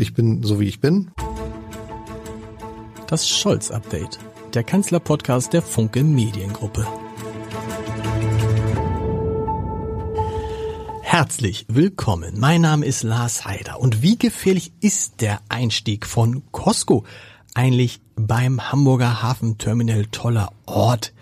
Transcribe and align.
Ich 0.00 0.14
bin 0.14 0.44
so 0.44 0.60
wie 0.60 0.68
ich 0.68 0.80
bin. 0.80 1.10
Das 3.08 3.28
Scholz-Update, 3.28 4.20
der 4.54 4.62
Kanzler-Podcast 4.62 5.52
der 5.52 5.60
Funke 5.60 6.04
Mediengruppe. 6.04 6.86
Herzlich 11.02 11.66
willkommen. 11.68 12.38
Mein 12.38 12.60
Name 12.60 12.86
ist 12.86 13.02
Lars 13.02 13.44
Heider. 13.44 13.80
Und 13.80 14.00
wie 14.00 14.16
gefährlich 14.16 14.70
ist 14.80 15.20
der 15.20 15.40
Einstieg 15.48 16.06
von 16.06 16.44
Costco 16.52 17.02
eigentlich 17.54 18.00
beim 18.14 18.70
Hamburger 18.70 19.20
Hafenterminal 19.20 20.06
toller 20.06 20.52
Ort, 20.66 21.12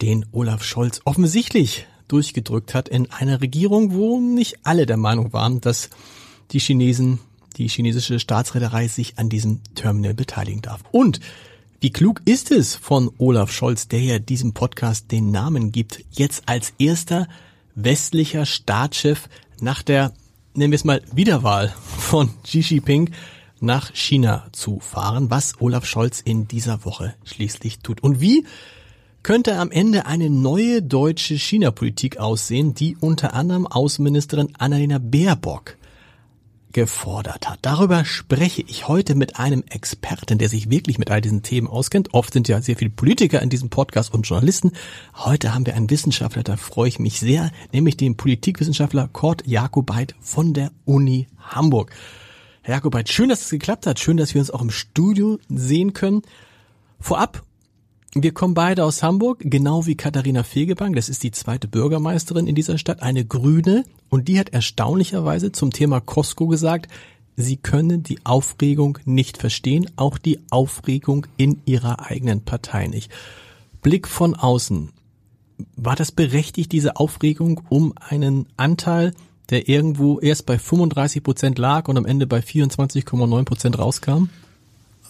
den 0.00 0.24
Olaf 0.32 0.64
Scholz 0.64 1.02
offensichtlich 1.04 1.86
durchgedrückt 2.06 2.72
hat 2.72 2.88
in 2.88 3.10
einer 3.10 3.42
Regierung, 3.42 3.92
wo 3.92 4.18
nicht 4.18 4.60
alle 4.62 4.86
der 4.86 4.96
Meinung 4.96 5.34
waren, 5.34 5.60
dass 5.60 5.90
die 6.52 6.58
Chinesen 6.58 7.18
die 7.58 7.68
chinesische 7.68 8.20
Staatsreederei 8.20 8.88
sich 8.88 9.18
an 9.18 9.28
diesem 9.28 9.60
Terminal 9.74 10.14
beteiligen 10.14 10.62
darf. 10.62 10.80
Und 10.92 11.20
wie 11.80 11.90
klug 11.90 12.22
ist 12.24 12.50
es 12.50 12.74
von 12.74 13.10
Olaf 13.18 13.52
Scholz, 13.52 13.88
der 13.88 14.00
ja 14.00 14.18
diesem 14.18 14.52
Podcast 14.52 15.12
den 15.12 15.30
Namen 15.30 15.70
gibt, 15.70 16.04
jetzt 16.10 16.44
als 16.46 16.72
erster 16.78 17.28
westlicher 17.74 18.46
Staatschef 18.46 19.28
nach 19.60 19.82
der, 19.82 20.12
nennen 20.54 20.72
wir 20.72 20.76
es 20.76 20.84
mal, 20.84 21.02
Wiederwahl 21.12 21.74
von 21.98 22.30
Xi 22.42 22.60
Jinping 22.60 23.10
nach 23.60 23.94
China 23.94 24.46
zu 24.52 24.80
fahren, 24.80 25.30
was 25.30 25.60
Olaf 25.60 25.84
Scholz 25.84 26.20
in 26.20 26.48
dieser 26.48 26.84
Woche 26.84 27.14
schließlich 27.24 27.80
tut. 27.80 28.02
Und 28.02 28.20
wie 28.20 28.44
könnte 29.22 29.56
am 29.58 29.70
Ende 29.70 30.06
eine 30.06 30.30
neue 30.30 30.82
deutsche 30.82 31.38
China-Politik 31.38 32.18
aussehen, 32.18 32.74
die 32.74 32.96
unter 32.98 33.34
anderem 33.34 33.66
Außenministerin 33.66 34.54
Annalena 34.58 34.98
Baerbock 34.98 35.76
gefordert 36.78 37.48
hat. 37.48 37.58
Darüber 37.62 38.04
spreche 38.04 38.62
ich 38.62 38.86
heute 38.86 39.16
mit 39.16 39.36
einem 39.40 39.64
Experten, 39.68 40.38
der 40.38 40.48
sich 40.48 40.70
wirklich 40.70 40.96
mit 40.96 41.10
all 41.10 41.20
diesen 41.20 41.42
Themen 41.42 41.66
auskennt. 41.66 42.14
Oft 42.14 42.32
sind 42.32 42.46
ja 42.46 42.62
sehr 42.62 42.76
viele 42.76 42.92
Politiker 42.92 43.42
in 43.42 43.50
diesem 43.50 43.68
Podcast 43.68 44.14
und 44.14 44.28
Journalisten. 44.28 44.70
Heute 45.16 45.52
haben 45.52 45.66
wir 45.66 45.74
einen 45.74 45.90
Wissenschaftler, 45.90 46.44
da 46.44 46.56
freue 46.56 46.86
ich 46.86 47.00
mich 47.00 47.18
sehr, 47.18 47.50
nämlich 47.72 47.96
den 47.96 48.16
Politikwissenschaftler 48.16 49.08
Kurt 49.08 49.44
Jakobait 49.44 50.14
von 50.20 50.54
der 50.54 50.70
Uni 50.84 51.26
Hamburg. 51.40 51.90
Herr 52.62 52.76
Jakobait, 52.76 53.08
schön, 53.08 53.28
dass 53.28 53.40
es 53.40 53.50
geklappt 53.50 53.84
hat. 53.88 53.98
Schön, 53.98 54.16
dass 54.16 54.34
wir 54.34 54.40
uns 54.40 54.52
auch 54.52 54.62
im 54.62 54.70
Studio 54.70 55.40
sehen 55.48 55.94
können. 55.94 56.22
Vorab 57.00 57.42
wir 58.22 58.32
kommen 58.32 58.54
beide 58.54 58.84
aus 58.84 59.02
Hamburg, 59.02 59.40
genau 59.40 59.86
wie 59.86 59.96
Katharina 59.96 60.42
Fegebank. 60.42 60.96
Das 60.96 61.08
ist 61.08 61.22
die 61.22 61.30
zweite 61.30 61.68
Bürgermeisterin 61.68 62.46
in 62.46 62.54
dieser 62.54 62.78
Stadt, 62.78 63.02
eine 63.02 63.24
Grüne. 63.24 63.84
Und 64.08 64.28
die 64.28 64.38
hat 64.38 64.50
erstaunlicherweise 64.50 65.52
zum 65.52 65.72
Thema 65.72 66.00
Costco 66.00 66.46
gesagt, 66.46 66.90
sie 67.36 67.56
können 67.56 68.02
die 68.02 68.18
Aufregung 68.24 68.98
nicht 69.04 69.36
verstehen, 69.38 69.90
auch 69.96 70.18
die 70.18 70.40
Aufregung 70.50 71.26
in 71.36 71.60
ihrer 71.66 72.10
eigenen 72.10 72.42
Partei 72.42 72.86
nicht. 72.86 73.10
Blick 73.82 74.08
von 74.08 74.34
außen. 74.34 74.90
War 75.76 75.96
das 75.96 76.12
berechtigt, 76.12 76.72
diese 76.72 76.96
Aufregung 76.96 77.60
um 77.68 77.92
einen 77.96 78.46
Anteil, 78.56 79.12
der 79.50 79.68
irgendwo 79.68 80.20
erst 80.20 80.46
bei 80.46 80.58
35 80.58 81.22
Prozent 81.22 81.58
lag 81.58 81.88
und 81.88 81.96
am 81.96 82.06
Ende 82.06 82.26
bei 82.26 82.40
24,9 82.40 83.44
Prozent 83.44 83.78
rauskam? 83.78 84.28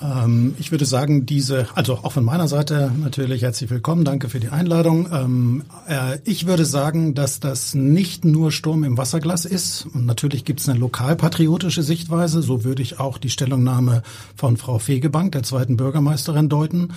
Ähm, 0.01 0.55
ich 0.59 0.71
würde 0.71 0.85
sagen, 0.85 1.27
diese, 1.27 1.67
also 1.75 1.95
auch 1.95 2.13
von 2.13 2.25
meiner 2.25 2.49
Seite 2.49 2.93
natürlich 2.97 3.43
herzlich 3.43 3.71
willkommen, 3.71 4.05
danke 4.05 4.29
für 4.29 4.41
die 4.41 4.49
Einladung. 4.49 5.09
Ähm, 5.13 5.63
äh, 5.89 6.19
ich 6.25 6.47
würde 6.47 6.65
sagen, 6.65 7.15
dass 7.15 7.41
das 7.41 7.75
nicht 7.75 8.25
nur 8.25 8.53
Sturm 8.53 8.85
im 8.85 8.97
Wasserglas 8.97 9.45
ist. 9.45 9.87
Und 9.93 10.07
natürlich 10.07 10.45
gibt 10.45 10.61
es 10.61 10.69
eine 10.69 10.79
lokalpatriotische 10.79 11.83
Sichtweise, 11.83 12.43
so 12.43 12.65
würde 12.65 12.83
ich 12.83 13.01
auch 13.01 13.19
die 13.19 13.31
Stellungnahme 13.31 14.03
von 14.37 14.57
Frau 14.57 14.79
Fegebank, 14.79 15.33
der 15.33 15.43
zweiten 15.43 15.77
Bürgermeisterin, 15.77 16.49
deuten. 16.49 16.93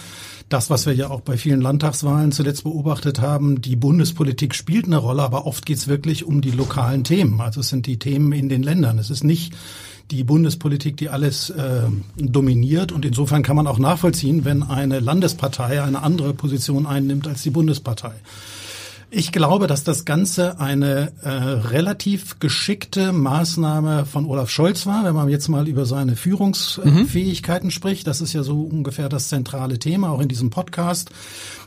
Das, 0.49 0.69
was 0.69 0.85
wir 0.85 0.93
ja 0.93 1.09
auch 1.09 1.21
bei 1.21 1.37
vielen 1.37 1.61
Landtagswahlen 1.61 2.31
zuletzt 2.31 2.65
beobachtet 2.65 3.21
haben, 3.21 3.61
die 3.61 3.77
Bundespolitik 3.77 4.53
spielt 4.53 4.85
eine 4.85 4.97
Rolle, 4.97 5.23
aber 5.23 5.47
oft 5.47 5.65
geht 5.65 5.77
es 5.77 5.87
wirklich 5.87 6.25
um 6.25 6.41
die 6.41 6.51
lokalen 6.51 7.03
Themen. 7.03 7.39
Also 7.39 7.61
es 7.61 7.69
sind 7.69 7.87
die 7.87 7.97
Themen 7.97 8.33
in 8.33 8.49
den 8.49 8.61
Ländern. 8.61 8.99
Es 8.99 9.09
ist 9.09 9.23
nicht 9.23 9.53
die 10.11 10.23
Bundespolitik, 10.23 10.97
die 10.97 11.09
alles 11.09 11.49
äh, 11.49 11.83
dominiert. 12.17 12.91
Und 12.91 13.05
insofern 13.05 13.43
kann 13.43 13.55
man 13.55 13.67
auch 13.67 13.79
nachvollziehen, 13.79 14.45
wenn 14.45 14.63
eine 14.63 14.99
Landespartei 14.99 15.81
eine 15.81 16.03
andere 16.03 16.33
Position 16.33 16.85
einnimmt 16.85 17.27
als 17.27 17.41
die 17.43 17.49
Bundespartei. 17.49 18.11
Ich 19.13 19.33
glaube, 19.33 19.67
dass 19.67 19.83
das 19.83 20.05
Ganze 20.05 20.57
eine 20.61 21.11
äh, 21.21 21.27
relativ 21.27 22.39
geschickte 22.39 23.11
Maßnahme 23.11 24.05
von 24.05 24.25
Olaf 24.25 24.49
Scholz 24.49 24.85
war, 24.85 25.03
wenn 25.03 25.13
man 25.13 25.27
jetzt 25.27 25.49
mal 25.49 25.67
über 25.67 25.85
seine 25.85 26.15
Führungsfähigkeiten 26.15 27.67
mhm. 27.67 27.71
spricht. 27.71 28.07
Das 28.07 28.21
ist 28.21 28.31
ja 28.31 28.43
so 28.43 28.61
ungefähr 28.61 29.09
das 29.09 29.27
zentrale 29.27 29.79
Thema, 29.79 30.11
auch 30.11 30.21
in 30.21 30.29
diesem 30.29 30.49
Podcast. 30.49 31.11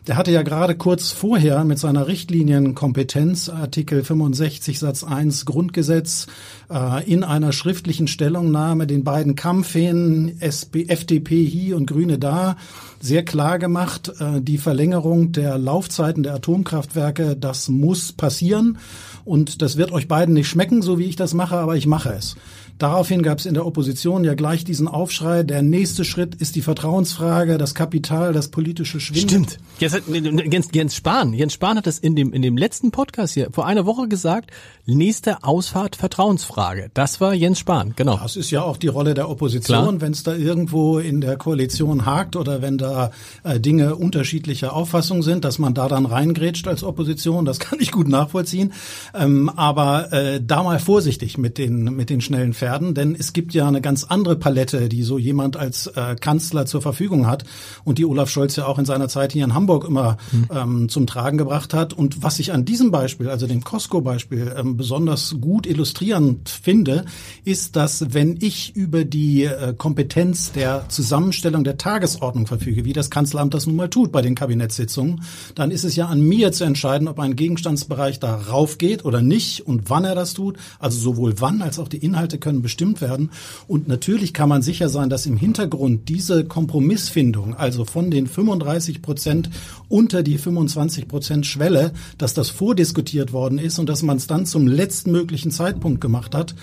Der 0.07 0.17
hatte 0.17 0.31
ja 0.33 0.43
gerade 0.43 0.75
kurz 0.75 1.13
vorher 1.13 1.65
mit 1.65 1.79
seiner 1.79 2.07
Richtlinienkompetenz 2.07 3.51
Artikel 3.51 4.05
65 4.05 4.79
Satz 4.79 5.05
1 5.05 5.45
Grundgesetz 5.45 6.27
äh, 6.71 7.05
in 7.11 7.25
einer 7.25 7.53
schriftlichen 7.53 8.07
Stellungnahme 8.07 8.87
den 8.87 9.05
beiden 9.05 9.35
Kampfhähnen 9.35 10.41
SB, 10.41 10.87
FDP 10.89 11.45
hier 11.45 11.77
und 11.77 11.87
Grüne 11.87 12.19
da 12.19 12.57
sehr 13.01 13.23
klar 13.23 13.59
gemacht, 13.59 14.13
äh, 14.19 14.41
die 14.41 14.59
Verlängerung 14.59 15.33
der 15.33 15.59
Laufzeiten 15.59 16.23
der 16.23 16.35
Atomkraftwerke, 16.35 17.34
das 17.37 17.69
muss 17.69 18.13
passieren. 18.13 18.79
Und 19.25 19.63
das 19.63 19.77
wird 19.77 19.93
euch 19.93 20.09
beiden 20.09 20.35
nicht 20.35 20.49
schmecken, 20.49 20.83
so 20.83 20.99
wie 20.99 21.05
ich 21.05 21.17
das 21.17 21.35
mache, 21.35 21.57
aber 21.57 21.77
ich 21.77 21.87
mache 21.87 22.11
es. 22.11 22.37
Daraufhin 22.79 23.23
gab 23.23 23.39
es 23.39 23.47
in 23.47 23.55
der 23.55 23.67
Opposition 23.67 24.25
ja 24.25 24.35
gleich 24.35 24.65
diesen 24.65 24.89
Aufschrei. 24.89 25.45
Der 25.45 25.63
nächste 25.63 26.05
Schritt 26.05 26.35
ist 26.35 26.57
die 26.57 26.61
Vertrauensfrage, 26.61 27.57
das 27.57 27.75
Kapital, 27.75 28.33
das 28.33 28.49
politische 28.49 28.99
Schwindet. 28.99 29.31
Stimmt. 29.31 29.59
Jetzt 29.79 29.95
hat, 29.95 30.03
Jens, 30.09 30.69
Jens 30.73 30.97
Spahn, 30.97 31.33
Jens 31.35 31.53
Spahn 31.53 31.77
hat 31.79 31.87
das 31.87 32.01
in 32.01 32.17
dem, 32.17 32.33
in 32.33 32.43
dem 32.43 32.57
letzten 32.57 32.91
Podcast 32.91 33.35
hier 33.35 33.49
vor 33.53 33.67
einer 33.67 33.87
Woche 33.87 34.09
gesagt. 34.09 34.51
Nächste 34.87 35.43
Ausfahrt 35.43 35.97
Vertrauensfrage. 35.97 36.91
Das 36.93 37.19
war 37.19 37.33
Jens 37.33 37.59
Spahn, 37.59 37.95
genau. 37.97 38.19
Das 38.19 38.37
ist 38.37 38.51
ja 38.51 38.63
auch 38.63 38.77
die 38.77 38.89
Rolle 38.89 39.15
der 39.15 39.31
Opposition, 39.31 40.03
wenn 40.03 40.13
es 40.13 40.25
da 40.25 40.35
irgendwo 40.35 40.99
in 40.99 41.23
der 41.23 41.39
Koalition 41.39 42.05
hakt 42.05 42.37
oder 42.37 42.61
wenn 42.61 42.77
da 42.77 43.11
äh, 43.45 43.59
Dinge 43.59 43.97
unterschiedlicher 43.97 44.75
Auffassung 44.75 45.23
sind, 45.23 45.47
dass 45.47 45.59
man 45.59 45.73
da 45.73 45.89
dann 45.89 46.05
reingrätscht 46.05 46.69
als 46.69 46.85
Opposition. 46.85 47.47
Das 47.47 47.59
kann 47.61 47.79
ich 47.81 47.93
gut 47.93 48.09
nachvollziehen. 48.09 48.75
Ähm, 49.15 49.49
aber 49.49 50.13
äh, 50.13 50.43
da 50.45 50.63
mal 50.63 50.79
vorsichtig 50.79 51.39
mit 51.39 51.57
den, 51.57 51.85
mit 51.85 52.11
den 52.11 52.21
schnellen 52.21 52.53
Pferden, 52.53 52.93
denn 52.93 53.17
es 53.19 53.33
gibt 53.33 53.55
ja 53.55 53.67
eine 53.67 53.81
ganz 53.81 54.05
andere 54.05 54.37
Palette, 54.37 54.91
die 54.91 55.03
so 55.03 55.17
jemand 55.17 55.57
als 55.57 55.87
äh, 55.87 56.15
Kanzler 56.21 56.67
zur 56.67 56.83
Verfügung 56.83 57.27
hat 57.27 57.45
und 57.85 57.97
die 57.97 58.05
Olaf 58.05 58.29
Scholz 58.29 58.55
ja 58.57 58.67
auch 58.67 58.79
in 58.79 58.85
seiner 58.85 59.09
Zeit 59.09 59.33
hier 59.33 59.45
in 59.45 59.55
Hamburg 59.55 59.87
immer 59.87 60.19
mhm. 60.31 60.49
ähm, 60.55 60.89
zum 60.91 61.07
Tragen 61.07 61.39
gebracht 61.39 61.73
hat. 61.73 61.95
Und 61.95 62.23
was 62.23 62.39
ich 62.39 62.53
an 62.53 62.67
diesem 62.67 62.91
Beispiel, 62.91 63.31
also 63.31 63.47
dem 63.47 63.65
Costco-Beispiel, 63.65 64.53
ähm, 64.59 64.74
besonders 64.77 65.37
gut 65.41 65.67
illustrierend 65.67 66.49
finde, 66.49 67.05
ist, 67.45 67.77
dass 67.77 68.15
wenn 68.15 68.39
ich 68.41 68.75
über 68.75 69.05
die 69.05 69.45
äh, 69.45 69.75
Kompetenz 69.77 70.53
der 70.53 70.89
Zusammenstellung 70.89 71.65
der 71.65 71.77
Tagesordnung 71.77 72.47
verfüge, 72.47 72.87
wie 72.87 72.95
das 72.95 73.11
Kanzleramt 73.11 73.53
das 73.53 73.67
nun 73.67 73.77
mal 73.77 73.91
tut 73.91 74.11
bei 74.11 74.23
den 74.23 74.35
Kabinettssitzungen, 74.35 75.23
dann 75.55 75.71
ist 75.71 75.85
es 75.85 75.97
ja 75.97 76.07
an 76.07 76.23
mir 76.23 76.53
zu 76.53 76.65
entscheiden, 76.65 77.09
ob 77.09 77.21
ein 77.21 77.37
Gegenstandsbereich 77.37 78.21
da 78.21 78.37
raufgeht 78.37 79.05
oder 79.05 79.21
nicht 79.21 79.67
und 79.67 79.91
wann 79.91 80.05
er 80.05 80.15
das 80.15 80.33
tut. 80.33 80.57
Also 80.79 80.99
sowohl 80.99 81.35
wann 81.41 81.61
als 81.61 81.79
auch 81.79 81.89
die 81.89 81.99
Inhalte 81.99 82.39
können 82.39 82.55
können 82.55 82.63
bestimmt 82.63 83.01
werden. 83.01 83.31
Und 83.67 83.89
natürlich 83.89 84.33
kann 84.33 84.49
man 84.49 84.63
sicher 84.63 84.89
sein, 84.89 85.11
dass 85.11 85.27
im 85.27 85.37
Hintergrund 85.37 86.09
diese 86.09 86.45
Kompromissfindung, 86.45 87.55
also 87.55 87.85
von 87.85 88.11
den 88.11 88.27
35 88.27 89.03
Prozent 89.03 89.51
unter 89.89 90.23
die 90.23 90.39
25 90.39 91.09
Prozent 91.09 91.47
Schwelle, 91.47 91.93
dass 92.19 92.35
das 92.35 92.51
vordiskutiert 92.51 93.33
worden 93.33 93.59
ist 93.59 93.79
und 93.79 93.89
dass 93.89 94.03
man 94.03 94.19
es 94.19 94.27
dann 94.27 94.47
zum 94.47 94.64
letzten 94.67 95.13
möglichen 95.13 95.51
Zeitpunkt 95.51 96.01
gemacht 96.01 96.35
hat. 96.35 96.55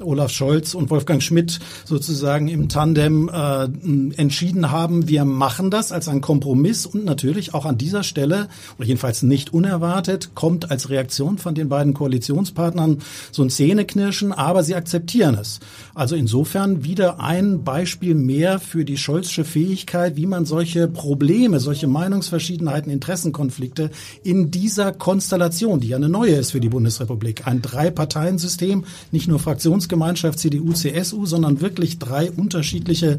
Olaf 0.00 0.30
Scholz 0.30 0.74
und 0.74 0.90
Wolfgang 0.90 1.22
Schmidt 1.22 1.60
sozusagen 1.84 2.48
im 2.48 2.68
Tandem 2.68 3.28
äh, 3.28 3.64
entschieden 4.16 4.70
haben, 4.70 5.08
wir 5.08 5.24
machen 5.24 5.70
das 5.70 5.92
als 5.92 6.08
ein 6.08 6.20
Kompromiss 6.20 6.86
und 6.86 7.04
natürlich 7.04 7.54
auch 7.54 7.66
an 7.66 7.78
dieser 7.78 8.02
Stelle, 8.02 8.48
oder 8.78 8.86
jedenfalls 8.86 9.22
nicht 9.22 9.52
unerwartet, 9.52 10.30
kommt 10.34 10.70
als 10.70 10.90
Reaktion 10.90 11.38
von 11.38 11.54
den 11.54 11.68
beiden 11.68 11.94
Koalitionspartnern 11.94 12.98
so 13.32 13.42
ein 13.42 13.50
Zähneknirschen, 13.50 14.32
aber 14.32 14.62
sie 14.62 14.74
akzeptieren 14.74 15.36
es. 15.40 15.60
Also 15.94 16.16
insofern 16.16 16.84
wieder 16.84 17.20
ein 17.20 17.64
Beispiel 17.64 18.14
mehr 18.14 18.58
für 18.58 18.84
die 18.84 18.96
Scholzsche 18.96 19.44
Fähigkeit, 19.44 20.16
wie 20.16 20.26
man 20.26 20.46
solche 20.46 20.88
Probleme, 20.88 21.60
solche 21.60 21.86
Meinungsverschiedenheiten, 21.86 22.90
Interessenkonflikte 22.90 23.90
in 24.22 24.50
dieser 24.50 24.92
Konstellation, 24.92 25.80
die 25.80 25.88
ja 25.88 25.96
eine 25.96 26.08
neue 26.08 26.36
ist 26.36 26.52
für 26.52 26.60
die 26.60 26.68
Bundesrepublik, 26.68 27.46
ein 27.50 27.62
Drei-Parteien-System, 27.62 28.84
nicht 29.12 29.28
nur 29.28 29.38
Fraktionsgemeinschaft 29.38 30.38
CDU, 30.38 30.72
CSU, 30.72 31.26
sondern 31.26 31.60
wirklich 31.60 31.98
drei 31.98 32.30
unterschiedliche 32.30 33.18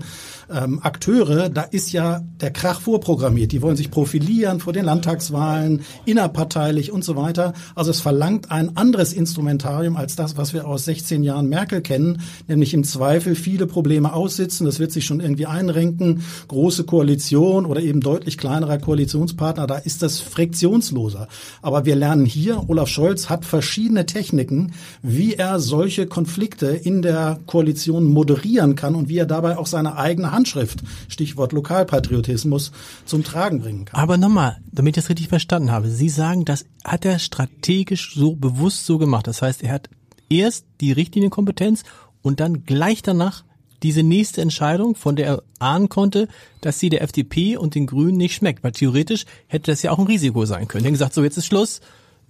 ähm, 0.53 0.79
Akteure, 0.83 1.49
da 1.49 1.63
ist 1.63 1.91
ja 1.91 2.21
der 2.39 2.51
Krach 2.51 2.81
vorprogrammiert. 2.81 3.51
Die 3.51 3.61
wollen 3.61 3.77
sich 3.77 3.91
profilieren 3.91 4.59
vor 4.59 4.73
den 4.73 4.85
Landtagswahlen, 4.85 5.81
innerparteilich 6.05 6.91
und 6.91 7.03
so 7.03 7.15
weiter. 7.15 7.53
Also 7.75 7.91
es 7.91 8.01
verlangt 8.01 8.51
ein 8.51 8.77
anderes 8.77 9.13
Instrumentarium 9.13 9.95
als 9.95 10.15
das, 10.15 10.37
was 10.37 10.53
wir 10.53 10.67
aus 10.67 10.85
16 10.85 11.23
Jahren 11.23 11.49
Merkel 11.49 11.81
kennen 11.81 12.21
nämlich 12.47 12.73
im 12.73 12.83
Zweifel 12.83 13.35
viele 13.35 13.67
Probleme 13.67 14.13
aussitzen, 14.13 14.65
das 14.65 14.79
wird 14.79 14.91
sich 14.91 15.05
schon 15.05 15.19
irgendwie 15.19 15.45
einrenken, 15.45 16.23
große 16.47 16.83
Koalition 16.83 17.65
oder 17.65 17.81
eben 17.81 18.01
deutlich 18.01 18.37
kleinerer 18.37 18.77
Koalitionspartner, 18.77 19.67
da 19.67 19.75
ist 19.77 20.01
das 20.01 20.19
friktionsloser. 20.19 21.27
Aber 21.61 21.85
wir 21.85 21.95
lernen 21.95 22.25
hier, 22.25 22.69
Olaf 22.69 22.89
Scholz 22.89 23.29
hat 23.29 23.45
verschiedene 23.45 24.05
Techniken, 24.05 24.73
wie 25.01 25.33
er 25.33 25.59
solche 25.59 26.07
Konflikte 26.07 26.67
in 26.67 27.01
der 27.01 27.39
Koalition 27.45 28.05
moderieren 28.05 28.75
kann 28.75 28.95
und 28.95 29.09
wie 29.09 29.17
er 29.17 29.25
dabei 29.25 29.57
auch 29.57 29.67
seine 29.67 29.97
eigene 29.97 30.31
Handschrift, 30.41 30.79
Stichwort 31.07 31.51
Lokalpatriotismus, 31.53 32.71
zum 33.05 33.23
Tragen 33.23 33.61
bringen 33.61 33.85
kann. 33.85 33.99
Aber 33.99 34.17
nochmal, 34.17 34.57
damit 34.71 34.97
ich 34.97 35.03
das 35.03 35.09
richtig 35.09 35.27
verstanden 35.27 35.71
habe, 35.71 35.89
Sie 35.89 36.09
sagen, 36.09 36.45
das 36.45 36.65
hat 36.83 37.05
er 37.05 37.19
strategisch 37.19 38.15
so 38.15 38.35
bewusst 38.35 38.87
so 38.87 38.97
gemacht. 38.97 39.27
Das 39.27 39.43
heißt, 39.43 39.61
er 39.61 39.73
hat 39.73 39.89
erst 40.29 40.65
die 40.81 40.91
Richtlinienkompetenz 40.91 41.83
und 42.23 42.39
dann 42.39 42.65
gleich 42.65 43.03
danach 43.03 43.43
diese 43.83 44.01
nächste 44.01 44.41
Entscheidung, 44.41 44.95
von 44.95 45.15
der 45.15 45.27
er 45.27 45.43
ahnen 45.59 45.89
konnte, 45.89 46.27
dass 46.61 46.79
sie 46.79 46.89
der 46.89 47.03
FDP 47.03 47.57
und 47.57 47.75
den 47.75 47.85
Grünen 47.85 48.17
nicht 48.17 48.35
schmeckt. 48.35 48.63
Weil 48.63 48.71
theoretisch 48.71 49.25
hätte 49.47 49.71
das 49.71 49.83
ja 49.83 49.91
auch 49.91 49.99
ein 49.99 50.07
Risiko 50.07 50.45
sein 50.45 50.67
können. 50.67 50.85
Er 50.85 50.89
hat 50.89 50.93
gesagt, 50.93 51.13
so 51.13 51.23
jetzt 51.23 51.37
ist 51.37 51.45
Schluss. 51.45 51.81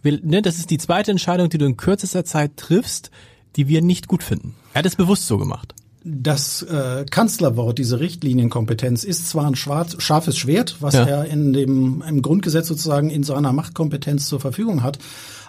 Ne, 0.04 0.42
das 0.42 0.58
ist 0.58 0.70
die 0.70 0.78
zweite 0.78 1.12
Entscheidung, 1.12 1.50
die 1.50 1.58
du 1.58 1.66
in 1.66 1.78
kürzester 1.78 2.26
Zeit 2.26 2.58
triffst, 2.58 3.12
die 3.56 3.68
wir 3.68 3.82
nicht 3.82 4.08
gut 4.08 4.24
finden. 4.24 4.56
Er 4.74 4.80
hat 4.80 4.86
es 4.86 4.96
bewusst 4.96 5.28
so 5.28 5.38
gemacht. 5.38 5.76
Das 6.04 6.64
äh, 6.64 7.06
Kanzlerwort, 7.10 7.78
diese 7.78 8.00
Richtlinienkompetenz, 8.00 9.04
ist 9.04 9.30
zwar 9.30 9.46
ein 9.46 9.56
schwarz, 9.56 9.96
scharfes 10.00 10.38
Schwert, 10.38 10.78
was 10.80 10.96
ja. 10.96 11.06
er 11.06 11.26
in 11.26 11.54
dem, 11.54 12.04
im 12.08 12.22
Grundgesetz 12.24 12.68
sozusagen 12.68 13.12
in 13.12 13.22
seiner 13.24 13.54
Machtkompetenz 13.54 14.28
zur 14.28 14.40
Verfügung 14.40 14.82
hat, 14.82 14.98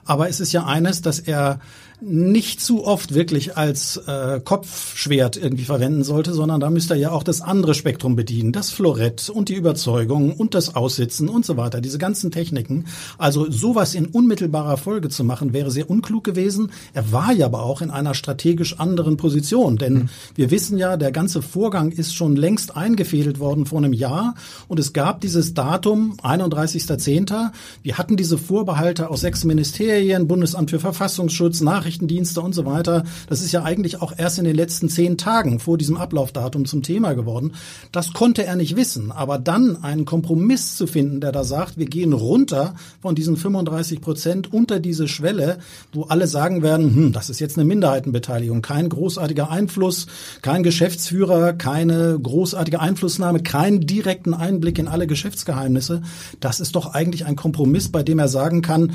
aber 0.04 0.28
es 0.28 0.40
ist 0.40 0.52
ja 0.52 0.64
eines, 0.64 1.00
dass 1.00 1.20
er 1.20 1.60
nicht 2.04 2.60
zu 2.60 2.84
oft 2.84 3.14
wirklich 3.14 3.56
als 3.56 3.96
äh, 3.96 4.40
Kopfschwert 4.44 5.36
irgendwie 5.36 5.64
verwenden 5.64 6.02
sollte, 6.02 6.34
sondern 6.34 6.60
da 6.60 6.68
müsste 6.68 6.94
er 6.94 7.00
ja 7.00 7.10
auch 7.12 7.22
das 7.22 7.40
andere 7.40 7.74
Spektrum 7.74 8.16
bedienen, 8.16 8.52
das 8.52 8.70
Florett 8.70 9.30
und 9.30 9.48
die 9.48 9.54
Überzeugung 9.54 10.32
und 10.32 10.54
das 10.54 10.74
Aussitzen 10.74 11.28
und 11.28 11.46
so 11.46 11.56
weiter, 11.56 11.80
diese 11.80 11.98
ganzen 11.98 12.30
Techniken. 12.30 12.86
Also 13.18 13.50
sowas 13.50 13.94
in 13.94 14.06
unmittelbarer 14.06 14.76
Folge 14.78 15.10
zu 15.10 15.22
machen, 15.22 15.52
wäre 15.52 15.70
sehr 15.70 15.88
unklug 15.88 16.24
gewesen. 16.24 16.72
Er 16.92 17.12
war 17.12 17.32
ja 17.32 17.46
aber 17.46 17.62
auch 17.62 17.82
in 17.82 17.90
einer 17.90 18.14
strategisch 18.14 18.80
anderen 18.80 19.16
Position, 19.16 19.76
denn 19.76 19.94
mhm. 19.94 20.08
wir 20.34 20.50
wissen 20.50 20.78
ja, 20.78 20.96
der 20.96 21.12
ganze 21.12 21.40
Vorgang 21.40 21.92
ist 21.92 22.14
schon 22.14 22.34
längst 22.34 22.76
eingefädelt 22.76 23.38
worden 23.38 23.64
vor 23.64 23.78
einem 23.78 23.92
Jahr 23.92 24.34
und 24.66 24.80
es 24.80 24.92
gab 24.92 25.20
dieses 25.20 25.54
Datum 25.54 26.16
31.10. 26.22 27.50
Wir 27.82 27.98
hatten 27.98 28.16
diese 28.16 28.38
Vorbehalte 28.38 29.08
aus 29.08 29.20
sechs 29.20 29.44
Ministerien, 29.44 30.26
Bundesamt 30.26 30.70
für 30.70 30.80
Verfassungsschutz, 30.80 31.60
Nachrichten 31.60 31.91
Nachrichtendienste 31.92 32.40
und 32.40 32.54
so 32.54 32.64
weiter. 32.64 33.04
Das 33.28 33.42
ist 33.42 33.52
ja 33.52 33.62
eigentlich 33.62 34.00
auch 34.00 34.12
erst 34.16 34.38
in 34.38 34.44
den 34.44 34.56
letzten 34.56 34.88
zehn 34.88 35.18
Tagen 35.18 35.60
vor 35.60 35.76
diesem 35.76 35.96
Ablaufdatum 35.96 36.64
zum 36.64 36.82
Thema 36.82 37.12
geworden. 37.14 37.52
Das 37.92 38.12
konnte 38.12 38.44
er 38.44 38.56
nicht 38.56 38.76
wissen. 38.76 39.12
Aber 39.12 39.38
dann 39.38 39.82
einen 39.84 40.04
Kompromiss 40.04 40.76
zu 40.76 40.86
finden, 40.86 41.20
der 41.20 41.32
da 41.32 41.44
sagt, 41.44 41.76
wir 41.76 41.86
gehen 41.86 42.12
runter 42.12 42.74
von 43.00 43.14
diesen 43.14 43.36
35 43.36 44.00
Prozent 44.00 44.52
unter 44.52 44.80
diese 44.80 45.06
Schwelle, 45.06 45.58
wo 45.92 46.04
alle 46.04 46.26
sagen 46.26 46.62
werden, 46.62 46.94
hm, 46.94 47.12
das 47.12 47.28
ist 47.28 47.40
jetzt 47.40 47.58
eine 47.58 47.66
Minderheitenbeteiligung, 47.66 48.62
kein 48.62 48.88
großartiger 48.88 49.50
Einfluss, 49.50 50.06
kein 50.40 50.62
Geschäftsführer, 50.62 51.52
keine 51.52 52.18
großartige 52.22 52.80
Einflussnahme, 52.80 53.42
keinen 53.42 53.86
direkten 53.86 54.34
Einblick 54.34 54.78
in 54.78 54.88
alle 54.88 55.06
Geschäftsgeheimnisse. 55.06 56.02
Das 56.40 56.60
ist 56.60 56.74
doch 56.74 56.94
eigentlich 56.94 57.26
ein 57.26 57.36
Kompromiss, 57.36 57.90
bei 57.90 58.02
dem 58.02 58.18
er 58.18 58.28
sagen 58.28 58.62
kann, 58.62 58.92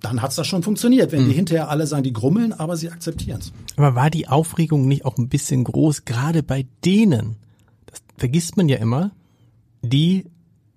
dann 0.00 0.22
hat's 0.22 0.36
das 0.36 0.46
schon 0.46 0.62
funktioniert. 0.62 1.12
Wenn 1.12 1.24
mhm. 1.24 1.28
die 1.28 1.34
hinterher 1.34 1.70
alle 1.70 1.86
sagen, 1.86 2.02
die 2.02 2.12
grummeln, 2.26 2.52
aber 2.52 2.76
sie 2.76 2.90
akzeptieren 2.90 3.38
es. 3.40 3.52
Aber 3.76 3.94
war 3.94 4.10
die 4.10 4.26
Aufregung 4.26 4.88
nicht 4.88 5.04
auch 5.04 5.16
ein 5.16 5.28
bisschen 5.28 5.62
groß, 5.62 6.04
gerade 6.04 6.42
bei 6.42 6.66
denen, 6.84 7.36
das 7.86 8.02
vergisst 8.16 8.56
man 8.56 8.68
ja 8.68 8.78
immer, 8.78 9.12
die 9.82 10.26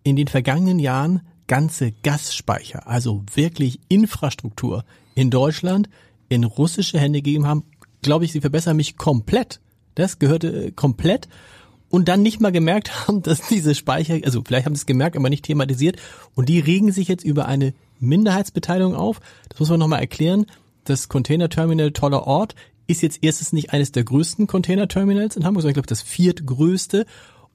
in 0.04 0.16
den 0.16 0.28
vergangenen 0.28 0.78
Jahren 0.78 1.22
ganze 1.48 1.92
Gasspeicher, 1.92 2.88
also 2.88 3.24
wirklich 3.34 3.80
Infrastruktur 3.88 4.86
in 5.16 5.32
Deutschland 5.32 5.90
in 6.30 6.44
russische 6.44 7.00
Hände 7.00 7.24
gegeben 7.24 7.48
haben, 7.48 7.64
glaube 8.04 8.26
ich, 8.26 8.32
sie 8.32 8.42
verbessern 8.42 8.78
mich 8.78 8.98
komplett. 8.98 9.60
Das 9.96 10.20
gehörte 10.20 10.68
äh, 10.68 10.72
komplett 10.72 11.28
und 11.90 12.08
dann 12.08 12.22
nicht 12.22 12.40
mal 12.40 12.52
gemerkt 12.52 13.08
haben, 13.08 13.24
dass 13.24 13.48
diese 13.48 13.74
Speicher, 13.74 14.20
also 14.24 14.44
vielleicht 14.46 14.68
haben 14.68 14.76
sie 14.76 14.82
es 14.82 14.86
gemerkt, 14.86 15.18
aber 15.18 15.32
nicht 15.32 15.46
thematisiert 15.46 15.98
und 16.36 16.48
die 16.48 16.60
regen 16.60 16.92
sich 16.92 17.08
jetzt 17.08 17.26
über 17.26 17.48
eine 17.48 17.74
Minderheitsbeteiligung 18.00 18.94
auf. 18.94 19.20
Das 19.50 19.60
muss 19.60 19.70
man 19.70 19.80
nochmal 19.80 20.02
erklären 20.02 20.46
das 20.90 21.08
Containerterminal 21.10 21.92
toller 21.92 22.28
Ort 22.28 22.56
ist 22.88 23.02
jetzt 23.04 23.20
erstens 23.22 23.54
nicht 23.54 23.72
eines 23.72 23.92
der 23.92 24.04
größten 24.04 24.48
Containerterminals 24.48 25.36
in 25.36 25.46
Hamburg, 25.46 25.62
sondern 25.62 25.72
ich 25.72 25.76
glaube 25.76 25.88
das 25.88 26.02
viertgrößte. 26.02 27.06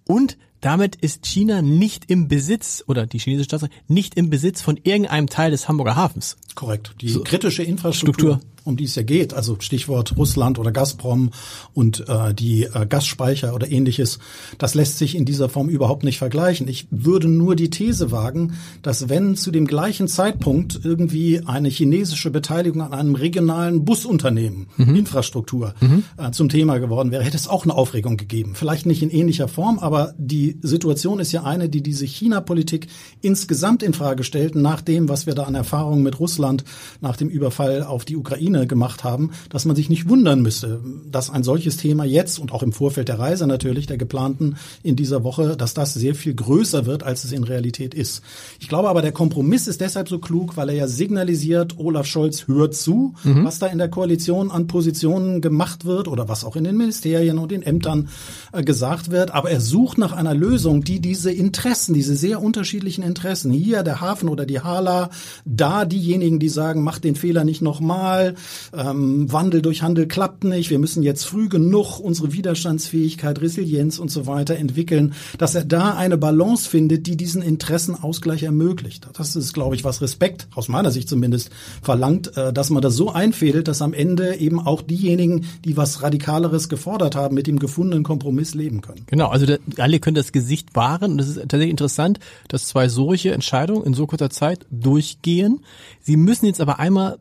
Und 0.06 0.38
damit 0.60 0.96
ist 0.96 1.26
China 1.26 1.60
nicht 1.60 2.10
im 2.10 2.28
Besitz, 2.28 2.84
oder 2.86 3.06
die 3.06 3.18
chinesische 3.18 3.46
Staatsreich, 3.46 3.70
nicht 3.88 4.16
im 4.16 4.30
Besitz 4.30 4.62
von 4.62 4.78
irgendeinem 4.82 5.28
Teil 5.28 5.50
des 5.50 5.68
Hamburger 5.68 5.96
Hafens. 5.96 6.36
Korrekt. 6.54 6.94
Die 7.00 7.08
so, 7.08 7.22
kritische 7.22 7.64
Infrastruktur, 7.64 8.36
Struktur. 8.36 8.53
Um 8.64 8.76
die 8.76 8.84
es 8.84 8.94
ja 8.94 9.02
geht, 9.02 9.34
also 9.34 9.56
Stichwort 9.60 10.16
Russland 10.16 10.58
oder 10.58 10.72
Gazprom 10.72 11.30
und 11.72 12.08
äh, 12.08 12.34
die 12.34 12.64
äh, 12.64 12.86
Gasspeicher 12.86 13.54
oder 13.54 13.70
ähnliches, 13.70 14.18
das 14.58 14.74
lässt 14.74 14.98
sich 14.98 15.14
in 15.14 15.24
dieser 15.24 15.48
Form 15.48 15.68
überhaupt 15.68 16.04
nicht 16.04 16.18
vergleichen. 16.18 16.68
Ich 16.68 16.86
würde 16.90 17.28
nur 17.28 17.56
die 17.56 17.70
These 17.70 18.10
wagen, 18.10 18.54
dass 18.82 19.08
wenn 19.08 19.36
zu 19.36 19.50
dem 19.50 19.66
gleichen 19.66 20.08
Zeitpunkt 20.08 20.80
irgendwie 20.82 21.42
eine 21.46 21.68
chinesische 21.68 22.30
Beteiligung 22.30 22.82
an 22.82 22.92
einem 22.92 23.14
regionalen 23.14 23.84
Busunternehmen, 23.84 24.68
mhm. 24.76 24.94
Infrastruktur, 24.94 25.74
mhm. 25.80 26.04
Äh, 26.16 26.30
zum 26.32 26.48
Thema 26.48 26.78
geworden 26.78 27.10
wäre, 27.10 27.24
hätte 27.24 27.36
es 27.36 27.48
auch 27.48 27.64
eine 27.64 27.74
Aufregung 27.74 28.16
gegeben. 28.16 28.52
Vielleicht 28.54 28.86
nicht 28.86 29.02
in 29.02 29.10
ähnlicher 29.10 29.48
Form, 29.48 29.78
aber 29.78 30.14
die 30.18 30.58
Situation 30.62 31.20
ist 31.20 31.32
ja 31.32 31.44
eine, 31.44 31.68
die 31.68 31.82
diese 31.82 32.06
China-Politik 32.06 32.88
insgesamt 33.20 33.82
in 33.82 33.94
Frage 33.94 34.24
stellt, 34.24 34.54
nach 34.54 34.80
dem, 34.80 35.08
was 35.08 35.26
wir 35.26 35.34
da 35.34 35.44
an 35.44 35.54
Erfahrungen 35.54 36.02
mit 36.02 36.20
Russland 36.20 36.34
Russland 36.34 36.64
nach 37.00 37.16
dem 37.16 37.28
Überfall 37.28 37.82
auf 37.82 38.04
die 38.04 38.16
Ukraine 38.16 38.53
gemacht 38.66 39.04
haben, 39.04 39.30
dass 39.50 39.64
man 39.64 39.76
sich 39.76 39.88
nicht 39.88 40.08
wundern 40.08 40.42
müsste, 40.42 40.80
dass 41.10 41.30
ein 41.30 41.42
solches 41.42 41.76
Thema 41.76 42.04
jetzt 42.04 42.38
und 42.38 42.52
auch 42.52 42.62
im 42.62 42.72
Vorfeld 42.72 43.08
der 43.08 43.18
Reise 43.18 43.46
natürlich, 43.46 43.86
der 43.86 43.98
geplanten 43.98 44.56
in 44.82 44.96
dieser 44.96 45.24
Woche, 45.24 45.56
dass 45.56 45.74
das 45.74 45.94
sehr 45.94 46.14
viel 46.14 46.34
größer 46.34 46.86
wird, 46.86 47.02
als 47.02 47.24
es 47.24 47.32
in 47.32 47.44
Realität 47.44 47.94
ist. 47.94 48.22
Ich 48.60 48.68
glaube 48.68 48.88
aber, 48.88 49.02
der 49.02 49.12
Kompromiss 49.12 49.66
ist 49.66 49.80
deshalb 49.80 50.08
so 50.08 50.18
klug, 50.18 50.56
weil 50.56 50.68
er 50.70 50.74
ja 50.74 50.88
signalisiert, 50.88 51.78
Olaf 51.78 52.06
Scholz 52.06 52.46
hört 52.46 52.74
zu, 52.74 53.14
mhm. 53.24 53.44
was 53.44 53.58
da 53.58 53.66
in 53.66 53.78
der 53.78 53.88
Koalition 53.88 54.50
an 54.50 54.66
Positionen 54.66 55.40
gemacht 55.40 55.84
wird 55.84 56.08
oder 56.08 56.28
was 56.28 56.44
auch 56.44 56.56
in 56.56 56.64
den 56.64 56.76
Ministerien 56.76 57.38
und 57.38 57.50
den 57.50 57.62
Ämtern 57.62 58.08
äh, 58.52 58.62
gesagt 58.62 59.10
wird. 59.10 59.32
Aber 59.32 59.50
er 59.50 59.60
sucht 59.60 59.98
nach 59.98 60.12
einer 60.12 60.34
Lösung, 60.34 60.84
die 60.84 61.00
diese 61.00 61.30
Interessen, 61.30 61.94
diese 61.94 62.16
sehr 62.16 62.42
unterschiedlichen 62.42 63.02
Interessen, 63.02 63.52
hier 63.52 63.82
der 63.82 64.00
Hafen 64.00 64.28
oder 64.28 64.46
die 64.46 64.60
Hala, 64.60 65.10
da 65.44 65.84
diejenigen, 65.84 66.14
diejenigen, 66.14 66.38
die 66.38 66.48
sagen, 66.48 66.82
mach 66.82 66.98
den 66.98 67.16
Fehler 67.16 67.44
nicht 67.44 67.62
nochmal, 67.62 68.34
ähm, 68.76 69.32
Wandel 69.32 69.62
durch 69.62 69.82
Handel 69.82 70.06
klappt 70.06 70.44
nicht, 70.44 70.70
wir 70.70 70.78
müssen 70.78 71.02
jetzt 71.02 71.24
früh 71.24 71.48
genug 71.48 71.98
unsere 72.00 72.32
Widerstandsfähigkeit, 72.32 73.40
Resilienz 73.40 73.98
und 73.98 74.10
so 74.10 74.26
weiter 74.26 74.56
entwickeln, 74.56 75.14
dass 75.38 75.54
er 75.54 75.64
da 75.64 75.94
eine 75.94 76.18
Balance 76.18 76.68
findet, 76.68 77.06
die 77.06 77.16
diesen 77.16 77.42
Interessenausgleich 77.42 78.42
ermöglicht. 78.42 79.08
Das 79.14 79.36
ist, 79.36 79.52
glaube 79.52 79.74
ich, 79.74 79.84
was 79.84 80.02
Respekt, 80.02 80.48
aus 80.54 80.68
meiner 80.68 80.90
Sicht 80.90 81.08
zumindest, 81.08 81.50
verlangt, 81.82 82.36
äh, 82.36 82.52
dass 82.52 82.70
man 82.70 82.82
das 82.82 82.94
so 82.94 83.10
einfädelt, 83.10 83.68
dass 83.68 83.82
am 83.82 83.92
Ende 83.92 84.36
eben 84.36 84.60
auch 84.60 84.82
diejenigen, 84.82 85.46
die 85.64 85.76
was 85.76 86.02
Radikaleres 86.02 86.68
gefordert 86.68 87.16
haben, 87.16 87.34
mit 87.34 87.46
dem 87.46 87.58
gefundenen 87.58 88.04
Kompromiss 88.04 88.54
leben 88.54 88.80
können. 88.80 89.04
Genau, 89.06 89.28
also 89.28 89.46
da, 89.46 89.56
alle 89.78 90.00
können 90.00 90.14
das 90.14 90.32
Gesicht 90.32 90.74
wahren 90.74 91.12
und 91.12 91.20
es 91.20 91.28
ist 91.28 91.36
tatsächlich 91.36 91.70
interessant, 91.70 92.18
dass 92.48 92.66
zwei 92.66 92.88
solche 92.88 93.32
Entscheidungen 93.32 93.84
in 93.84 93.94
so 93.94 94.06
kurzer 94.06 94.30
Zeit 94.30 94.66
durchgehen. 94.70 95.60
Sie 96.00 96.16
müssen 96.16 96.46
jetzt 96.46 96.60
aber 96.60 96.78
einmal 96.78 97.18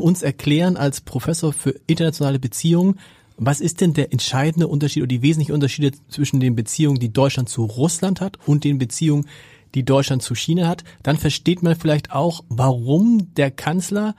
uns 0.00 0.22
erklären 0.22 0.76
als 0.76 1.00
Professor 1.00 1.52
für 1.52 1.74
internationale 1.86 2.38
Beziehungen, 2.38 2.98
was 3.36 3.60
ist 3.60 3.80
denn 3.80 3.94
der 3.94 4.12
entscheidende 4.12 4.68
Unterschied 4.68 5.02
oder 5.02 5.08
die 5.08 5.22
wesentlichen 5.22 5.52
Unterschiede 5.52 5.92
zwischen 6.08 6.40
den 6.40 6.54
Beziehungen, 6.54 7.00
die 7.00 7.12
Deutschland 7.12 7.48
zu 7.48 7.64
Russland 7.64 8.20
hat 8.20 8.38
und 8.46 8.64
den 8.64 8.78
Beziehungen, 8.78 9.26
die 9.74 9.84
Deutschland 9.84 10.22
zu 10.22 10.34
China 10.34 10.68
hat? 10.68 10.84
Dann 11.02 11.16
versteht 11.16 11.62
man 11.62 11.74
vielleicht 11.74 12.12
auch, 12.12 12.44
warum 12.48 13.34
der 13.34 13.50
Kanzler 13.50 14.14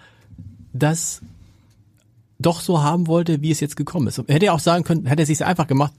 das 0.74 1.22
doch 2.39 2.60
so 2.60 2.84
haben 2.84 3.08
wollte, 3.08 3.42
wie 3.42 3.51
es 3.51 3.60
jetzt 3.60 3.77
gekommen 3.77 4.08
ist. 4.08 4.18
Er 4.18 4.36
hätte 4.36 4.48
ja 4.48 4.53
auch 4.53 4.60
sagen 4.60 4.84
können, 4.84 5.06
hätte 5.06 5.22
er 5.22 5.25
sich 5.25 5.46
einfach 5.46 5.68
gemacht, 5.68 5.94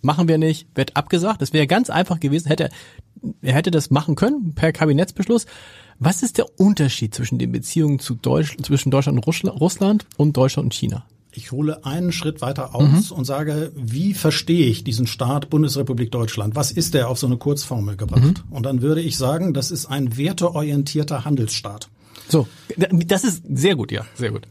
machen 0.00 0.28
wir 0.28 0.38
nicht, 0.38 0.66
wird 0.74 0.96
abgesagt. 0.96 1.42
Das 1.42 1.52
wäre 1.52 1.66
ganz 1.66 1.90
einfach 1.90 2.20
gewesen, 2.20 2.48
hätte 2.48 2.64
er, 2.64 2.70
er 3.40 3.54
hätte 3.54 3.70
das 3.70 3.90
machen 3.90 4.14
können 4.14 4.54
per 4.54 4.72
Kabinettsbeschluss. 4.72 5.46
Was 5.98 6.22
ist 6.22 6.38
der 6.38 6.58
Unterschied 6.58 7.14
zwischen 7.14 7.38
den 7.38 7.52
Beziehungen 7.52 7.98
zu 7.98 8.14
Deutsch, 8.14 8.56
zwischen 8.62 8.90
Deutschland 8.90 9.18
und 9.18 9.26
Russland 9.60 10.06
und 10.16 10.36
Deutschland 10.36 10.66
und 10.66 10.74
China? 10.74 11.04
Ich 11.34 11.50
hole 11.50 11.84
einen 11.86 12.12
Schritt 12.12 12.42
weiter 12.42 12.74
aus 12.74 13.10
mhm. 13.10 13.16
und 13.16 13.24
sage, 13.24 13.72
wie 13.74 14.12
verstehe 14.12 14.66
ich 14.66 14.84
diesen 14.84 15.06
Staat 15.06 15.48
Bundesrepublik 15.48 16.10
Deutschland? 16.10 16.54
Was 16.56 16.70
ist 16.72 16.92
der 16.92 17.08
auf 17.08 17.18
so 17.18 17.26
eine 17.26 17.38
Kurzformel 17.38 17.96
gebracht? 17.96 18.44
Mhm. 18.46 18.52
Und 18.52 18.66
dann 18.66 18.82
würde 18.82 19.00
ich 19.00 19.16
sagen, 19.16 19.54
das 19.54 19.70
ist 19.70 19.86
ein 19.86 20.16
werteorientierter 20.16 21.24
Handelsstaat. 21.24 21.88
So, 22.28 22.48
das 22.76 23.24
ist 23.24 23.42
sehr 23.50 23.76
gut, 23.76 23.92
ja, 23.92 24.04
sehr 24.14 24.30
gut. 24.30 24.46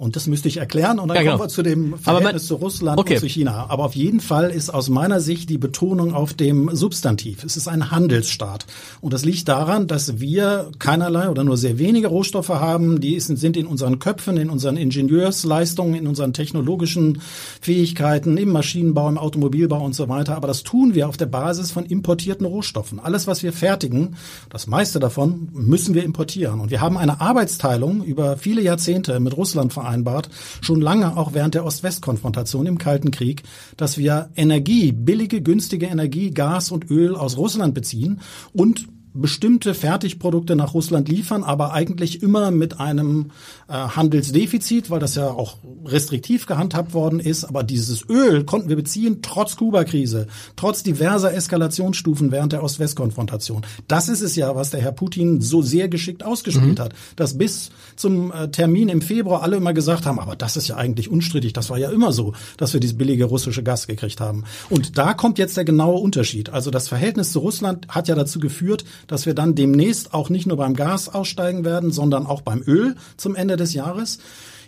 Und 0.00 0.16
das 0.16 0.26
müsste 0.26 0.48
ich 0.48 0.56
erklären 0.56 0.98
und 0.98 1.08
dann 1.08 1.16
ja, 1.16 1.22
genau. 1.24 1.36
kommen 1.36 1.44
wir 1.44 1.52
zu 1.52 1.62
dem 1.62 1.98
Verhältnis 1.98 2.46
zu 2.46 2.54
Russland 2.54 2.98
okay. 2.98 3.16
und 3.16 3.20
zu 3.20 3.28
China. 3.28 3.66
Aber 3.68 3.84
auf 3.84 3.94
jeden 3.94 4.20
Fall 4.20 4.50
ist 4.50 4.70
aus 4.70 4.88
meiner 4.88 5.20
Sicht 5.20 5.50
die 5.50 5.58
Betonung 5.58 6.14
auf 6.14 6.32
dem 6.32 6.74
Substantiv. 6.74 7.44
Es 7.44 7.58
ist 7.58 7.68
ein 7.68 7.90
Handelsstaat. 7.90 8.64
Und 9.02 9.12
das 9.12 9.26
liegt 9.26 9.46
daran, 9.46 9.88
dass 9.88 10.18
wir 10.18 10.70
keinerlei 10.78 11.28
oder 11.28 11.44
nur 11.44 11.58
sehr 11.58 11.78
wenige 11.78 12.06
Rohstoffe 12.06 12.48
haben. 12.48 13.02
Die 13.02 13.20
sind 13.20 13.58
in 13.58 13.66
unseren 13.66 13.98
Köpfen, 13.98 14.38
in 14.38 14.48
unseren 14.48 14.78
Ingenieursleistungen, 14.78 15.94
in 15.94 16.06
unseren 16.06 16.32
technologischen 16.32 17.20
Fähigkeiten, 17.60 18.38
im 18.38 18.52
Maschinenbau, 18.52 19.06
im 19.06 19.18
Automobilbau 19.18 19.84
und 19.84 19.94
so 19.94 20.08
weiter. 20.08 20.34
Aber 20.34 20.48
das 20.48 20.62
tun 20.62 20.94
wir 20.94 21.10
auf 21.10 21.18
der 21.18 21.26
Basis 21.26 21.72
von 21.72 21.84
importierten 21.84 22.46
Rohstoffen. 22.46 23.00
Alles, 23.00 23.26
was 23.26 23.42
wir 23.42 23.52
fertigen, 23.52 24.16
das 24.48 24.66
meiste 24.66 24.98
davon 24.98 25.50
müssen 25.52 25.94
wir 25.94 26.04
importieren. 26.04 26.60
Und 26.60 26.70
wir 26.70 26.80
haben 26.80 26.96
eine 26.96 27.20
Arbeitsteilung 27.20 28.02
über 28.02 28.38
viele 28.38 28.62
Jahrzehnte 28.62 29.20
mit 29.20 29.36
Russland 29.36 29.74
vereinbart 29.74 29.89
vereinbart, 29.90 30.30
schon 30.60 30.80
lange 30.80 31.16
auch 31.16 31.34
während 31.34 31.54
der 31.54 31.64
Ost-West-Konfrontation 31.64 32.66
im 32.66 32.78
Kalten 32.78 33.10
Krieg, 33.10 33.42
dass 33.76 33.98
wir 33.98 34.30
Energie, 34.36 34.92
billige, 34.92 35.42
günstige 35.42 35.86
Energie, 35.86 36.30
Gas 36.30 36.70
und 36.70 36.90
Öl 36.90 37.16
aus 37.16 37.36
Russland 37.36 37.74
beziehen 37.74 38.20
und 38.52 38.86
bestimmte 39.12 39.74
Fertigprodukte 39.74 40.54
nach 40.56 40.74
Russland 40.74 41.08
liefern, 41.08 41.42
aber 41.42 41.72
eigentlich 41.72 42.22
immer 42.22 42.50
mit 42.50 42.78
einem 42.78 43.30
äh, 43.68 43.72
Handelsdefizit, 43.72 44.90
weil 44.90 45.00
das 45.00 45.16
ja 45.16 45.28
auch 45.28 45.58
restriktiv 45.84 46.46
gehandhabt 46.46 46.94
worden 46.94 47.18
ist. 47.20 47.44
Aber 47.44 47.62
dieses 47.62 48.08
Öl 48.08 48.44
konnten 48.44 48.68
wir 48.68 48.76
beziehen, 48.76 49.18
trotz 49.22 49.56
Kuba-Krise, 49.56 50.28
trotz 50.56 50.82
diverser 50.82 51.34
Eskalationsstufen 51.34 52.30
während 52.30 52.52
der 52.52 52.62
Ost-West-Konfrontation. 52.62 53.62
Das 53.88 54.08
ist 54.08 54.20
es 54.20 54.36
ja, 54.36 54.54
was 54.54 54.70
der 54.70 54.80
Herr 54.80 54.92
Putin 54.92 55.40
so 55.40 55.62
sehr 55.62 55.88
geschickt 55.88 56.24
ausgespielt 56.24 56.78
mhm. 56.78 56.82
hat, 56.82 56.94
dass 57.16 57.36
bis 57.36 57.70
zum 57.96 58.32
äh, 58.32 58.50
Termin 58.50 58.88
im 58.88 59.02
Februar 59.02 59.42
alle 59.42 59.56
immer 59.56 59.74
gesagt 59.74 60.06
haben, 60.06 60.18
aber 60.18 60.36
das 60.36 60.56
ist 60.56 60.68
ja 60.68 60.76
eigentlich 60.76 61.10
unstrittig, 61.10 61.52
das 61.52 61.70
war 61.70 61.78
ja 61.78 61.90
immer 61.90 62.12
so, 62.12 62.34
dass 62.56 62.72
wir 62.72 62.80
dieses 62.80 62.96
billige 62.96 63.24
russische 63.24 63.62
Gas 63.62 63.86
gekriegt 63.86 64.20
haben. 64.20 64.44
Und 64.68 64.98
da 64.98 65.14
kommt 65.14 65.38
jetzt 65.38 65.56
der 65.56 65.64
genaue 65.64 65.98
Unterschied. 65.98 66.50
Also 66.50 66.70
das 66.70 66.88
Verhältnis 66.88 67.32
zu 67.32 67.40
Russland 67.40 67.88
hat 67.88 68.08
ja 68.08 68.14
dazu 68.14 68.38
geführt, 68.38 68.84
dass 69.06 69.26
wir 69.26 69.34
dann 69.34 69.54
demnächst 69.54 70.14
auch 70.14 70.30
nicht 70.30 70.46
nur 70.46 70.56
beim 70.56 70.74
Gas 70.74 71.08
aussteigen 71.08 71.64
werden, 71.64 71.90
sondern 71.90 72.26
auch 72.26 72.42
beim 72.42 72.62
Öl 72.66 72.96
zum 73.16 73.34
Ende 73.34 73.56
des 73.56 73.74
Jahres. 73.74 74.18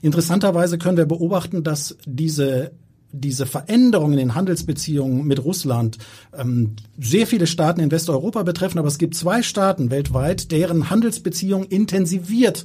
Interessanterweise 0.01 0.79
können 0.79 0.97
wir 0.97 1.07
beobachten, 1.07 1.63
dass 1.63 1.97
diese 2.07 2.73
diese 3.13 3.45
Veränderungen 3.45 4.15
in 4.15 4.19
den 4.19 4.35
Handelsbeziehungen 4.35 5.27
mit 5.27 5.45
Russland 5.45 5.99
ähm, 6.35 6.77
sehr 6.99 7.27
viele 7.27 7.47
Staaten 7.47 7.81
in 7.81 7.91
Westeuropa 7.91 8.43
betreffen, 8.43 8.79
aber 8.79 8.89
es 8.89 8.97
gibt 8.97 9.15
zwei 9.15 9.43
Staaten 9.43 9.91
weltweit, 9.91 10.51
deren 10.51 10.89
Handelsbeziehungen 10.89 11.69
intensiviert 11.69 12.65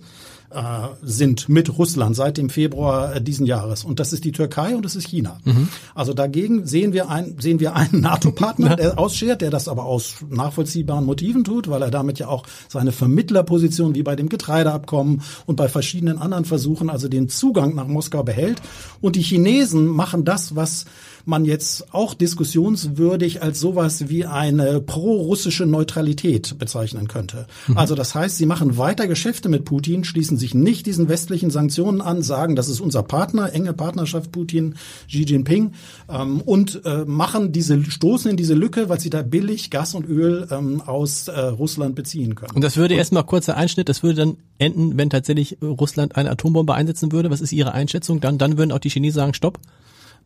äh, 0.50 0.62
sind 1.02 1.50
mit 1.50 1.78
Russland 1.78 2.16
seit 2.16 2.38
dem 2.38 2.50
Februar 2.50 3.20
diesen 3.20 3.46
Jahres. 3.46 3.84
Und 3.84 4.00
das 4.00 4.14
ist 4.14 4.24
die 4.24 4.32
Türkei 4.32 4.76
und 4.76 4.86
das 4.86 4.96
ist 4.96 5.08
China. 5.08 5.40
Mhm. 5.44 5.68
Also 5.94 6.14
dagegen 6.14 6.66
sehen 6.66 6.94
wir, 6.94 7.10
ein, 7.10 7.36
sehen 7.40 7.60
wir 7.60 7.76
einen 7.76 8.02
NATO-Partner, 8.02 8.76
der 8.76 9.00
ausschert, 9.00 9.42
der 9.42 9.50
das 9.50 9.68
aber 9.68 9.86
aus 9.86 10.16
nachvollziehbaren 10.30 11.06
Motiven 11.06 11.44
tut, 11.44 11.70
weil 11.70 11.82
er 11.82 11.92
damit 11.92 12.20
ja 12.20 12.28
auch 12.28 12.46
seine 12.70 12.92
Vermittlerposition 12.92 13.94
wie 13.96 14.04
bei 14.04 14.16
dem 14.16 14.30
Getreideabkommen 14.30 15.22
und 15.46 15.56
bei 15.56 15.68
verschiedenen 15.68 16.18
anderen 16.18 16.46
Versuchen, 16.46 16.90
also 16.90 17.08
den 17.10 17.30
Zugang 17.30 17.76
nach 17.76 17.88
Moskau 17.88 18.24
behält. 18.24 18.62
Und 19.02 19.16
die 19.16 19.22
Chinesen 19.22 19.88
machen 19.88 20.24
das, 20.24 20.56
was 20.56 20.86
man 21.28 21.44
jetzt 21.44 21.94
auch 21.94 22.14
diskussionswürdig 22.14 23.44
als 23.44 23.60
sowas 23.60 24.08
wie 24.08 24.26
eine 24.26 24.80
pro-russische 24.80 25.66
Neutralität 25.66 26.58
bezeichnen 26.58 27.10
könnte. 27.10 27.48
Mhm. 27.68 27.78
Also 27.78 27.96
das 27.96 28.16
heißt, 28.16 28.38
sie 28.38 28.46
machen 28.46 28.78
weiter 28.78 29.08
Geschäfte 29.08 29.50
mit 29.50 29.66
Putin, 29.66 30.06
schließen 30.06 30.37
sich 30.38 30.54
nicht 30.54 30.86
diesen 30.86 31.10
westlichen 31.10 31.50
Sanktionen 31.50 32.02
an, 32.02 32.22
sagen, 32.22 32.56
das 32.56 32.70
ist 32.70 32.80
unser 32.80 33.04
Partner, 33.04 33.54
enge 33.54 33.74
Partnerschaft 33.74 34.32
Putin, 34.32 34.76
Xi 35.08 35.24
Jinping 35.24 35.74
ähm, 36.10 36.42
und 36.42 36.82
äh, 36.86 37.06
machen 37.06 37.52
diese, 37.52 37.84
stoßen 37.84 38.32
in 38.32 38.38
diese 38.38 38.54
Lücke, 38.54 38.90
weil 38.90 39.00
sie 39.00 39.10
da 39.10 39.22
billig 39.22 39.70
Gas 39.70 39.96
und 39.96 40.08
Öl 40.08 40.48
ähm, 40.52 40.82
aus 40.82 41.28
äh, 41.28 41.40
Russland 41.40 41.96
beziehen 41.96 42.36
können. 42.36 42.54
Und 42.56 42.64
das 42.64 42.78
würde 42.78 42.96
erstmal 42.96 43.24
kurzer 43.24 43.58
Einschnitt, 43.58 43.90
das 43.90 44.04
würde 44.04 44.16
dann 44.16 44.38
enden, 44.58 44.98
wenn 44.98 45.10
tatsächlich 45.10 45.58
Russland 45.62 46.16
eine 46.16 46.32
Atombombe 46.32 46.74
einsetzen 46.74 47.12
würde. 47.12 47.30
Was 47.30 47.42
ist 47.42 47.52
Ihre 47.52 47.74
Einschätzung? 47.74 48.20
Dann, 48.20 48.38
dann 48.38 48.58
würden 48.58 48.72
auch 48.72 48.80
die 48.80 48.90
Chinesen 48.90 49.18
sagen, 49.18 49.34
stopp. 49.34 49.60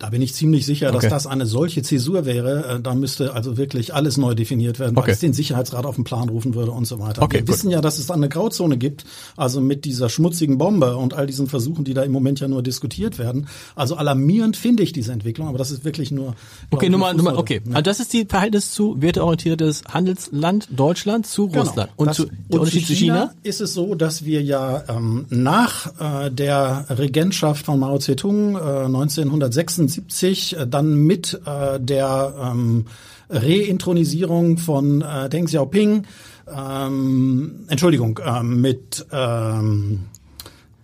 Da 0.01 0.09
bin 0.09 0.23
ich 0.23 0.33
ziemlich 0.33 0.65
sicher, 0.65 0.89
okay. 0.89 1.01
dass 1.01 1.09
das 1.11 1.27
eine 1.27 1.45
solche 1.45 1.83
Zäsur 1.83 2.25
wäre. 2.25 2.77
Äh, 2.77 2.81
da 2.81 2.95
müsste 2.95 3.35
also 3.35 3.55
wirklich 3.55 3.93
alles 3.93 4.17
neu 4.17 4.33
definiert 4.33 4.79
werden, 4.79 4.97
okay. 4.97 5.05
weil 5.05 5.13
es 5.13 5.19
den 5.19 5.31
Sicherheitsrat 5.31 5.85
auf 5.85 5.93
den 5.93 6.05
Plan 6.05 6.27
rufen 6.27 6.55
würde 6.55 6.71
und 6.71 6.85
so 6.85 6.99
weiter. 6.99 7.21
Okay, 7.21 7.35
Wir 7.35 7.41
gut. 7.41 7.49
wissen 7.49 7.69
ja, 7.69 7.81
dass 7.81 7.99
es 7.99 8.07
da 8.07 8.15
eine 8.15 8.27
Grauzone 8.27 8.77
gibt, 8.77 9.05
also 9.37 9.61
mit 9.61 9.85
dieser 9.85 10.09
schmutzigen 10.09 10.57
Bombe 10.57 10.97
und 10.97 11.13
all 11.13 11.27
diesen 11.27 11.45
Versuchen, 11.45 11.85
die 11.85 11.93
da 11.93 12.01
im 12.01 12.11
Moment 12.11 12.39
ja 12.39 12.47
nur 12.47 12.63
diskutiert 12.63 13.19
werden. 13.19 13.47
Also 13.75 13.95
alarmierend 13.95 14.57
finde 14.57 14.81
ich 14.81 14.91
diese 14.91 15.11
Entwicklung, 15.11 15.47
aber 15.47 15.59
das 15.59 15.69
ist 15.69 15.85
wirklich 15.85 16.09
nur. 16.09 16.33
Okay, 16.71 16.89
Nummer, 16.89 17.13
Nummer, 17.13 17.37
okay. 17.37 17.61
Ja. 17.63 17.75
Also 17.75 17.83
das 17.83 17.99
ist 17.99 18.11
die 18.11 18.25
Verhältnis 18.25 18.71
zu 18.71 18.99
werteorientiertes 19.03 19.83
Handelsland 19.87 20.67
Deutschland 20.71 21.27
zu 21.27 21.47
genau. 21.47 21.61
Russland. 21.61 21.91
Und, 21.95 22.07
das, 22.07 22.17
zu, 22.17 22.25
der 22.25 22.33
und 22.49 22.59
Unterschied 22.61 22.87
zu 22.87 22.93
China, 22.95 23.13
China 23.13 23.33
ist 23.43 23.61
es 23.61 23.75
so, 23.75 23.93
dass 23.93 24.25
wir 24.25 24.41
ja 24.41 24.83
ähm, 24.89 25.27
nach 25.29 26.25
äh, 26.25 26.31
der 26.31 26.87
Regentschaft 26.89 27.67
von 27.67 27.79
Mao 27.79 27.99
Zedong 27.99 28.55
äh, 28.55 28.85
1976 28.85 29.90
äh, 29.97 30.67
dann 30.67 30.95
mit 30.95 31.39
äh, 31.45 31.79
der 31.79 32.33
ähm, 32.39 32.85
Reintronisierung 33.29 34.57
von 34.57 35.01
äh, 35.01 35.29
Deng 35.29 35.45
Xiaoping, 35.45 36.05
ähm, 36.47 37.65
Entschuldigung, 37.67 38.19
äh, 38.19 38.43
mit 38.43 39.05
ähm, 39.11 40.05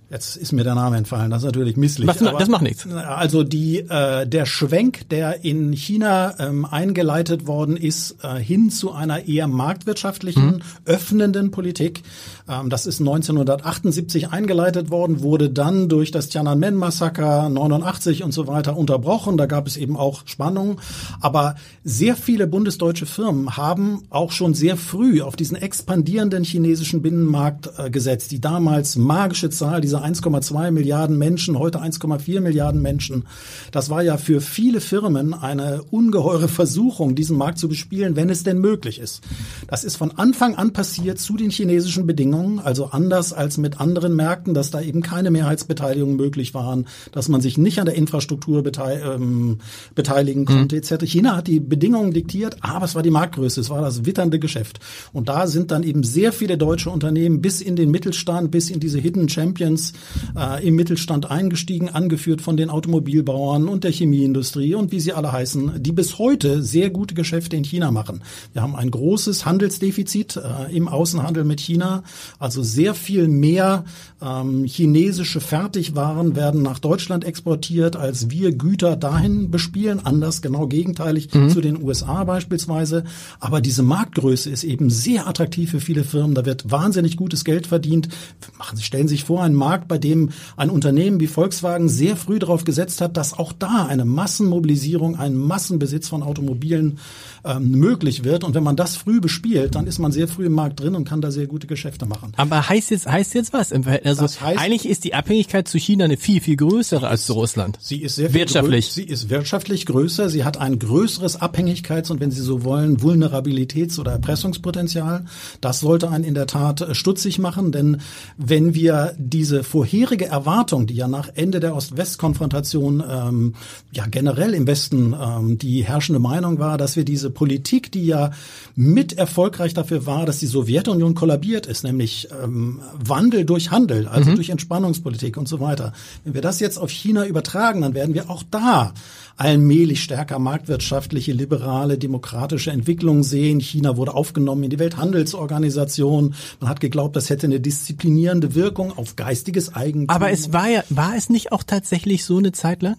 Jetzt 0.09 0.37
ist 0.37 0.53
mir 0.53 0.63
der 0.63 0.75
Name 0.75 0.95
entfallen, 0.95 1.29
das 1.29 1.41
ist 1.41 1.47
natürlich 1.47 1.75
misslich. 1.75 2.07
Was, 2.07 2.19
das 2.19 2.47
macht 2.47 2.61
nichts. 2.61 2.87
Also 2.87 3.43
die, 3.43 3.79
äh, 3.79 4.25
der 4.25 4.45
Schwenk, 4.45 5.09
der 5.09 5.43
in 5.43 5.73
China 5.73 6.33
ähm, 6.39 6.63
eingeleitet 6.63 7.45
worden 7.45 7.75
ist, 7.75 8.15
äh, 8.23 8.39
hin 8.39 8.69
zu 8.69 8.93
einer 8.93 9.27
eher 9.27 9.47
marktwirtschaftlichen, 9.47 10.45
mhm. 10.45 10.61
öffnenden 10.85 11.51
Politik, 11.51 12.03
ähm, 12.47 12.69
das 12.69 12.85
ist 12.85 13.01
1978 13.01 14.29
eingeleitet 14.29 14.89
worden, 14.91 15.21
wurde 15.21 15.49
dann 15.49 15.89
durch 15.89 16.11
das 16.11 16.29
Tiananmen-Massaker 16.29 17.49
89 17.49 18.23
und 18.23 18.31
so 18.31 18.47
weiter 18.47 18.77
unterbrochen. 18.77 19.37
Da 19.37 19.45
gab 19.45 19.67
es 19.67 19.75
eben 19.75 19.97
auch 19.97 20.21
Spannungen. 20.25 20.77
Aber 21.19 21.55
sehr 21.83 22.15
viele 22.15 22.47
bundesdeutsche 22.47 23.05
Firmen 23.05 23.57
haben 23.57 24.03
auch 24.09 24.31
schon 24.31 24.53
sehr 24.53 24.77
früh 24.77 25.21
auf 25.21 25.35
diesen 25.35 25.57
expandierenden 25.57 26.45
chinesischen 26.45 27.01
Binnenmarkt 27.01 27.71
äh, 27.77 27.89
gesetzt. 27.89 28.31
Die 28.31 28.39
damals 28.39 28.95
magische 28.95 29.49
Zahl, 29.49 29.81
diese 29.97 30.23
1,2 30.23 30.71
Milliarden 30.71 31.17
Menschen, 31.17 31.57
heute 31.59 31.79
1,4 31.79 32.41
Milliarden 32.41 32.81
Menschen. 32.81 33.25
Das 33.71 33.89
war 33.89 34.03
ja 34.03 34.17
für 34.17 34.41
viele 34.41 34.81
Firmen 34.81 35.33
eine 35.33 35.81
ungeheure 35.91 36.47
Versuchung, 36.47 37.15
diesen 37.15 37.37
Markt 37.37 37.59
zu 37.59 37.67
bespielen, 37.67 38.15
wenn 38.15 38.29
es 38.29 38.43
denn 38.43 38.59
möglich 38.59 38.99
ist. 38.99 39.21
Das 39.67 39.83
ist 39.83 39.97
von 39.97 40.11
Anfang 40.17 40.55
an 40.55 40.73
passiert 40.73 41.19
zu 41.19 41.37
den 41.37 41.49
chinesischen 41.49 42.05
Bedingungen, 42.05 42.59
also 42.59 42.85
anders 42.85 43.33
als 43.33 43.57
mit 43.57 43.79
anderen 43.79 44.15
Märkten, 44.15 44.53
dass 44.53 44.71
da 44.71 44.81
eben 44.81 45.01
keine 45.01 45.31
Mehrheitsbeteiligungen 45.31 46.15
möglich 46.15 46.53
waren, 46.53 46.85
dass 47.11 47.29
man 47.29 47.41
sich 47.41 47.57
nicht 47.57 47.79
an 47.79 47.85
der 47.85 47.95
Infrastruktur 47.95 48.63
betei 48.63 49.01
ähm, 49.01 49.59
beteiligen 49.95 50.45
konnte 50.45 50.75
mhm. 50.75 50.81
etc. 50.81 51.05
China 51.05 51.35
hat 51.35 51.47
die 51.47 51.59
Bedingungen 51.59 52.11
diktiert, 52.11 52.57
aber 52.61 52.85
es 52.85 52.95
war 52.95 53.03
die 53.03 53.09
Marktgröße, 53.09 53.61
es 53.61 53.69
war 53.69 53.81
das 53.81 54.05
witternde 54.05 54.39
Geschäft. 54.39 54.79
Und 55.13 55.29
da 55.29 55.47
sind 55.47 55.71
dann 55.71 55.83
eben 55.83 56.03
sehr 56.03 56.31
viele 56.31 56.57
deutsche 56.57 56.89
Unternehmen 56.89 57.41
bis 57.41 57.61
in 57.61 57.75
den 57.75 57.91
Mittelstand, 57.91 58.51
bis 58.51 58.69
in 58.69 58.79
diese 58.79 58.99
Hidden 58.99 59.29
Champions 59.29 59.86
äh, 60.35 60.65
im 60.67 60.75
Mittelstand 60.75 61.29
eingestiegen, 61.29 61.89
angeführt 61.89 62.41
von 62.41 62.57
den 62.57 62.69
Automobilbauern 62.69 63.67
und 63.67 63.83
der 63.83 63.91
Chemieindustrie 63.91 64.75
und 64.75 64.91
wie 64.91 64.99
sie 64.99 65.13
alle 65.13 65.31
heißen, 65.31 65.83
die 65.83 65.91
bis 65.91 66.19
heute 66.19 66.63
sehr 66.63 66.89
gute 66.89 67.15
Geschäfte 67.15 67.55
in 67.55 67.63
China 67.63 67.91
machen. 67.91 68.21
Wir 68.53 68.61
haben 68.61 68.75
ein 68.75 68.91
großes 68.91 69.45
Handelsdefizit 69.45 70.37
äh, 70.37 70.75
im 70.75 70.87
Außenhandel 70.87 71.43
mit 71.43 71.59
China, 71.59 72.03
also 72.39 72.63
sehr 72.63 72.93
viel 72.93 73.27
mehr 73.27 73.85
ähm, 74.21 74.65
chinesische 74.65 75.39
Fertigwaren 75.39 76.35
werden 76.35 76.61
nach 76.61 76.79
Deutschland 76.79 77.23
exportiert, 77.23 77.95
als 77.95 78.29
wir 78.29 78.51
Güter 78.51 78.95
dahin 78.95 79.51
bespielen, 79.51 80.01
anders 80.03 80.41
genau 80.41 80.67
gegenteilig 80.67 81.33
mhm. 81.33 81.49
zu 81.49 81.61
den 81.61 81.81
USA 81.81 82.23
beispielsweise. 82.23 83.03
Aber 83.39 83.61
diese 83.61 83.83
Marktgröße 83.83 84.49
ist 84.49 84.63
eben 84.63 84.89
sehr 84.89 85.27
attraktiv 85.27 85.71
für 85.71 85.79
viele 85.79 86.03
Firmen. 86.03 86.35
Da 86.35 86.45
wird 86.45 86.69
wahnsinnig 86.69 87.15
gutes 87.15 87.45
Geld 87.45 87.67
verdient. 87.67 88.09
Machen 88.57 88.75
Sie, 88.75 88.83
stellen 88.83 89.07
Sie 89.07 89.15
sich 89.15 89.23
vor, 89.23 89.43
ein 89.43 89.53
Markt 89.53 89.77
Markt, 89.77 89.87
bei 89.87 89.97
dem 89.97 90.29
ein 90.55 90.69
Unternehmen 90.69 91.19
wie 91.19 91.27
Volkswagen 91.27 91.89
sehr 91.89 92.15
früh 92.15 92.39
darauf 92.39 92.63
gesetzt 92.63 93.01
hat, 93.01 93.17
dass 93.17 93.37
auch 93.37 93.53
da 93.53 93.85
eine 93.85 94.05
Massenmobilisierung, 94.05 95.17
ein 95.17 95.35
Massenbesitz 95.35 96.07
von 96.07 96.23
Automobilen 96.23 96.99
ähm, 97.47 97.71
möglich 97.71 98.23
wird. 98.23 98.43
Und 98.43 98.55
wenn 98.55 98.63
man 98.63 98.75
das 98.75 98.95
früh 98.95 99.19
bespielt, 99.19 99.75
dann 99.75 99.87
ist 99.87 99.99
man 99.99 100.11
sehr 100.11 100.27
früh 100.27 100.45
im 100.45 100.53
Markt 100.53 100.79
drin 100.79 100.95
und 100.95 101.05
kann 101.05 101.21
da 101.21 101.31
sehr 101.31 101.47
gute 101.47 101.67
Geschäfte 101.67 102.05
machen. 102.05 102.33
Aber 102.37 102.67
heißt 102.67 102.91
jetzt 102.91 103.07
heißt 103.07 103.33
jetzt 103.33 103.53
was? 103.53 103.71
Also 103.71 104.21
das 104.21 104.41
heißt, 104.41 104.59
eigentlich 104.59 104.87
ist 104.87 105.03
die 105.03 105.13
Abhängigkeit 105.13 105.67
zu 105.67 105.77
China 105.77 106.05
eine 106.05 106.17
viel 106.17 106.41
viel 106.41 106.57
größere 106.57 107.07
als 107.07 107.25
zu 107.25 107.33
Russland. 107.33 107.77
Sie 107.81 108.01
ist 108.01 108.15
sehr 108.15 108.33
wirtschaftlich. 108.33 108.91
sie 108.91 109.03
ist 109.03 109.29
wirtschaftlich 109.29 109.85
größer. 109.85 110.29
Sie 110.29 110.43
hat 110.43 110.57
ein 110.57 110.79
größeres 110.79 111.41
Abhängigkeits- 111.41 112.11
und 112.11 112.19
wenn 112.19 112.31
Sie 112.31 112.41
so 112.41 112.63
wollen 112.63 112.97
Vulnerabilitäts- 112.97 113.99
oder 113.99 114.11
Erpressungspotenzial. 114.11 115.25
Das 115.61 115.79
sollte 115.79 116.09
einen 116.09 116.23
in 116.23 116.33
der 116.33 116.47
Tat 116.47 116.87
stutzig 116.91 117.39
machen, 117.39 117.71
denn 117.71 118.01
wenn 118.37 118.73
wir 118.73 119.15
diese 119.17 119.63
vorherige 119.63 120.25
Erwartung, 120.25 120.87
die 120.87 120.95
ja 120.95 121.07
nach 121.07 121.29
Ende 121.35 121.59
der 121.59 121.75
Ost-West-Konfrontation 121.75 123.03
ähm, 123.09 123.55
ja 123.91 124.05
generell 124.07 124.53
im 124.53 124.67
Westen 124.67 125.15
ähm, 125.19 125.57
die 125.57 125.83
herrschende 125.83 126.19
Meinung 126.19 126.59
war, 126.59 126.77
dass 126.77 126.95
wir 126.95 127.05
diese 127.05 127.29
Politik, 127.37 127.91
die 127.91 128.07
ja 128.07 128.31
mit 128.75 129.13
erfolgreich 129.13 129.75
dafür 129.75 130.07
war, 130.07 130.25
dass 130.25 130.39
die 130.39 130.47
Sowjetunion 130.47 131.13
kollabiert 131.13 131.67
ist, 131.67 131.83
nämlich 131.83 132.27
ähm, 132.43 132.81
Wandel 132.97 133.45
durch 133.45 133.69
Handel, 133.69 134.07
also 134.07 134.31
mhm. 134.31 134.35
durch 134.35 134.49
Entspannungspolitik 134.49 135.37
und 135.37 135.47
so 135.47 135.59
weiter. 135.59 135.93
Wenn 136.23 136.33
wir 136.33 136.41
das 136.41 136.59
jetzt 136.59 136.79
auf 136.79 136.89
China 136.89 137.27
übertragen, 137.27 137.81
dann 137.81 137.93
werden 137.93 138.15
wir 138.15 138.31
auch 138.31 138.41
da 138.49 138.91
allmählich 139.37 140.01
stärker 140.01 140.39
marktwirtschaftliche, 140.39 141.31
liberale, 141.31 141.99
demokratische 141.99 142.71
Entwicklung 142.71 143.21
sehen. 143.21 143.59
China 143.59 143.97
wurde 143.97 144.15
aufgenommen 144.15 144.63
in 144.63 144.71
die 144.71 144.79
Welthandelsorganisation. 144.79 146.33
Man 146.59 146.69
hat 146.69 146.79
geglaubt, 146.79 147.15
das 147.15 147.29
hätte 147.29 147.45
eine 147.45 147.59
disziplinierende 147.59 148.55
Wirkung 148.55 148.97
auf 148.97 149.15
geistiges 149.15 149.75
Eigentum. 149.75 150.09
Aber 150.09 150.31
es 150.31 150.53
war 150.53 150.69
ja, 150.69 150.83
war 150.89 151.15
es 151.15 151.29
nicht 151.29 151.51
auch 151.51 151.61
tatsächlich 151.61 152.25
so 152.25 152.39
eine 152.39 152.51
Zeit 152.51 152.81
lang? 152.81 152.97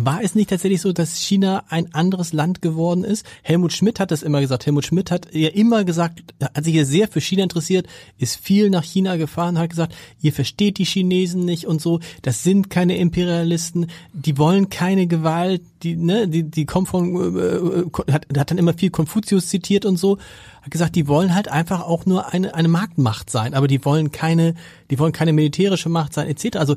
War 0.00 0.22
es 0.22 0.36
nicht 0.36 0.50
tatsächlich 0.50 0.80
so, 0.80 0.92
dass 0.92 1.16
China 1.16 1.64
ein 1.70 1.92
anderes 1.92 2.32
Land 2.32 2.62
geworden 2.62 3.02
ist? 3.02 3.26
Helmut 3.42 3.72
Schmidt 3.72 3.98
hat 3.98 4.12
das 4.12 4.22
immer 4.22 4.40
gesagt. 4.40 4.64
Helmut 4.64 4.84
Schmidt 4.84 5.10
hat 5.10 5.34
ja 5.34 5.48
immer 5.48 5.82
gesagt, 5.82 6.22
hat 6.40 6.62
sich 6.62 6.74
ja 6.76 6.84
sehr 6.84 7.08
für 7.08 7.20
China 7.20 7.42
interessiert, 7.42 7.88
ist 8.16 8.36
viel 8.36 8.70
nach 8.70 8.84
China 8.84 9.16
gefahren, 9.16 9.58
hat 9.58 9.70
gesagt, 9.70 9.96
ihr 10.20 10.32
versteht 10.32 10.78
die 10.78 10.84
Chinesen 10.84 11.44
nicht 11.44 11.66
und 11.66 11.82
so. 11.82 11.98
Das 12.22 12.44
sind 12.44 12.70
keine 12.70 12.96
Imperialisten. 12.96 13.88
Die 14.12 14.38
wollen 14.38 14.70
keine 14.70 15.08
Gewalt. 15.08 15.62
Die, 15.82 15.96
ne, 15.96 16.28
die, 16.28 16.44
die 16.44 16.64
kommen 16.64 16.86
von, 16.86 17.36
äh, 17.36 18.12
hat, 18.12 18.28
hat 18.36 18.50
dann 18.52 18.58
immer 18.58 18.74
viel 18.74 18.90
Konfuzius 18.90 19.48
zitiert 19.48 19.84
und 19.84 19.96
so. 19.96 20.18
Hat 20.62 20.70
gesagt, 20.70 20.94
die 20.94 21.08
wollen 21.08 21.34
halt 21.34 21.48
einfach 21.48 21.80
auch 21.80 22.06
nur 22.06 22.32
eine, 22.32 22.54
eine 22.54 22.68
Marktmacht 22.68 23.30
sein, 23.30 23.52
aber 23.52 23.66
die 23.66 23.84
wollen 23.84 24.12
keine, 24.12 24.54
die 24.92 24.98
wollen 25.00 25.12
keine 25.12 25.32
militärische 25.32 25.88
Macht 25.88 26.12
sein, 26.12 26.28
etc. 26.28 26.56
Also 26.58 26.76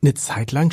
eine 0.00 0.14
Zeit 0.14 0.52
lang 0.52 0.72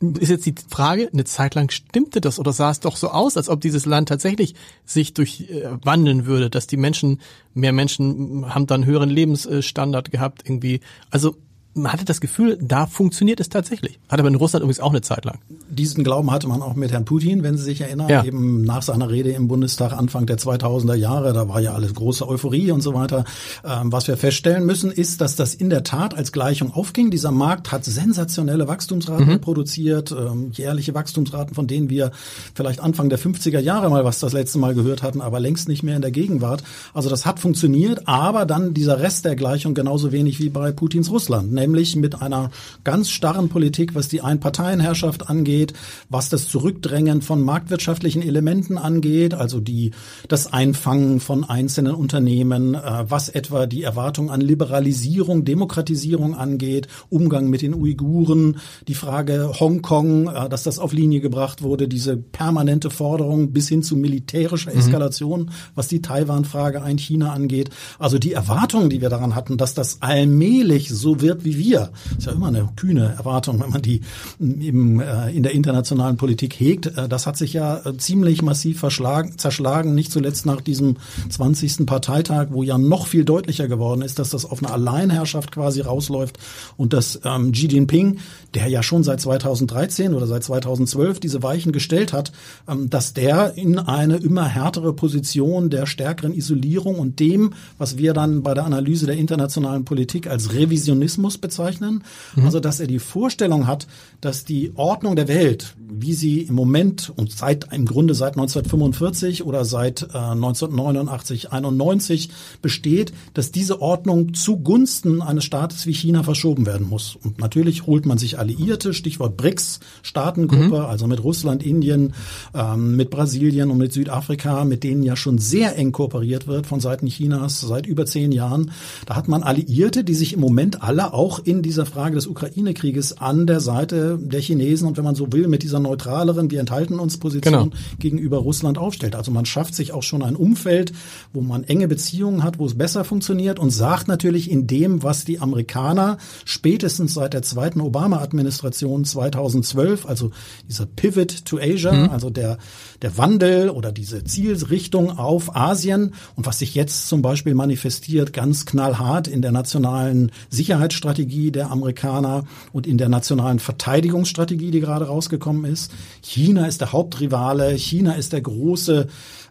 ist 0.00 0.28
jetzt 0.28 0.46
die 0.46 0.54
Frage, 0.68 1.08
eine 1.12 1.24
Zeit 1.24 1.54
lang 1.54 1.70
stimmte 1.70 2.20
das 2.20 2.38
oder 2.38 2.52
sah 2.52 2.70
es 2.70 2.80
doch 2.80 2.96
so 2.96 3.08
aus, 3.08 3.36
als 3.36 3.48
ob 3.48 3.60
dieses 3.60 3.86
Land 3.86 4.08
tatsächlich 4.08 4.54
sich 4.84 5.14
durchwandeln 5.14 6.20
äh, 6.20 6.26
würde, 6.26 6.50
dass 6.50 6.66
die 6.66 6.76
Menschen, 6.76 7.20
mehr 7.54 7.72
Menschen 7.72 8.54
haben 8.54 8.66
dann 8.66 8.86
höheren 8.86 9.10
Lebensstandard 9.10 10.10
gehabt 10.10 10.42
irgendwie. 10.44 10.80
Also 11.10 11.36
man 11.74 11.92
hatte 11.92 12.04
das 12.04 12.20
Gefühl, 12.20 12.58
da 12.60 12.86
funktioniert 12.86 13.40
es 13.40 13.48
tatsächlich. 13.48 13.98
Hat 14.08 14.18
aber 14.18 14.28
in 14.28 14.34
Russland 14.34 14.62
übrigens 14.62 14.80
auch 14.80 14.90
eine 14.90 15.00
Zeit 15.00 15.24
lang. 15.24 15.38
Diesen 15.68 16.02
Glauben 16.02 16.30
hatte 16.30 16.48
man 16.48 16.62
auch 16.62 16.74
mit 16.74 16.92
Herrn 16.92 17.04
Putin, 17.04 17.42
wenn 17.42 17.56
Sie 17.56 17.64
sich 17.64 17.80
erinnern, 17.80 18.08
ja. 18.08 18.24
eben 18.24 18.62
nach 18.62 18.82
seiner 18.82 19.10
Rede 19.10 19.30
im 19.30 19.48
Bundestag 19.48 19.92
Anfang 19.92 20.26
der 20.26 20.38
2000er 20.38 20.94
Jahre, 20.94 21.32
da 21.32 21.48
war 21.48 21.60
ja 21.60 21.74
alles 21.74 21.94
große 21.94 22.28
Euphorie 22.28 22.72
und 22.72 22.80
so 22.80 22.94
weiter. 22.94 23.24
Ähm, 23.64 23.92
was 23.92 24.08
wir 24.08 24.16
feststellen 24.16 24.66
müssen, 24.66 24.90
ist, 24.90 25.20
dass 25.20 25.36
das 25.36 25.54
in 25.54 25.70
der 25.70 25.84
Tat 25.84 26.16
als 26.16 26.32
Gleichung 26.32 26.72
aufging. 26.72 27.10
Dieser 27.10 27.30
Markt 27.30 27.70
hat 27.70 27.84
sensationelle 27.84 28.66
Wachstumsraten 28.66 29.28
mhm. 29.28 29.40
produziert, 29.40 30.10
ähm, 30.12 30.50
jährliche 30.52 30.94
Wachstumsraten, 30.94 31.54
von 31.54 31.66
denen 31.66 31.90
wir 31.90 32.10
vielleicht 32.54 32.80
Anfang 32.80 33.08
der 33.08 33.18
50er 33.18 33.60
Jahre 33.60 33.90
mal 33.90 34.04
was 34.04 34.20
das 34.20 34.32
letzte 34.32 34.58
Mal 34.58 34.74
gehört 34.74 35.02
hatten, 35.02 35.20
aber 35.20 35.38
längst 35.40 35.68
nicht 35.68 35.82
mehr 35.82 35.96
in 35.96 36.02
der 36.02 36.10
Gegenwart. 36.10 36.62
Also 36.94 37.08
das 37.08 37.26
hat 37.26 37.38
funktioniert, 37.38 38.08
aber 38.08 38.46
dann 38.46 38.74
dieser 38.74 39.00
Rest 39.00 39.24
der 39.24 39.36
Gleichung 39.36 39.74
genauso 39.74 40.12
wenig 40.12 40.40
wie 40.40 40.48
bei 40.48 40.72
Putins 40.72 41.10
Russland 41.10 41.52
nämlich 41.58 41.96
mit 41.96 42.22
einer 42.22 42.50
ganz 42.84 43.10
starren 43.10 43.48
Politik, 43.48 43.94
was 43.94 44.08
die 44.08 44.20
Einparteienherrschaft 44.20 45.28
angeht, 45.28 45.72
was 46.08 46.28
das 46.28 46.48
Zurückdrängen 46.48 47.20
von 47.22 47.42
marktwirtschaftlichen 47.42 48.22
Elementen 48.22 48.78
angeht, 48.78 49.34
also 49.34 49.60
die, 49.60 49.90
das 50.28 50.52
Einfangen 50.52 51.20
von 51.20 51.44
einzelnen 51.44 51.94
Unternehmen, 51.94 52.74
äh, 52.74 53.04
was 53.08 53.28
etwa 53.28 53.66
die 53.66 53.82
Erwartung 53.82 54.30
an 54.30 54.40
Liberalisierung, 54.40 55.44
Demokratisierung 55.44 56.34
angeht, 56.34 56.86
Umgang 57.10 57.48
mit 57.50 57.62
den 57.62 57.74
Uiguren, 57.74 58.58
die 58.86 58.94
Frage 58.94 59.52
Hongkong, 59.58 60.28
äh, 60.28 60.48
dass 60.48 60.62
das 60.62 60.78
auf 60.78 60.92
Linie 60.92 61.20
gebracht 61.20 61.62
wurde, 61.62 61.88
diese 61.88 62.16
permanente 62.16 62.90
Forderung 62.90 63.52
bis 63.52 63.68
hin 63.68 63.82
zu 63.82 63.96
militärischer 63.96 64.72
mhm. 64.72 64.78
Eskalation, 64.78 65.40
mhm. 65.40 65.48
was 65.74 65.88
die 65.88 66.02
Taiwan-Frage 66.02 66.82
ein 66.82 66.98
China 66.98 67.32
angeht. 67.32 67.70
Also 67.98 68.18
die 68.18 68.32
Erwartungen, 68.32 68.90
die 68.90 69.00
wir 69.00 69.10
daran 69.10 69.34
hatten, 69.34 69.56
dass 69.56 69.74
das 69.74 70.02
allmählich 70.02 70.88
so 70.88 71.20
wird, 71.20 71.44
wie 71.48 71.58
wir. 71.58 71.90
ist 72.16 72.26
ja 72.26 72.32
immer 72.32 72.48
eine 72.48 72.68
kühne 72.76 73.14
Erwartung, 73.16 73.60
wenn 73.60 73.70
man 73.70 73.82
die 73.82 74.02
eben 74.38 75.00
äh, 75.00 75.30
in 75.30 75.42
der 75.42 75.52
internationalen 75.52 76.16
Politik 76.16 76.54
hegt. 76.54 76.86
Äh, 76.86 77.08
das 77.08 77.26
hat 77.26 77.36
sich 77.36 77.54
ja 77.54 77.78
äh, 77.84 77.96
ziemlich 77.96 78.42
massiv 78.42 78.78
verschlagen, 78.80 79.38
zerschlagen, 79.38 79.94
nicht 79.94 80.12
zuletzt 80.12 80.46
nach 80.46 80.60
diesem 80.60 80.96
20. 81.30 81.86
Parteitag, 81.86 82.48
wo 82.50 82.62
ja 82.62 82.76
noch 82.76 83.06
viel 83.06 83.24
deutlicher 83.24 83.68
geworden 83.68 84.02
ist, 84.02 84.18
dass 84.18 84.30
das 84.30 84.44
auf 84.44 84.62
eine 84.62 84.72
Alleinherrschaft 84.72 85.52
quasi 85.52 85.80
rausläuft 85.80 86.38
und 86.76 86.92
dass 86.92 87.20
ähm, 87.24 87.52
Xi 87.52 87.68
Jinping, 87.68 88.18
der 88.54 88.68
ja 88.68 88.82
schon 88.82 89.02
seit 89.02 89.20
2013 89.20 90.14
oder 90.14 90.26
seit 90.26 90.44
2012 90.44 91.20
diese 91.20 91.42
Weichen 91.42 91.72
gestellt 91.72 92.12
hat, 92.12 92.32
ähm, 92.68 92.90
dass 92.90 93.14
der 93.14 93.56
in 93.56 93.78
eine 93.78 94.16
immer 94.16 94.44
härtere 94.44 94.92
Position 94.92 95.70
der 95.70 95.86
stärkeren 95.86 96.34
Isolierung 96.34 96.96
und 96.96 97.20
dem, 97.20 97.54
was 97.78 97.98
wir 97.98 98.12
dann 98.12 98.42
bei 98.42 98.54
der 98.54 98.64
Analyse 98.64 99.06
der 99.06 99.16
internationalen 99.16 99.84
Politik 99.84 100.26
als 100.26 100.52
Revisionismus 100.52 101.37
bezeichnen. 101.40 102.04
Mhm. 102.36 102.44
Also, 102.44 102.60
dass 102.60 102.80
er 102.80 102.86
die 102.86 102.98
Vorstellung 102.98 103.66
hat, 103.66 103.86
dass 104.20 104.44
die 104.44 104.72
Ordnung 104.74 105.16
der 105.16 105.28
Welt, 105.28 105.74
wie 105.78 106.12
sie 106.12 106.42
im 106.42 106.54
Moment 106.54 107.12
und 107.14 107.32
seit 107.32 107.72
im 107.72 107.86
Grunde 107.86 108.14
seit 108.14 108.32
1945 108.32 109.44
oder 109.44 109.64
seit 109.64 110.02
äh, 110.02 110.18
1989, 110.18 111.52
91 111.52 112.30
besteht, 112.62 113.12
dass 113.34 113.52
diese 113.52 113.80
Ordnung 113.80 114.34
zugunsten 114.34 115.22
eines 115.22 115.44
Staates 115.44 115.86
wie 115.86 115.92
China 115.92 116.22
verschoben 116.22 116.66
werden 116.66 116.88
muss. 116.88 117.16
Und 117.16 117.38
natürlich 117.38 117.86
holt 117.86 118.06
man 118.06 118.18
sich 118.18 118.38
Alliierte, 118.38 118.94
Stichwort 118.94 119.36
BRICS, 119.36 119.80
Staatengruppe, 120.02 120.78
mhm. 120.78 120.84
also 120.84 121.06
mit 121.06 121.22
Russland, 121.22 121.62
Indien, 121.62 122.14
ähm, 122.54 122.96
mit 122.96 123.10
Brasilien 123.10 123.70
und 123.70 123.78
mit 123.78 123.92
Südafrika, 123.92 124.64
mit 124.64 124.84
denen 124.84 125.02
ja 125.02 125.16
schon 125.16 125.38
sehr 125.38 125.76
eng 125.76 125.92
kooperiert 125.92 126.46
wird 126.46 126.66
von 126.66 126.80
Seiten 126.80 127.06
Chinas 127.06 127.60
seit 127.60 127.86
über 127.86 128.06
zehn 128.06 128.32
Jahren. 128.32 128.70
Da 129.06 129.16
hat 129.16 129.28
man 129.28 129.42
Alliierte, 129.42 130.04
die 130.04 130.14
sich 130.14 130.32
im 130.32 130.40
Moment 130.40 130.82
alle 130.82 131.12
auch 131.12 131.27
auch 131.28 131.38
in 131.44 131.60
dieser 131.60 131.84
Frage 131.84 132.14
des 132.14 132.26
Ukraine-Krieges 132.26 133.18
an 133.18 133.46
der 133.46 133.60
Seite 133.60 134.18
der 134.18 134.40
Chinesen 134.40 134.88
und 134.88 134.96
wenn 134.96 135.04
man 135.04 135.14
so 135.14 135.30
will, 135.30 135.46
mit 135.46 135.62
dieser 135.62 135.78
neutraleren, 135.78 136.50
wir 136.50 136.58
enthalten 136.58 136.98
uns 136.98 137.18
Position 137.18 137.70
genau. 137.70 137.76
gegenüber 137.98 138.38
Russland 138.38 138.78
aufstellt. 138.78 139.14
Also 139.14 139.30
man 139.30 139.44
schafft 139.44 139.74
sich 139.74 139.92
auch 139.92 140.02
schon 140.02 140.22
ein 140.22 140.36
Umfeld, 140.36 140.92
wo 141.34 141.42
man 141.42 141.64
enge 141.64 141.86
Beziehungen 141.86 142.42
hat, 142.42 142.58
wo 142.58 142.64
es 142.64 142.78
besser 142.78 143.04
funktioniert 143.04 143.58
und 143.58 143.70
sagt 143.70 144.08
natürlich 144.08 144.50
in 144.50 144.66
dem, 144.66 145.02
was 145.02 145.26
die 145.26 145.38
Amerikaner 145.38 146.16
spätestens 146.46 147.12
seit 147.12 147.34
der 147.34 147.42
zweiten 147.42 147.82
Obama-Administration 147.82 149.04
2012, 149.04 150.06
also 150.06 150.30
dieser 150.66 150.86
Pivot 150.86 151.44
to 151.44 151.58
Asia, 151.58 151.92
mhm. 151.92 152.08
also 152.08 152.30
der, 152.30 152.56
der 153.02 153.18
Wandel 153.18 153.68
oder 153.68 153.92
diese 153.92 154.24
Zielrichtung 154.24 155.18
auf 155.18 155.54
Asien 155.54 156.14
und 156.36 156.46
was 156.46 156.60
sich 156.60 156.74
jetzt 156.74 157.06
zum 157.06 157.20
Beispiel 157.20 157.54
manifestiert 157.54 158.32
ganz 158.32 158.64
knallhart 158.64 159.28
in 159.28 159.42
der 159.42 159.52
nationalen 159.52 160.32
Sicherheitsstrategie 160.48 161.17
Strategie 161.18 161.50
der 161.50 161.72
Amerikaner 161.72 162.44
und 162.72 162.86
in 162.86 162.96
der 162.96 163.08
nationalen 163.08 163.58
Verteidigungsstrategie, 163.58 164.70
die 164.70 164.78
gerade 164.78 165.06
rausgekommen 165.06 165.64
ist. 165.64 165.90
China 166.22 166.66
ist 166.66 166.80
der 166.80 166.92
Hauptrivale, 166.92 167.76
China 167.76 168.12
ist 168.12 168.32
der 168.32 168.40
große 168.40 169.08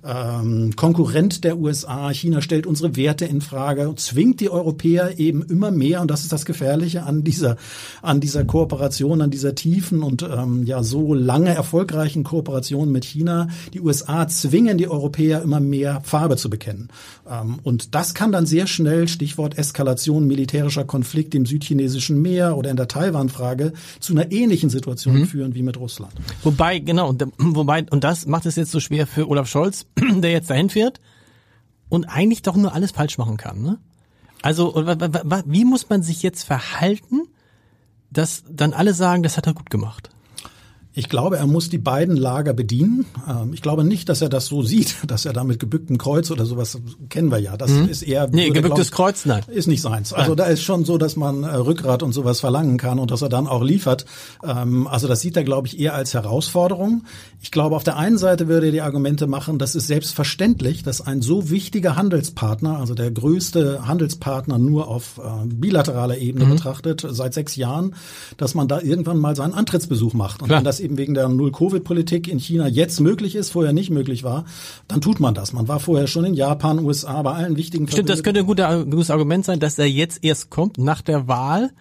ähm, 0.07 0.75
Konkurrent 0.75 1.43
der 1.43 1.57
USA. 1.57 2.09
China 2.11 2.41
stellt 2.41 2.65
unsere 2.65 2.95
Werte 2.95 3.25
in 3.25 3.41
Frage 3.41 3.89
und 3.89 3.99
zwingt 3.99 4.39
die 4.39 4.49
Europäer 4.49 5.19
eben 5.19 5.43
immer 5.43 5.71
mehr, 5.71 6.01
und 6.01 6.09
das 6.09 6.21
ist 6.21 6.31
das 6.31 6.45
Gefährliche 6.45 7.03
an 7.03 7.23
dieser, 7.23 7.57
an 8.01 8.19
dieser 8.19 8.45
Kooperation, 8.45 9.21
an 9.21 9.29
dieser 9.29 9.55
tiefen 9.55 10.03
und 10.03 10.23
ähm, 10.23 10.63
ja 10.65 10.83
so 10.83 11.13
lange 11.13 11.53
erfolgreichen 11.53 12.23
Kooperation 12.23 12.91
mit 12.91 13.05
China. 13.05 13.47
Die 13.73 13.81
USA 13.81 14.27
zwingen 14.27 14.77
die 14.77 14.87
Europäer 14.87 15.41
immer 15.41 15.59
mehr 15.59 16.01
Farbe 16.03 16.37
zu 16.37 16.49
bekennen. 16.49 16.89
Ähm, 17.29 17.59
und 17.63 17.93
das 17.95 18.13
kann 18.13 18.31
dann 18.31 18.45
sehr 18.45 18.67
schnell, 18.67 19.07
Stichwort 19.07 19.57
Eskalation 19.57 20.27
militärischer 20.27 20.85
Konflikt 20.85 21.35
im 21.35 21.45
südchinesischen 21.45 22.21
Meer 22.21 22.57
oder 22.57 22.69
in 22.69 22.77
der 22.77 22.87
Taiwan-Frage, 22.87 23.73
zu 23.99 24.13
einer 24.13 24.31
ähnlichen 24.31 24.69
Situation 24.69 25.19
mhm. 25.19 25.25
führen 25.25 25.55
wie 25.55 25.63
mit 25.63 25.77
Russland. 25.77 26.13
Wobei, 26.43 26.79
genau, 26.79 27.09
und, 27.09 27.25
wobei, 27.37 27.85
und 27.89 28.03
das 28.03 28.25
macht 28.25 28.45
es 28.45 28.55
jetzt 28.55 28.71
so 28.71 28.79
schwer 28.79 29.07
für 29.07 29.27
Olaf 29.27 29.49
Scholz, 29.49 29.85
der 30.21 30.31
jetzt 30.31 30.49
dahin 30.49 30.69
fährt 30.69 30.99
und 31.89 32.05
eigentlich 32.05 32.41
doch 32.41 32.55
nur 32.55 32.73
alles 32.73 32.91
falsch 32.91 33.17
machen 33.17 33.37
kann. 33.37 33.61
Ne? 33.61 33.79
Also 34.41 34.73
wie 34.75 35.65
muss 35.65 35.89
man 35.89 36.03
sich 36.03 36.23
jetzt 36.23 36.43
verhalten, 36.43 37.21
dass 38.11 38.43
dann 38.49 38.73
alle 38.73 38.93
sagen, 38.93 39.23
das 39.23 39.37
hat 39.37 39.47
er 39.47 39.53
gut 39.53 39.69
gemacht? 39.69 40.09
Ich 40.97 41.09
glaube, 41.09 41.37
er 41.37 41.45
muss 41.45 41.69
die 41.69 41.77
beiden 41.77 42.17
Lager 42.17 42.53
bedienen. 42.53 43.05
Ähm, 43.29 43.53
ich 43.53 43.61
glaube 43.61 43.83
nicht, 43.83 44.09
dass 44.09 44.23
er 44.23 44.29
das 44.29 44.47
so 44.47 44.63
sieht, 44.63 44.95
dass 45.07 45.25
er 45.25 45.33
da 45.33 45.43
mit 45.43 45.59
gebücktem 45.59 45.99
Kreuz 45.99 46.31
oder 46.31 46.47
sowas 46.47 46.79
kennen 47.09 47.29
wir 47.29 47.37
ja. 47.37 47.55
Das 47.55 47.69
mhm. 47.69 47.87
ist 47.87 48.01
eher 48.01 48.27
nee, 48.31 48.49
gebücktes 48.49 48.89
glaub, 48.89 49.07
Kreuz, 49.07 49.25
nein, 49.25 49.43
ist 49.47 49.67
nicht 49.67 49.83
seins. 49.83 50.11
Also 50.11 50.31
nein. 50.31 50.37
da 50.37 50.45
ist 50.45 50.63
schon 50.63 50.85
so, 50.85 50.97
dass 50.97 51.15
man 51.15 51.43
äh, 51.43 51.55
Rückgrat 51.55 52.01
und 52.01 52.13
sowas 52.13 52.39
verlangen 52.39 52.77
kann 52.77 52.97
und 52.97 53.11
dass 53.11 53.21
er 53.21 53.29
dann 53.29 53.45
auch 53.45 53.63
liefert. 53.63 54.05
Ähm, 54.43 54.87
also 54.87 55.07
das 55.07 55.21
sieht 55.21 55.37
er, 55.37 55.43
glaube 55.43 55.67
ich, 55.67 55.79
eher 55.79 55.93
als 55.93 56.15
Herausforderung. 56.15 57.03
Ich 57.43 57.51
glaube, 57.51 57.75
auf 57.75 57.83
der 57.83 57.97
einen 57.97 58.17
Seite 58.17 58.47
würde 58.47 58.65
er 58.65 58.71
die 58.71 58.81
Argumente 58.81 59.27
machen, 59.27 59.59
das 59.59 59.75
ist 59.75 59.85
selbstverständlich, 59.85 60.81
dass 60.81 61.01
ein 61.01 61.21
so 61.21 61.51
wichtiger 61.51 61.95
Handelspartner, 61.95 62.79
also 62.79 62.95
der 62.95 63.11
größte 63.11 63.87
Handelspartner 63.87 64.57
nur 64.57 64.87
auf 64.87 65.19
äh, 65.19 65.45
bilateraler 65.45 66.17
Ebene 66.17 66.45
mhm. 66.45 66.51
betrachtet 66.51 67.05
seit 67.07 67.35
sechs 67.35 67.55
Jahren, 67.55 67.93
dass 68.37 68.55
man 68.55 68.67
da 68.67 68.81
irgendwann 68.81 69.19
mal 69.19 69.35
seinen 69.35 69.53
Antrittsbesuch 69.53 70.15
macht 70.15 70.41
und 70.41 70.47
Klar. 70.47 70.59
wenn 70.59 70.65
das 70.65 70.79
eben 70.87 70.97
wegen 70.97 71.13
der 71.13 71.27
Null-Covid-Politik 71.27 72.29
in 72.29 72.39
China 72.39 72.67
jetzt 72.67 73.01
möglich 73.01 73.35
ist, 73.35 73.51
vorher 73.51 73.73
nicht 73.73 73.89
möglich 73.89 74.23
war, 74.23 74.45
dann 74.87 75.01
tut 75.01 75.19
man 75.19 75.33
das. 75.33 75.51
Man 75.51 75.67
war 75.67 75.81
vorher 75.81 76.07
schon 76.07 76.23
in 76.23 76.33
Japan, 76.33 76.79
USA, 76.79 77.21
bei 77.21 77.33
allen 77.33 77.57
wichtigen 77.57 77.87
Stimmt, 77.87 78.09
das 78.09 78.23
könnte 78.23 78.39
ein, 78.41 78.45
guter, 78.45 78.85
gutes 78.85 79.11
Argument 79.11 79.43
sein, 79.43 79.59
dass 79.59 79.77
er 79.77 79.89
jetzt 79.89 80.23
erst 80.23 80.49
kommt 80.49 80.77
nach 80.77 81.01
der 81.01 81.27
Wahl 81.27 81.71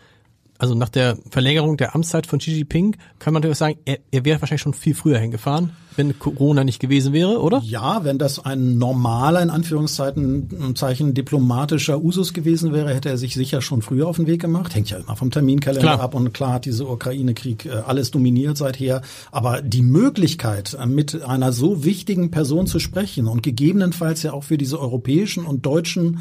also 0.59 0.75
nach 0.75 0.88
der 0.88 1.16
Verlängerung 1.31 1.77
der 1.77 1.95
Amtszeit 1.95 2.27
von 2.27 2.38
Xi 2.38 2.53
Jinping 2.53 2.97
kann 3.19 3.33
man 3.33 3.42
natürlich 3.42 3.59
sagen, 3.59 3.79
er, 3.85 3.99
er 4.11 4.25
wäre 4.25 4.40
wahrscheinlich 4.40 4.62
schon 4.62 4.75
viel 4.75 4.95
früher 4.95 5.19
hingefahren, 5.19 5.71
wenn 5.97 6.19
Corona 6.19 6.64
nicht 6.64 6.81
gewesen 6.81 7.12
wäre, 7.12 7.40
oder? 7.40 7.61
Ja, 7.64 8.05
wenn 8.05 8.19
das 8.19 8.45
ein 8.45 8.79
normaler, 8.79 9.42
in 9.42 9.51
Anführungszeichen, 9.51 10.75
Zeichen 10.77 11.14
diplomatischer 11.14 12.03
Usus 12.03 12.33
gewesen 12.33 12.73
wäre, 12.73 12.95
hätte 12.95 13.09
er 13.09 13.19
sich 13.19 13.35
sicher 13.35 13.62
schon 13.62 13.83
früher 13.83 14.07
auf 14.07 14.16
den 14.16 14.27
Weg 14.27 14.40
gemacht. 14.40 14.75
Hängt 14.75 14.90
ja 14.90 14.99
immer 14.99 15.16
vom 15.16 15.31
Terminkalender 15.31 15.95
klar. 15.95 16.01
ab 16.01 16.14
und 16.14 16.33
klar 16.33 16.55
hat 16.55 16.64
dieser 16.64 16.88
Ukraine-Krieg 16.88 17.66
äh, 17.66 17.71
alles 17.87 18.11
dominiert 18.11 18.57
seither. 18.57 19.03
Aber 19.33 19.62
die 19.62 19.83
Möglichkeit, 19.83 20.77
äh, 20.81 20.87
mit 20.87 21.23
einer 21.23 21.53
so 21.53 21.85
wichtigen 21.85 22.31
Person 22.31 22.66
zu 22.66 22.79
sprechen 22.79 23.27
und 23.27 23.42
gegebenenfalls 23.42 24.23
ja 24.23 24.33
auch 24.33 24.45
für 24.45 24.59
diese 24.59 24.81
europäischen 24.81 25.45
und 25.45 25.64
deutschen 25.64 26.21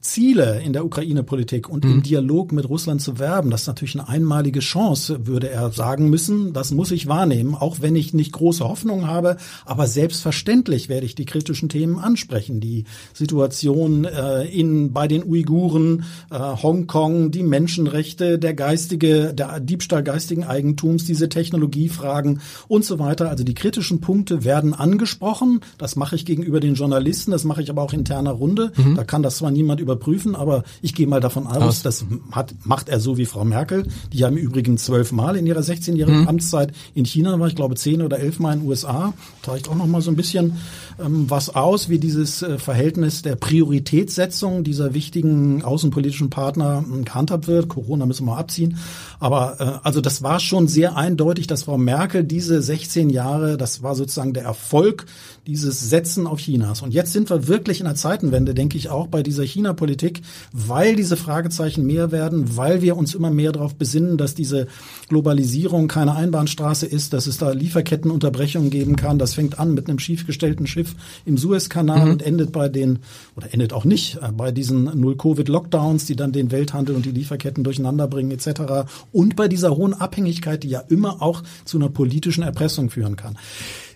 Ziele 0.00 0.62
in 0.62 0.72
der 0.72 0.86
Ukraine-Politik 0.86 1.68
und 1.68 1.84
mhm. 1.84 1.90
im 1.92 2.02
Dialog 2.02 2.52
mit 2.52 2.68
Russland 2.68 3.02
zu 3.02 3.18
werben. 3.18 3.50
Das 3.50 3.62
ist 3.62 3.66
natürlich 3.66 3.98
eine 3.98 4.08
einmalige 4.08 4.60
Chance, 4.60 5.26
würde 5.26 5.50
er 5.50 5.70
sagen 5.70 6.08
müssen. 6.08 6.54
Das 6.54 6.70
muss 6.70 6.90
ich 6.90 7.06
wahrnehmen, 7.06 7.54
auch 7.54 7.78
wenn 7.80 7.94
ich 7.94 8.14
nicht 8.14 8.32
große 8.32 8.66
Hoffnung 8.66 9.06
habe. 9.06 9.36
Aber 9.66 9.86
selbstverständlich 9.86 10.88
werde 10.88 11.04
ich 11.04 11.14
die 11.14 11.26
kritischen 11.26 11.68
Themen 11.68 11.98
ansprechen. 11.98 12.60
Die 12.60 12.84
Situation 13.12 14.06
äh, 14.06 14.44
in, 14.44 14.92
bei 14.94 15.06
den 15.06 15.22
Uiguren, 15.22 16.04
äh, 16.30 16.38
Hongkong, 16.38 17.30
die 17.30 17.42
Menschenrechte, 17.42 18.38
der 18.38 18.54
geistige, 18.54 19.34
der 19.34 19.60
Diebstahl 19.60 20.02
geistigen 20.02 20.44
Eigentums, 20.44 21.04
diese 21.04 21.28
Technologiefragen 21.28 22.40
und 22.68 22.86
so 22.86 22.98
weiter. 22.98 23.28
Also 23.28 23.44
die 23.44 23.54
kritischen 23.54 24.00
Punkte 24.00 24.44
werden 24.44 24.72
angesprochen. 24.72 25.60
Das 25.76 25.96
mache 25.96 26.16
ich 26.16 26.24
gegenüber 26.24 26.60
den 26.60 26.74
Journalisten, 26.74 27.32
das 27.32 27.44
mache 27.44 27.60
ich 27.60 27.68
aber 27.68 27.82
auch 27.82 27.92
interner 27.92 28.30
Runde. 28.30 28.72
Mhm. 28.76 28.94
Da 28.94 29.04
kann 29.04 29.22
das 29.22 29.36
zwar 29.36 29.50
niemand 29.50 29.80
über 29.80 29.89
überprüfen, 29.90 30.36
aber 30.36 30.62
ich 30.82 30.94
gehe 30.94 31.06
mal 31.06 31.20
davon 31.20 31.46
aus, 31.46 31.62
aus. 31.62 31.82
das 31.82 32.04
hat, 32.32 32.54
macht 32.64 32.88
er 32.88 33.00
so 33.00 33.16
wie 33.16 33.26
Frau 33.26 33.44
Merkel. 33.44 33.86
Die 34.12 34.24
haben 34.24 34.36
im 34.36 34.44
Übrigen 34.44 34.78
zwölf 34.78 35.12
Mal 35.12 35.36
in 35.36 35.46
ihrer 35.46 35.60
16-jährigen 35.60 36.22
mhm. 36.22 36.28
Amtszeit 36.28 36.72
in 36.94 37.04
China 37.04 37.38
war, 37.38 37.48
ich 37.48 37.56
glaube 37.56 37.74
zehn 37.74 38.02
oder 38.02 38.18
elf 38.18 38.38
Mal 38.38 38.54
in 38.54 38.60
den 38.60 38.68
USA. 38.68 39.12
Zeigt 39.42 39.68
auch 39.68 39.74
noch 39.74 39.86
mal 39.86 40.00
so 40.00 40.10
ein 40.10 40.16
bisschen 40.16 40.56
ähm, 41.04 41.28
was 41.28 41.54
aus, 41.54 41.88
wie 41.88 41.98
dieses 41.98 42.42
äh, 42.42 42.58
Verhältnis 42.58 43.22
der 43.22 43.36
Prioritätssetzung 43.36 44.64
dieser 44.64 44.94
wichtigen 44.94 45.62
außenpolitischen 45.62 46.30
Partner 46.30 46.84
äh, 46.86 47.02
gehandhabt 47.02 47.46
wird. 47.46 47.68
Corona 47.68 48.06
müssen 48.06 48.26
wir 48.26 48.36
abziehen. 48.36 48.78
Aber 49.18 49.56
äh, 49.60 49.86
also 49.86 50.00
das 50.00 50.22
war 50.22 50.40
schon 50.40 50.68
sehr 50.68 50.96
eindeutig, 50.96 51.46
dass 51.46 51.64
Frau 51.64 51.78
Merkel 51.78 52.24
diese 52.24 52.62
16 52.62 53.10
Jahre, 53.10 53.56
das 53.56 53.82
war 53.82 53.94
sozusagen 53.94 54.32
der 54.32 54.44
Erfolg 54.44 55.06
dieses 55.46 55.88
Setzen 55.90 56.26
auf 56.26 56.38
Chinas. 56.38 56.82
Und 56.82 56.92
jetzt 56.92 57.12
sind 57.12 57.30
wir 57.30 57.48
wirklich 57.48 57.80
in 57.80 57.86
der 57.86 57.94
Zeitenwende, 57.94 58.54
denke 58.54 58.76
ich 58.76 58.88
auch 58.88 59.06
bei 59.06 59.22
dieser 59.22 59.42
China-Politik, 59.42 60.22
weil 60.52 60.96
diese 60.96 61.16
Fragezeichen 61.16 61.86
mehr 61.86 62.12
werden, 62.12 62.56
weil 62.56 62.82
wir 62.82 62.96
uns 62.96 63.14
immer 63.14 63.30
mehr 63.30 63.52
darauf 63.52 63.74
besinnen, 63.74 64.16
dass 64.16 64.34
diese 64.34 64.66
Globalisierung 65.08 65.88
keine 65.88 66.14
Einbahnstraße 66.14 66.86
ist, 66.86 67.12
dass 67.12 67.26
es 67.26 67.38
da 67.38 67.50
Lieferkettenunterbrechungen 67.50 68.70
geben 68.70 68.96
kann. 68.96 69.18
Das 69.18 69.34
fängt 69.34 69.58
an 69.58 69.74
mit 69.74 69.88
einem 69.88 69.98
schiefgestellten 69.98 70.66
Schiff 70.66 70.89
im 71.24 71.38
Suezkanal 71.38 72.06
mhm. 72.06 72.12
und 72.12 72.22
endet 72.22 72.52
bei 72.52 72.68
den, 72.68 73.00
oder 73.36 73.52
endet 73.52 73.72
auch 73.72 73.84
nicht, 73.84 74.16
äh, 74.16 74.32
bei 74.32 74.52
diesen 74.52 74.84
Null-Covid-Lockdowns, 74.84 76.06
die 76.06 76.16
dann 76.16 76.32
den 76.32 76.50
Welthandel 76.50 76.96
und 76.96 77.04
die 77.04 77.12
Lieferketten 77.12 77.64
durcheinander 77.64 78.08
bringen 78.08 78.30
etc. 78.30 78.88
Und 79.12 79.36
bei 79.36 79.48
dieser 79.48 79.76
hohen 79.76 79.94
Abhängigkeit, 79.94 80.62
die 80.62 80.68
ja 80.68 80.80
immer 80.80 81.22
auch 81.22 81.42
zu 81.64 81.78
einer 81.78 81.88
politischen 81.88 82.42
Erpressung 82.42 82.90
führen 82.90 83.16
kann. 83.16 83.36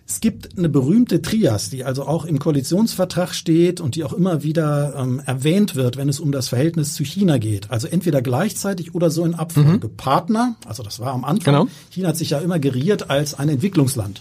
Es 0.06 0.20
gibt 0.20 0.58
eine 0.58 0.68
berühmte 0.68 1.22
Trias, 1.22 1.70
die 1.70 1.84
also 1.84 2.06
auch 2.06 2.26
im 2.26 2.38
Koalitionsvertrag 2.38 3.34
steht 3.34 3.80
und 3.80 3.94
die 3.94 4.04
auch 4.04 4.12
immer 4.12 4.42
wieder 4.42 4.94
ähm, 4.98 5.22
erwähnt 5.24 5.76
wird, 5.76 5.96
wenn 5.96 6.10
es 6.10 6.20
um 6.20 6.30
das 6.30 6.48
Verhältnis 6.48 6.92
zu 6.92 7.04
China 7.04 7.38
geht. 7.38 7.70
Also 7.70 7.88
entweder 7.88 8.20
gleichzeitig 8.20 8.94
oder 8.94 9.10
so 9.10 9.24
in 9.24 9.34
Abfolge. 9.34 9.88
Mhm. 9.88 9.96
Partner, 9.96 10.56
also 10.66 10.82
das 10.82 11.00
war 11.00 11.12
am 11.14 11.24
Anfang. 11.24 11.54
Genau. 11.54 11.68
China 11.90 12.08
hat 12.08 12.18
sich 12.18 12.30
ja 12.30 12.40
immer 12.40 12.58
geriert 12.58 13.08
als 13.08 13.32
ein 13.32 13.48
Entwicklungsland. 13.48 14.20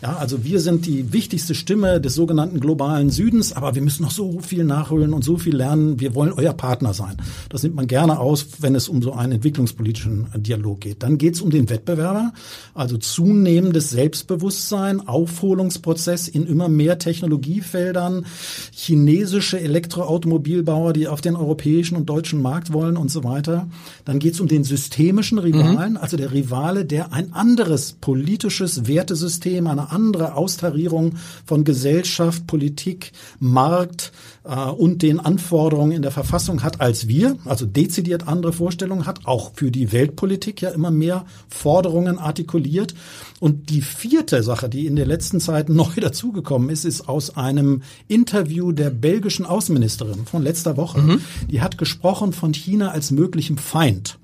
Ja, 0.00 0.16
also 0.16 0.44
wir 0.44 0.60
sind 0.60 0.86
die 0.86 1.12
wichtigste 1.12 1.56
Stimme 1.56 2.00
des 2.00 2.14
sogenannten 2.14 2.60
globalen 2.60 3.10
Südens, 3.10 3.52
aber 3.52 3.74
wir 3.74 3.82
müssen 3.82 4.04
noch 4.04 4.12
so 4.12 4.38
viel 4.38 4.62
nachholen 4.62 5.12
und 5.12 5.24
so 5.24 5.38
viel 5.38 5.56
lernen. 5.56 5.98
Wir 5.98 6.14
wollen 6.14 6.32
euer 6.32 6.52
Partner 6.52 6.94
sein. 6.94 7.16
Das 7.48 7.64
nimmt 7.64 7.74
man 7.74 7.88
gerne 7.88 8.20
aus, 8.20 8.46
wenn 8.60 8.76
es 8.76 8.88
um 8.88 9.02
so 9.02 9.12
einen 9.12 9.32
entwicklungspolitischen 9.32 10.28
Dialog 10.36 10.82
geht. 10.82 11.02
Dann 11.02 11.18
geht 11.18 11.34
es 11.34 11.40
um 11.40 11.50
den 11.50 11.68
Wettbewerber, 11.68 12.32
also 12.74 12.96
zunehmendes 12.96 13.90
Selbstbewusstsein, 13.90 15.08
Aufholungsprozess 15.08 16.28
in 16.28 16.46
immer 16.46 16.68
mehr 16.68 17.00
Technologiefeldern, 17.00 18.24
chinesische 18.70 19.58
Elektroautomobilbauer, 19.58 20.92
die 20.92 21.08
auf 21.08 21.22
den 21.22 21.34
europäischen 21.34 21.96
und 21.96 22.08
deutschen 22.08 22.40
Markt 22.40 22.72
wollen 22.72 22.96
und 22.96 23.10
so 23.10 23.24
weiter. 23.24 23.66
Dann 24.04 24.20
geht 24.20 24.34
es 24.34 24.40
um 24.40 24.46
den 24.46 24.62
systemischen 24.62 25.38
Rivalen, 25.38 25.94
mhm. 25.94 25.98
also 25.98 26.16
der 26.16 26.32
Rivale, 26.32 26.84
der 26.84 27.12
ein 27.12 27.32
anderes 27.32 27.94
politisches 28.00 28.86
Wertesystem, 28.86 29.66
eine 29.88 29.92
andere 29.92 30.34
Austarierung 30.34 31.14
von 31.44 31.64
Gesellschaft, 31.64 32.46
Politik, 32.46 33.12
Markt 33.38 34.12
äh, 34.44 34.54
und 34.70 35.02
den 35.02 35.20
Anforderungen 35.20 35.92
in 35.92 36.02
der 36.02 36.10
Verfassung 36.10 36.62
hat 36.62 36.80
als 36.80 37.08
wir, 37.08 37.36
also 37.44 37.66
dezidiert 37.66 38.28
andere 38.28 38.52
Vorstellungen 38.52 39.06
hat, 39.06 39.26
auch 39.26 39.52
für 39.54 39.70
die 39.70 39.92
Weltpolitik 39.92 40.62
ja 40.62 40.70
immer 40.70 40.90
mehr 40.90 41.24
Forderungen 41.48 42.18
artikuliert. 42.18 42.94
Und 43.40 43.70
die 43.70 43.82
vierte 43.82 44.42
Sache, 44.42 44.68
die 44.68 44.86
in 44.86 44.96
der 44.96 45.06
letzten 45.06 45.40
Zeit 45.40 45.68
neu 45.68 45.94
dazugekommen 46.00 46.70
ist, 46.70 46.84
ist 46.84 47.08
aus 47.08 47.36
einem 47.36 47.82
Interview 48.08 48.72
der 48.72 48.90
belgischen 48.90 49.46
Außenministerin 49.46 50.26
von 50.26 50.42
letzter 50.42 50.76
Woche. 50.76 51.00
Mhm. 51.00 51.20
Die 51.50 51.60
hat 51.60 51.78
gesprochen 51.78 52.32
von 52.32 52.52
China 52.52 52.90
als 52.90 53.10
möglichem 53.10 53.58
Feind 53.58 54.18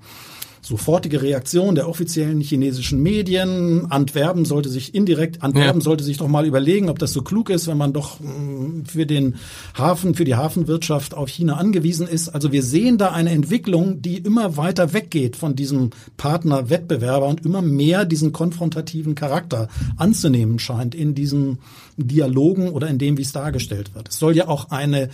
sofortige 0.65 1.21
Reaktion 1.21 1.75
der 1.75 1.87
offiziellen 1.87 2.41
chinesischen 2.41 3.01
Medien. 3.01 3.85
Antwerpen 3.91 4.45
sollte 4.45 4.69
sich 4.69 4.95
indirekt, 4.95 5.43
Antwerpen 5.43 5.81
ja. 5.81 5.83
sollte 5.83 6.03
sich 6.03 6.17
doch 6.17 6.27
mal 6.27 6.45
überlegen, 6.45 6.89
ob 6.89 6.97
das 6.97 7.13
so 7.13 7.21
klug 7.21 7.51
ist, 7.51 7.67
wenn 7.67 7.77
man 7.77 7.93
doch 7.93 8.19
mm, 8.19 8.85
für 8.85 9.05
den 9.05 9.35
Hafen, 9.77 10.15
für 10.15 10.25
die 10.25 10.35
Hafenwirtschaft 10.35 11.13
auf 11.13 11.29
China 11.29 11.57
angewiesen 11.57 12.07
ist. 12.07 12.29
Also 12.29 12.51
wir 12.51 12.63
sehen 12.63 12.97
da 12.97 13.11
eine 13.11 13.29
Entwicklung, 13.29 14.01
die 14.01 14.17
immer 14.17 14.57
weiter 14.57 14.91
weggeht 14.93 15.35
von 15.35 15.55
diesem 15.55 15.91
Partnerwettbewerber 16.17 17.27
und 17.27 17.45
immer 17.45 17.61
mehr 17.61 18.05
diesen 18.05 18.31
konfrontativen 18.31 19.13
Charakter 19.13 19.67
anzunehmen 19.97 20.57
scheint 20.57 20.95
in 20.95 21.13
diesen 21.13 21.59
Dialogen 21.95 22.69
oder 22.69 22.87
in 22.87 22.97
dem, 22.97 23.19
wie 23.19 23.21
es 23.21 23.31
dargestellt 23.33 23.93
wird. 23.93 24.09
Es 24.09 24.17
soll 24.17 24.35
ja 24.35 24.47
auch 24.47 24.71
eine 24.71 25.09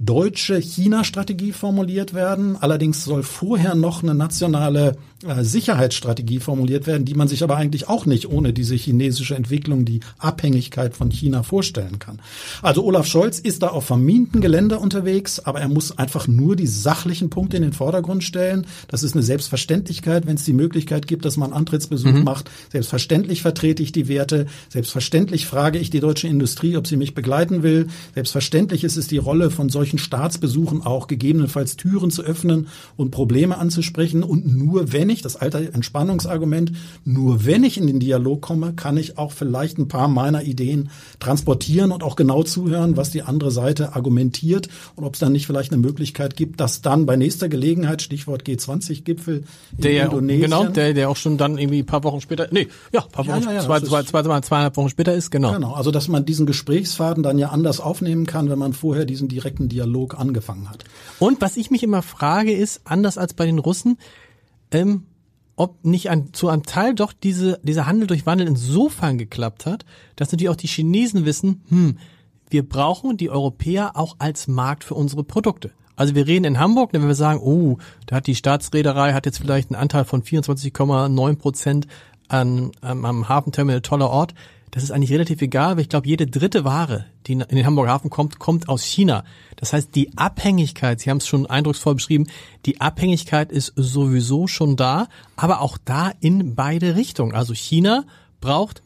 deutsche 0.00 0.56
China-Strategie 0.56 1.52
formuliert 1.52 2.14
werden. 2.14 2.56
Allerdings 2.56 3.04
soll 3.04 3.22
vorher 3.22 3.74
noch 3.74 4.02
eine 4.02 4.14
nationale 4.14 4.96
äh, 5.26 5.44
Sicherheitsstrategie 5.44 6.40
formuliert 6.40 6.86
werden, 6.86 7.04
die 7.04 7.14
man 7.14 7.28
sich 7.28 7.42
aber 7.42 7.56
eigentlich 7.56 7.88
auch 7.88 8.04
nicht 8.04 8.28
ohne 8.28 8.52
diese 8.52 8.74
chinesische 8.74 9.36
Entwicklung, 9.36 9.84
die 9.84 10.00
Abhängigkeit 10.18 10.94
von 10.94 11.10
China 11.10 11.42
vorstellen 11.42 11.98
kann. 11.98 12.20
Also 12.60 12.84
Olaf 12.84 13.06
Scholz 13.06 13.38
ist 13.38 13.62
da 13.62 13.68
auf 13.68 13.84
verminten 13.86 14.40
Gelände 14.40 14.78
unterwegs, 14.78 15.38
aber 15.38 15.60
er 15.60 15.68
muss 15.68 15.96
einfach 15.96 16.26
nur 16.26 16.56
die 16.56 16.66
sachlichen 16.66 17.30
Punkte 17.30 17.56
in 17.56 17.62
den 17.62 17.72
Vordergrund 17.72 18.24
stellen. 18.24 18.66
Das 18.88 19.02
ist 19.02 19.14
eine 19.14 19.22
Selbstverständlichkeit, 19.22 20.26
wenn 20.26 20.36
es 20.36 20.44
die 20.44 20.52
Möglichkeit 20.52 21.06
gibt, 21.06 21.24
dass 21.24 21.36
man 21.36 21.52
Antrittsbesuch 21.52 22.12
mhm. 22.12 22.24
macht. 22.24 22.50
Selbstverständlich 22.70 23.42
vertrete 23.42 23.82
ich 23.82 23.92
die 23.92 24.08
Werte. 24.08 24.46
Selbstverständlich 24.68 25.46
frage 25.46 25.78
ich 25.78 25.88
die 25.90 26.00
deutsche 26.00 26.28
Industrie, 26.28 26.76
ob 26.76 26.86
sie 26.86 26.96
mich 26.96 27.14
begleiten 27.14 27.62
will. 27.62 27.86
Selbstverständlich 28.14 28.84
ist 28.84 28.96
es 28.96 29.06
die 29.06 29.18
Rolle 29.18 29.50
von 29.50 29.68
solchen 29.68 29.83
solchen 29.84 29.98
Staatsbesuchen 29.98 30.80
auch 30.80 31.08
gegebenenfalls 31.08 31.76
Türen 31.76 32.10
zu 32.10 32.22
öffnen 32.22 32.68
und 32.96 33.10
Probleme 33.10 33.58
anzusprechen. 33.58 34.22
Und 34.22 34.46
nur 34.46 34.94
wenn 34.94 35.10
ich, 35.10 35.20
das 35.20 35.36
alte 35.36 35.74
Entspannungsargument, 35.74 36.72
nur 37.04 37.44
wenn 37.44 37.64
ich 37.64 37.76
in 37.76 37.86
den 37.86 38.00
Dialog 38.00 38.40
komme, 38.40 38.72
kann 38.72 38.96
ich 38.96 39.18
auch 39.18 39.32
vielleicht 39.32 39.76
ein 39.76 39.86
paar 39.86 40.08
meiner 40.08 40.42
Ideen 40.44 40.88
transportieren 41.20 41.92
und 41.92 42.02
auch 42.02 42.16
genau 42.16 42.42
zuhören, 42.42 42.96
was 42.96 43.10
die 43.10 43.20
andere 43.20 43.50
Seite 43.50 43.94
argumentiert 43.94 44.70
und 44.96 45.04
ob 45.04 45.14
es 45.14 45.20
dann 45.20 45.32
nicht 45.32 45.46
vielleicht 45.46 45.70
eine 45.70 45.82
Möglichkeit 45.82 46.34
gibt, 46.34 46.60
dass 46.60 46.80
dann 46.80 47.04
bei 47.04 47.16
nächster 47.16 47.50
Gelegenheit, 47.50 48.00
Stichwort 48.00 48.44
G20-Gipfel 48.44 49.44
in 49.76 49.82
der, 49.82 50.04
Indonesien. 50.06 50.44
Genau, 50.44 50.64
der, 50.64 50.94
der 50.94 51.10
auch 51.10 51.16
schon 51.16 51.36
dann 51.36 51.58
irgendwie 51.58 51.80
ein 51.80 51.86
paar 51.86 52.04
Wochen 52.04 52.22
später, 52.22 52.48
nee, 52.52 52.68
ja, 52.90 53.02
ein 53.02 53.10
paar 53.10 53.26
Wochen, 53.26 53.42
ja, 53.42 53.50
ja, 53.50 53.52
ja, 53.56 53.60
zwei, 53.60 53.80
zwei, 53.80 54.02
zwei, 54.04 54.22
zwei, 54.22 54.40
zweieinhalb 54.40 54.76
Wochen 54.78 54.88
später 54.88 55.12
ist, 55.12 55.30
genau. 55.30 55.52
Genau, 55.52 55.74
also 55.74 55.90
dass 55.90 56.08
man 56.08 56.24
diesen 56.24 56.46
Gesprächsfaden 56.46 57.22
dann 57.22 57.36
ja 57.36 57.50
anders 57.50 57.80
aufnehmen 57.80 58.24
kann, 58.24 58.48
wenn 58.48 58.58
man 58.58 58.72
vorher 58.72 59.04
diesen 59.04 59.28
direkten 59.28 59.68
Dialog 59.74 60.18
angefangen 60.18 60.70
hat. 60.70 60.84
Und 61.18 61.40
was 61.40 61.56
ich 61.56 61.70
mich 61.70 61.82
immer 61.82 62.02
frage 62.02 62.52
ist, 62.52 62.82
anders 62.84 63.18
als 63.18 63.34
bei 63.34 63.44
den 63.44 63.58
Russen, 63.58 63.98
ähm, 64.70 65.04
ob 65.56 65.84
nicht 65.84 66.10
ein, 66.10 66.32
zu 66.32 66.48
einem 66.48 66.64
Teil 66.64 66.94
doch 66.94 67.12
diese, 67.12 67.60
dieser 67.62 67.86
Handel 67.86 68.06
durch 68.06 68.26
Wandel 68.26 68.48
insofern 68.48 69.18
geklappt 69.18 69.66
hat, 69.66 69.84
dass 70.16 70.32
natürlich 70.32 70.48
auch 70.48 70.56
die 70.56 70.66
Chinesen 70.66 71.24
wissen, 71.24 71.62
hm, 71.68 71.98
wir 72.50 72.68
brauchen 72.68 73.16
die 73.16 73.30
Europäer 73.30 73.96
auch 73.96 74.16
als 74.18 74.48
Markt 74.48 74.84
für 74.84 74.94
unsere 74.94 75.24
Produkte. 75.24 75.72
Also 75.96 76.14
wir 76.14 76.26
reden 76.26 76.44
in 76.44 76.58
Hamburg, 76.58 76.92
wenn 76.92 77.06
wir 77.06 77.14
sagen, 77.14 77.40
oh, 77.40 77.78
da 78.06 78.16
hat 78.16 78.26
die 78.26 78.34
Staatsreederei 78.34 79.12
hat 79.12 79.26
jetzt 79.26 79.38
vielleicht 79.38 79.70
einen 79.70 79.80
Anteil 79.80 80.04
von 80.04 80.22
24,9 80.22 81.36
Prozent 81.36 81.86
an, 82.28 82.72
am, 82.80 83.04
am 83.04 83.28
Hafenterminal 83.28 83.80
toller 83.80 84.10
Ort. 84.10 84.34
Das 84.74 84.82
ist 84.82 84.90
eigentlich 84.90 85.12
relativ 85.12 85.40
egal, 85.40 85.76
weil 85.76 85.82
ich 85.82 85.88
glaube, 85.88 86.08
jede 86.08 86.26
dritte 86.26 86.64
Ware, 86.64 87.04
die 87.28 87.34
in 87.34 87.44
den 87.46 87.64
Hamburger 87.64 87.92
Hafen 87.92 88.10
kommt, 88.10 88.40
kommt 88.40 88.68
aus 88.68 88.82
China. 88.82 89.22
Das 89.54 89.72
heißt, 89.72 89.94
die 89.94 90.18
Abhängigkeit, 90.18 90.98
Sie 90.98 91.10
haben 91.10 91.18
es 91.18 91.28
schon 91.28 91.46
eindrucksvoll 91.46 91.94
beschrieben, 91.94 92.26
die 92.66 92.80
Abhängigkeit 92.80 93.52
ist 93.52 93.72
sowieso 93.76 94.48
schon 94.48 94.74
da, 94.74 95.06
aber 95.36 95.60
auch 95.60 95.78
da 95.84 96.10
in 96.18 96.56
beide 96.56 96.96
Richtungen. 96.96 97.36
Also 97.36 97.54
China 97.54 98.02
braucht 98.40 98.82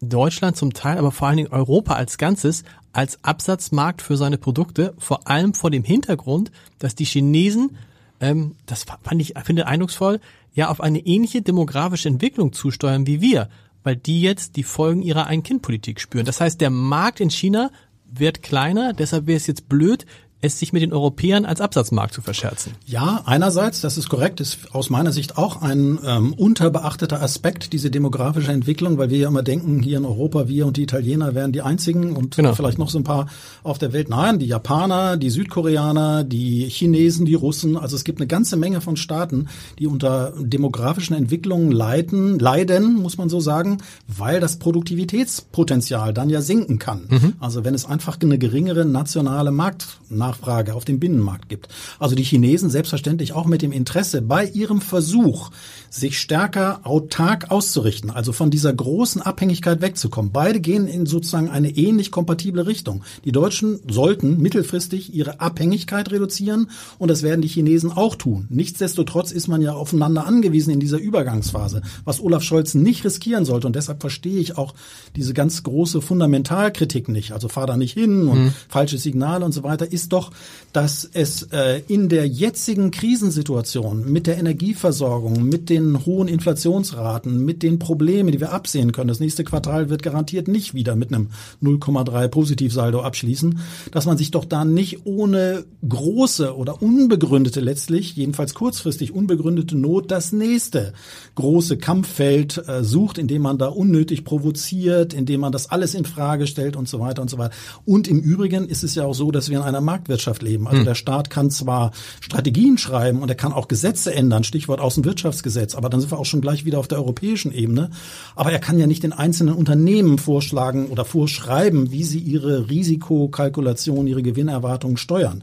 Deutschland 0.00 0.56
zum 0.56 0.72
Teil, 0.72 0.96
aber 0.96 1.12
vor 1.12 1.28
allen 1.28 1.36
Dingen 1.36 1.52
Europa 1.52 1.92
als 1.92 2.16
Ganzes 2.16 2.64
als 2.94 3.22
Absatzmarkt 3.22 4.00
für 4.00 4.16
seine 4.16 4.38
Produkte, 4.38 4.94
vor 4.96 5.28
allem 5.28 5.52
vor 5.52 5.70
dem 5.70 5.84
Hintergrund, 5.84 6.50
dass 6.78 6.94
die 6.94 7.04
Chinesen, 7.04 7.76
ähm, 8.20 8.54
das 8.64 8.84
fand 8.84 9.20
ich, 9.20 9.34
finde 9.44 9.66
eindrucksvoll, 9.66 10.20
ja 10.54 10.70
auf 10.70 10.80
eine 10.80 11.00
ähnliche 11.00 11.42
demografische 11.42 12.08
Entwicklung 12.08 12.54
zusteuern 12.54 13.06
wie 13.06 13.20
wir, 13.20 13.50
weil 13.86 13.94
die 13.94 14.20
jetzt 14.20 14.56
die 14.56 14.64
Folgen 14.64 15.00
ihrer 15.00 15.28
Ein-Kind-Politik 15.28 16.00
spüren. 16.00 16.26
Das 16.26 16.40
heißt, 16.40 16.60
der 16.60 16.70
Markt 16.70 17.20
in 17.20 17.30
China 17.30 17.70
wird 18.04 18.42
kleiner, 18.42 18.92
deshalb 18.92 19.28
wäre 19.28 19.36
es 19.36 19.46
jetzt 19.46 19.68
blöd, 19.68 20.06
es 20.46 20.58
sich 20.58 20.72
mit 20.72 20.82
den 20.82 20.92
Europäern 20.92 21.44
als 21.44 21.60
Absatzmarkt 21.60 22.14
zu 22.14 22.22
verscherzen. 22.22 22.72
Ja, 22.86 23.22
einerseits, 23.26 23.80
das 23.80 23.98
ist 23.98 24.08
korrekt, 24.08 24.40
ist 24.40 24.74
aus 24.74 24.90
meiner 24.90 25.12
Sicht 25.12 25.36
auch 25.38 25.62
ein 25.62 25.98
ähm, 26.04 26.32
unterbeachteter 26.32 27.22
Aspekt, 27.22 27.72
diese 27.72 27.90
demografische 27.90 28.52
Entwicklung, 28.52 28.98
weil 28.98 29.10
wir 29.10 29.18
ja 29.18 29.28
immer 29.28 29.42
denken, 29.42 29.82
hier 29.82 29.98
in 29.98 30.04
Europa, 30.04 30.48
wir 30.48 30.66
und 30.66 30.76
die 30.76 30.82
Italiener 30.82 31.34
wären 31.34 31.52
die 31.52 31.62
einzigen 31.62 32.16
und 32.16 32.36
genau. 32.36 32.54
vielleicht 32.54 32.78
noch 32.78 32.90
so 32.90 32.98
ein 32.98 33.04
paar 33.04 33.26
auf 33.62 33.78
der 33.78 33.92
Welt. 33.92 34.08
Nein, 34.08 34.38
die 34.38 34.46
Japaner, 34.46 35.16
die 35.16 35.30
Südkoreaner, 35.30 36.24
die 36.24 36.68
Chinesen, 36.68 37.26
die 37.26 37.34
Russen, 37.34 37.76
also 37.76 37.96
es 37.96 38.04
gibt 38.04 38.20
eine 38.20 38.26
ganze 38.26 38.56
Menge 38.56 38.80
von 38.80 38.96
Staaten, 38.96 39.48
die 39.78 39.86
unter 39.86 40.32
demografischen 40.38 41.16
Entwicklungen 41.16 41.70
leiden, 41.72 42.38
leiden, 42.38 42.94
muss 42.94 43.18
man 43.18 43.28
so 43.28 43.40
sagen, 43.40 43.78
weil 44.06 44.40
das 44.40 44.58
Produktivitätspotenzial 44.58 46.12
dann 46.12 46.30
ja 46.30 46.40
sinken 46.40 46.78
kann. 46.78 47.06
Mhm. 47.08 47.32
Also 47.40 47.64
wenn 47.64 47.74
es 47.74 47.86
einfach 47.86 48.18
eine 48.20 48.38
geringere 48.38 48.84
nationale 48.84 49.50
Markt 49.50 49.98
Nachfrage 50.36 50.74
auf 50.74 50.84
dem 50.84 51.00
Binnenmarkt 51.00 51.48
gibt. 51.48 51.68
Also 51.98 52.14
die 52.14 52.22
Chinesen 52.22 52.70
selbstverständlich 52.70 53.32
auch 53.32 53.46
mit 53.46 53.62
dem 53.62 53.72
Interesse 53.72 54.22
bei 54.22 54.44
ihrem 54.44 54.80
Versuch, 54.80 55.50
sich 55.90 56.18
stärker 56.18 56.80
autark 56.84 57.50
auszurichten, 57.50 58.10
also 58.10 58.32
von 58.32 58.50
dieser 58.50 58.72
großen 58.72 59.22
Abhängigkeit 59.22 59.80
wegzukommen. 59.80 60.32
Beide 60.32 60.60
gehen 60.60 60.86
in 60.86 61.06
sozusagen 61.06 61.48
eine 61.48 61.70
ähnlich 61.70 62.10
kompatible 62.10 62.66
Richtung. 62.66 63.02
Die 63.24 63.32
Deutschen 63.32 63.80
sollten 63.88 64.40
mittelfristig 64.40 65.14
ihre 65.14 65.40
Abhängigkeit 65.40 66.10
reduzieren 66.10 66.70
und 66.98 67.10
das 67.10 67.22
werden 67.22 67.42
die 67.42 67.48
Chinesen 67.48 67.92
auch 67.92 68.14
tun. 68.14 68.46
Nichtsdestotrotz 68.50 69.32
ist 69.32 69.48
man 69.48 69.62
ja 69.62 69.72
aufeinander 69.72 70.26
angewiesen 70.26 70.72
in 70.72 70.80
dieser 70.80 70.98
Übergangsphase, 70.98 71.82
was 72.04 72.20
Olaf 72.20 72.42
Scholz 72.42 72.74
nicht 72.74 73.04
riskieren 73.04 73.44
sollte 73.44 73.66
und 73.66 73.76
deshalb 73.76 74.00
verstehe 74.00 74.38
ich 74.38 74.58
auch 74.58 74.74
diese 75.14 75.34
ganz 75.34 75.62
große 75.62 76.00
Fundamentalkritik 76.00 77.08
nicht. 77.08 77.32
Also 77.32 77.48
fahr 77.48 77.66
da 77.66 77.76
nicht 77.76 77.94
hin 77.94 78.28
und 78.28 78.44
mhm. 78.44 78.54
falsche 78.68 78.98
Signale 78.98 79.44
und 79.44 79.52
so 79.52 79.62
weiter, 79.62 79.90
ist 79.90 80.12
doch, 80.12 80.30
dass 80.72 81.08
es 81.12 81.44
äh, 81.52 81.82
in 81.88 82.08
der 82.08 82.26
jetzigen 82.26 82.90
Krisensituation 82.90 84.10
mit 84.10 84.26
der 84.26 84.38
Energieversorgung, 84.38 85.44
mit 85.44 85.70
den 85.76 86.06
hohen 86.06 86.28
Inflationsraten, 86.28 87.44
mit 87.44 87.62
den 87.62 87.78
Problemen, 87.78 88.32
die 88.32 88.40
wir 88.40 88.52
absehen 88.52 88.92
können, 88.92 89.08
das 89.08 89.20
nächste 89.20 89.44
Quartal 89.44 89.90
wird 89.90 90.02
garantiert 90.02 90.48
nicht 90.48 90.74
wieder 90.74 90.96
mit 90.96 91.12
einem 91.12 91.28
0,3 91.62 92.28
Positivsaldo 92.28 93.00
abschließen, 93.00 93.58
dass 93.92 94.06
man 94.06 94.16
sich 94.16 94.30
doch 94.30 94.44
da 94.44 94.64
nicht 94.64 95.04
ohne 95.04 95.64
große 95.86 96.56
oder 96.56 96.82
unbegründete 96.82 97.60
letztlich, 97.60 98.16
jedenfalls 98.16 98.54
kurzfristig 98.54 99.12
unbegründete 99.12 99.76
Not, 99.76 100.10
das 100.10 100.32
nächste 100.32 100.92
große 101.34 101.78
Kampffeld 101.78 102.62
äh, 102.66 102.82
sucht, 102.82 103.18
indem 103.18 103.42
man 103.42 103.58
da 103.58 103.68
unnötig 103.68 104.24
provoziert, 104.24 105.12
indem 105.12 105.40
man 105.40 105.52
das 105.52 105.70
alles 105.70 105.94
in 105.94 106.04
Frage 106.04 106.46
stellt 106.46 106.76
und 106.76 106.88
so 106.88 107.00
weiter 107.00 107.22
und 107.22 107.30
so 107.30 107.38
weiter. 107.38 107.54
Und 107.84 108.08
im 108.08 108.20
Übrigen 108.20 108.68
ist 108.68 108.84
es 108.84 108.94
ja 108.94 109.04
auch 109.04 109.14
so, 109.14 109.30
dass 109.30 109.50
wir 109.50 109.58
in 109.58 109.64
einer 109.64 109.80
Marktwirtschaft 109.80 110.42
leben. 110.42 110.66
Also 110.66 110.78
hm. 110.78 110.84
der 110.84 110.94
Staat 110.94 111.30
kann 111.30 111.50
zwar 111.50 111.92
Strategien 112.20 112.78
schreiben 112.78 113.22
und 113.22 113.28
er 113.28 113.34
kann 113.34 113.52
auch 113.52 113.68
Gesetze 113.68 114.14
ändern, 114.14 114.44
Stichwort 114.44 114.80
Außenwirtschaftsgesetz, 114.80 115.65
aber 115.74 115.88
dann 115.88 116.00
sind 116.00 116.12
wir 116.12 116.18
auch 116.18 116.26
schon 116.26 116.40
gleich 116.40 116.64
wieder 116.64 116.78
auf 116.78 116.88
der 116.88 116.98
europäischen 116.98 117.52
Ebene. 117.52 117.90
Aber 118.34 118.52
er 118.52 118.58
kann 118.58 118.78
ja 118.78 118.86
nicht 118.86 119.02
den 119.02 119.12
einzelnen 119.12 119.54
Unternehmen 119.54 120.18
vorschlagen 120.18 120.86
oder 120.86 121.04
vorschreiben, 121.04 121.90
wie 121.90 122.04
sie 122.04 122.18
ihre 122.18 122.68
Risikokalkulation, 122.68 124.06
ihre 124.06 124.22
Gewinnerwartungen 124.22 124.96
steuern. 124.96 125.42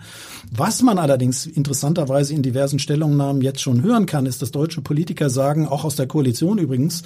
Was 0.52 0.82
man 0.82 0.98
allerdings 0.98 1.46
interessanterweise 1.46 2.34
in 2.34 2.44
diversen 2.44 2.80
Stellungnahmen 2.80 3.42
jetzt 3.42 3.62
schon 3.62 3.82
hören 3.82 4.06
kann, 4.06 4.26
ist, 4.26 4.42
dass 4.42 4.52
deutsche 4.52 4.82
Politiker 4.82 5.30
sagen, 5.30 5.68
auch 5.68 5.84
aus 5.84 5.96
der 5.96 6.08
Koalition 6.08 6.58
übrigens, 6.58 7.04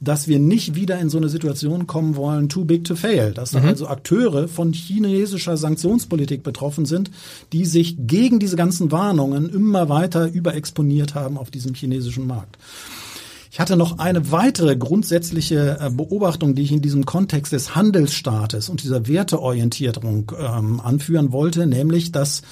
dass 0.00 0.28
wir 0.28 0.38
nicht 0.38 0.74
wieder 0.74 0.98
in 0.98 1.08
so 1.08 1.18
eine 1.18 1.28
Situation 1.28 1.86
kommen 1.86 2.16
wollen, 2.16 2.48
too 2.48 2.64
big 2.64 2.84
to 2.84 2.96
fail. 2.96 3.32
Dass 3.32 3.52
mhm. 3.52 3.64
also 3.64 3.88
Akteure 3.88 4.48
von 4.48 4.72
chinesischer 4.72 5.56
Sanktionspolitik 5.56 6.42
betroffen 6.42 6.84
sind, 6.84 7.10
die 7.52 7.64
sich 7.64 7.96
gegen 7.98 8.38
diese 8.38 8.56
ganzen 8.56 8.92
Warnungen 8.92 9.48
immer 9.48 9.88
weiter 9.88 10.30
überexponiert 10.30 11.14
haben 11.14 11.38
auf 11.38 11.50
diesem 11.50 11.74
chinesischen 11.74 12.26
Markt. 12.26 12.58
Ich 13.56 13.60
hatte 13.60 13.78
noch 13.78 13.98
eine 13.98 14.30
weitere 14.32 14.76
grundsätzliche 14.76 15.78
äh, 15.80 15.88
Beobachtung, 15.88 16.54
die 16.54 16.60
ich 16.60 16.72
in 16.72 16.82
diesem 16.82 17.06
Kontext 17.06 17.54
des 17.54 17.74
Handelsstaates 17.74 18.68
und 18.68 18.82
dieser 18.82 19.08
Werteorientierung 19.08 20.30
ähm, 20.38 20.78
anführen 20.78 21.32
wollte, 21.32 21.66
nämlich 21.66 22.12
dass 22.12 22.42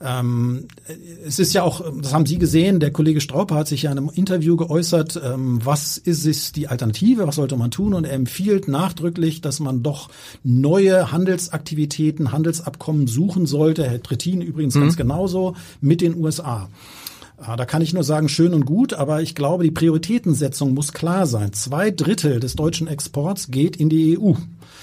ähm, 0.00 0.68
es 1.26 1.38
ist 1.38 1.54
ja 1.54 1.64
auch, 1.64 1.82
das 2.00 2.14
haben 2.14 2.26
Sie 2.26 2.38
gesehen, 2.38 2.78
der 2.78 2.92
Kollege 2.92 3.20
Strauper 3.20 3.56
hat 3.56 3.68
sich 3.68 3.82
ja 3.82 3.90
in 3.90 3.98
einem 3.98 4.10
Interview 4.14 4.56
geäußert, 4.56 5.20
ähm, 5.24 5.60
was 5.64 5.98
ist 5.98 6.24
es 6.24 6.52
die 6.52 6.68
Alternative, 6.68 7.26
was 7.26 7.36
sollte 7.36 7.56
man 7.56 7.70
tun 7.70 7.94
und 7.94 8.04
er 8.04 8.12
empfiehlt 8.12 8.68
nachdrücklich, 8.68 9.40
dass 9.40 9.58
man 9.58 9.82
doch 9.82 10.08
neue 10.44 11.10
Handelsaktivitäten, 11.10 12.30
Handelsabkommen 12.30 13.08
suchen 13.08 13.46
sollte, 13.46 13.84
Herr 13.84 14.02
Trittin 14.02 14.40
übrigens 14.40 14.76
mhm. 14.76 14.82
ganz 14.82 14.96
genauso, 14.96 15.56
mit 15.80 16.00
den 16.00 16.16
USA. 16.16 16.68
Ah, 17.40 17.56
da 17.56 17.66
kann 17.66 17.82
ich 17.82 17.92
nur 17.92 18.02
sagen, 18.02 18.28
schön 18.28 18.52
und 18.52 18.66
gut, 18.66 18.94
aber 18.94 19.22
ich 19.22 19.36
glaube, 19.36 19.62
die 19.62 19.70
Prioritätensetzung 19.70 20.74
muss 20.74 20.92
klar 20.92 21.26
sein. 21.26 21.52
Zwei 21.52 21.92
Drittel 21.92 22.40
des 22.40 22.56
deutschen 22.56 22.88
Exports 22.88 23.50
geht 23.50 23.76
in 23.76 23.88
die 23.88 24.18
EU. 24.18 24.32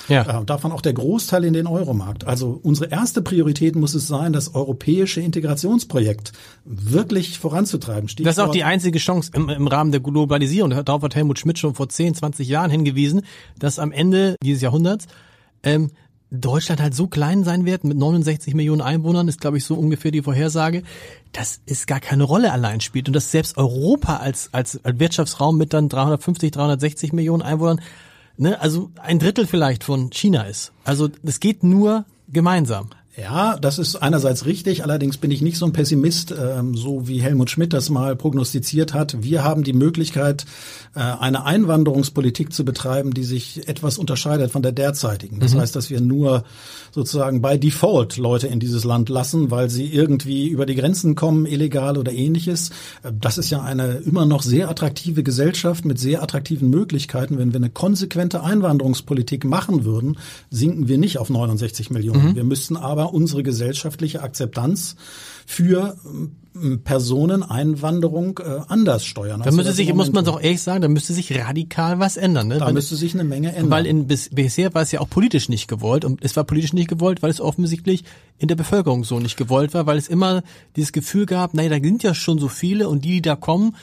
Ja. 0.08 0.42
Äh, 0.42 0.46
davon 0.46 0.72
auch 0.72 0.82
der 0.82 0.94
Großteil 0.94 1.44
in 1.46 1.54
den 1.54 1.68
Euromarkt. 1.68 2.26
Also 2.26 2.60
unsere 2.62 2.92
erste 2.92 3.22
Priorität 3.22 3.76
muss 3.76 3.94
es 3.96 4.08
sein, 4.08 4.34
das 4.34 4.54
europäische 4.54 5.22
Integrationsprojekt 5.22 6.32
wirklich 6.64 7.40
voranzutreiben. 7.40 8.10
Stichwort 8.10 8.28
das 8.28 8.38
ist 8.38 8.50
auch 8.50 8.54
die 8.54 8.64
einzige 8.64 9.00
Chance 9.00 9.32
im, 9.34 9.50
im 9.50 9.68
Rahmen 9.68 9.92
der 9.92 10.02
Globalisierung. 10.02 10.72
Darauf 10.72 11.02
hat 11.02 11.16
Helmut 11.16 11.40
Schmidt 11.40 11.60
schon 11.60 11.76
vor 11.76 11.90
10, 11.90 12.16
20 12.16 12.48
Jahren 12.48 12.72
hingewiesen, 12.72 13.22
dass 13.58 13.80
am 13.80 13.92
Ende 13.92 14.36
dieses 14.44 14.62
Jahrhunderts 14.62 15.08
ähm, 15.64 15.92
Deutschland 16.32 16.82
halt 16.82 16.96
so 16.96 17.08
klein 17.08 17.44
sein 17.44 17.66
wird, 17.66 17.84
mit 17.84 17.98
69 17.98 18.56
Millionen 18.56 18.82
Einwohnern, 18.82 19.28
ist 19.28 19.42
glaube 19.42 19.58
ich 19.58 19.66
so 19.66 19.76
ungefähr 19.76 20.12
die 20.12 20.22
Vorhersage, 20.22 20.84
dass 21.32 21.62
es 21.66 21.86
gar 21.86 22.00
keine 22.00 22.24
Rolle 22.24 22.52
allein 22.52 22.82
spielt 22.82 23.08
und 23.08 23.14
dass 23.14 23.32
selbst 23.32 23.58
Europa 23.58 24.18
als, 24.18 24.50
als, 24.52 24.84
als 24.84 25.00
Wirtschaftsraum 25.00 25.58
mit 25.58 25.74
dann 25.74 25.90
350, 25.90 26.52
360 26.52 27.14
Millionen 27.14 27.42
Einwohnern, 27.42 27.82
ne, 28.38 28.60
also 28.60 28.92
ein 29.02 29.20
Drittel 29.20 29.48
vielleicht 29.48 29.84
von 29.84 30.10
China 30.12 30.44
ist. 30.44 30.72
Also 30.84 31.10
es 31.24 31.40
geht 31.40 31.64
nur 31.64 32.06
gemeinsam. 32.28 32.90
Ja, 33.18 33.58
das 33.58 33.80
ist 33.80 33.96
einerseits 33.96 34.46
richtig, 34.46 34.84
allerdings 34.84 35.16
bin 35.16 35.32
ich 35.32 35.42
nicht 35.42 35.58
so 35.58 35.66
ein 35.66 35.72
Pessimist, 35.72 36.36
ähm, 36.38 36.76
so 36.76 37.08
wie 37.08 37.22
Helmut 37.22 37.50
Schmidt 37.50 37.72
das 37.72 37.90
mal 37.90 38.14
prognostiziert 38.14 38.94
hat. 38.94 39.24
Wir 39.24 39.42
haben 39.42 39.64
die 39.64 39.72
Möglichkeit, 39.72 40.46
äh, 40.96 41.00
eine 41.00 41.46
Einwanderungspolitik 41.46 42.52
zu 42.52 42.66
betreiben, 42.66 43.14
die 43.14 43.24
sich 43.24 43.70
etwas 43.70 43.98
unterscheidet 43.98 44.52
von 44.52 44.64
der 44.64 44.74
derzeitigen. 44.74 45.40
Das 45.40 45.54
mhm. 45.54 45.60
heißt, 45.60 45.78
dass 45.78 45.90
wir 45.90 46.02
nur 46.02 46.44
sozusagen 46.92 47.42
bei 47.42 47.58
Default 47.58 48.18
Leute 48.18 48.48
in 48.48 48.60
dieses 48.60 48.84
Land 48.84 49.08
lassen, 49.08 49.50
weil 49.50 49.70
sie 49.70 49.86
irgendwie 49.86 50.50
über 50.50 50.66
die 50.66 50.76
Grenzen 50.76 51.16
kommen, 51.16 51.46
illegal 51.46 51.98
oder 51.98 52.12
ähnliches. 52.12 52.72
Äh, 53.02 53.14
das 53.18 53.38
ist 53.38 53.50
ja 53.50 53.62
eine 53.62 53.94
immer 54.06 54.26
noch 54.26 54.42
sehr 54.42 54.70
attraktive 54.70 55.24
Gesellschaft 55.24 55.86
mit 55.86 56.00
sehr 56.00 56.22
attraktiven 56.22 56.70
Möglichkeiten. 56.70 57.38
Wenn 57.38 57.54
wir 57.54 57.62
eine 57.62 57.70
konsequente 57.70 58.44
Einwanderungspolitik 58.44 59.46
machen 59.46 59.86
würden, 59.86 60.18
sinken 60.50 60.90
wir 60.90 60.98
nicht 60.98 61.18
auf 61.18 61.30
69 61.30 61.92
Millionen. 61.92 62.32
Mhm. 62.32 62.36
Wir 62.36 62.44
müssten 62.44 62.76
aber 62.76 63.05
unsere 63.14 63.44
gesellschaftliche 63.44 64.22
Akzeptanz 64.22 64.96
für 65.46 65.98
ähm, 66.06 66.82
Personeneinwanderung 66.84 68.40
äh, 68.40 68.62
anders 68.68 69.06
steuern. 69.06 69.42
Da 69.44 69.52
müsste 69.52 69.74
sich, 69.74 69.94
muss 69.94 70.12
man 70.14 70.24
doch 70.24 70.42
ehrlich 70.42 70.62
sagen, 70.62 70.82
da 70.82 70.88
müsste 70.88 71.14
sich 71.14 71.38
radikal 71.38 72.00
was 72.00 72.16
ändern. 72.16 72.48
Ne? 72.48 72.60
Da 72.60 72.68
weil, 72.68 72.74
müsste 72.74 72.96
sich 72.96 73.14
eine 73.14 73.26
Menge 73.26 73.50
ändern. 73.50 73.72
Weil 73.72 73.86
in, 73.86 74.08
bis, 74.08 74.30
bisher 74.30 74.74
war 74.74 74.82
es 74.82 74.92
ja 74.92 75.02
auch 75.02 75.10
politisch 75.10 75.50
nicht 75.50 75.68
gewollt 75.68 76.06
und 76.06 76.24
es 76.24 76.36
war 76.36 76.46
politisch 76.46 76.74
nicht 76.74 76.88
gewollt, 76.88 77.22
weil 77.22 77.30
es 77.30 77.42
offensichtlich 77.42 78.06
in 78.38 78.48
der 78.48 78.56
Bevölkerung 78.56 79.04
so 79.04 79.20
nicht 79.20 79.36
gewollt 79.38 79.74
war, 79.74 79.86
weil 79.86 79.98
es 79.98 80.08
immer 80.08 80.44
dieses 80.76 80.94
Gefühl 80.94 81.26
gab, 81.26 81.54
naja, 81.54 81.70
da 81.70 81.76
sind 81.76 82.04
ja 82.04 82.14
schon 82.14 82.40
so 82.40 82.48
viele 82.48 82.88
und 82.88 83.04
die, 83.04 83.12
die 83.12 83.22
da 83.22 83.36
kommen, 83.36 83.76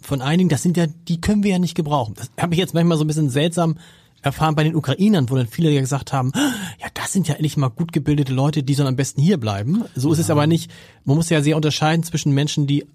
von 0.00 0.22
einigen, 0.22 0.48
das 0.48 0.62
sind 0.62 0.76
ja, 0.76 0.86
die 0.86 1.20
können 1.20 1.42
wir 1.42 1.50
ja 1.50 1.58
nicht 1.58 1.74
gebrauchen. 1.74 2.14
Das 2.16 2.30
habe 2.40 2.54
ich 2.54 2.60
jetzt 2.60 2.74
manchmal 2.74 2.96
so 2.96 3.04
ein 3.04 3.06
bisschen 3.06 3.28
seltsam 3.28 3.76
erfahren 4.22 4.54
bei 4.54 4.64
den 4.64 4.74
Ukrainern, 4.74 5.30
wo 5.30 5.36
dann 5.36 5.46
viele 5.46 5.70
ja 5.70 5.80
gesagt 5.80 6.12
haben, 6.12 6.32
ja, 6.80 6.86
das 6.94 7.12
sind 7.12 7.28
ja 7.28 7.34
endlich 7.34 7.56
mal 7.56 7.68
gut 7.68 7.92
gebildete 7.92 8.32
Leute, 8.32 8.62
die 8.62 8.74
sollen 8.74 8.88
am 8.88 8.96
besten 8.96 9.20
hier 9.20 9.38
bleiben. 9.38 9.84
So 9.94 10.08
ja. 10.08 10.14
ist 10.14 10.20
es 10.20 10.30
aber 10.30 10.46
nicht. 10.46 10.70
Man 11.04 11.16
muss 11.16 11.30
ja 11.30 11.42
sehr 11.42 11.56
unterscheiden 11.56 12.02
zwischen 12.02 12.32
Menschen, 12.32 12.66
die 12.66 12.86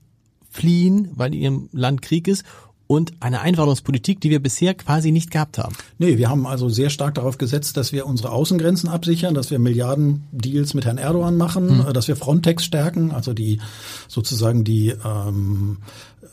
fliehen, 0.49 1.09
weil 1.15 1.33
in 1.33 1.41
ihrem 1.41 1.69
Land 1.73 2.01
Krieg 2.01 2.27
ist 2.27 2.45
und 2.87 3.13
eine 3.19 3.41
Einwanderungspolitik, 3.41 4.21
die 4.21 4.29
wir 4.29 4.41
bisher 4.41 4.73
quasi 4.75 5.11
nicht 5.11 5.31
gehabt 5.31 5.57
haben. 5.57 5.75
Nee, 5.97 6.17
wir 6.17 6.29
haben 6.29 6.45
also 6.45 6.69
sehr 6.69 6.89
stark 6.89 7.15
darauf 7.15 7.37
gesetzt, 7.37 7.77
dass 7.77 7.91
wir 7.91 8.05
unsere 8.05 8.31
Außengrenzen 8.31 8.89
absichern, 8.89 9.33
dass 9.33 9.49
wir 9.49 9.59
Milliarden-Deals 9.59 10.73
mit 10.75 10.85
Herrn 10.85 10.97
Erdogan 10.97 11.35
machen, 11.35 11.79
mhm. 11.79 11.93
dass 11.93 12.07
wir 12.07 12.15
Frontex 12.15 12.63
stärken, 12.63 13.11
also 13.11 13.33
die 13.33 13.59
sozusagen 14.07 14.63
die 14.63 14.93
ähm, 15.03 15.77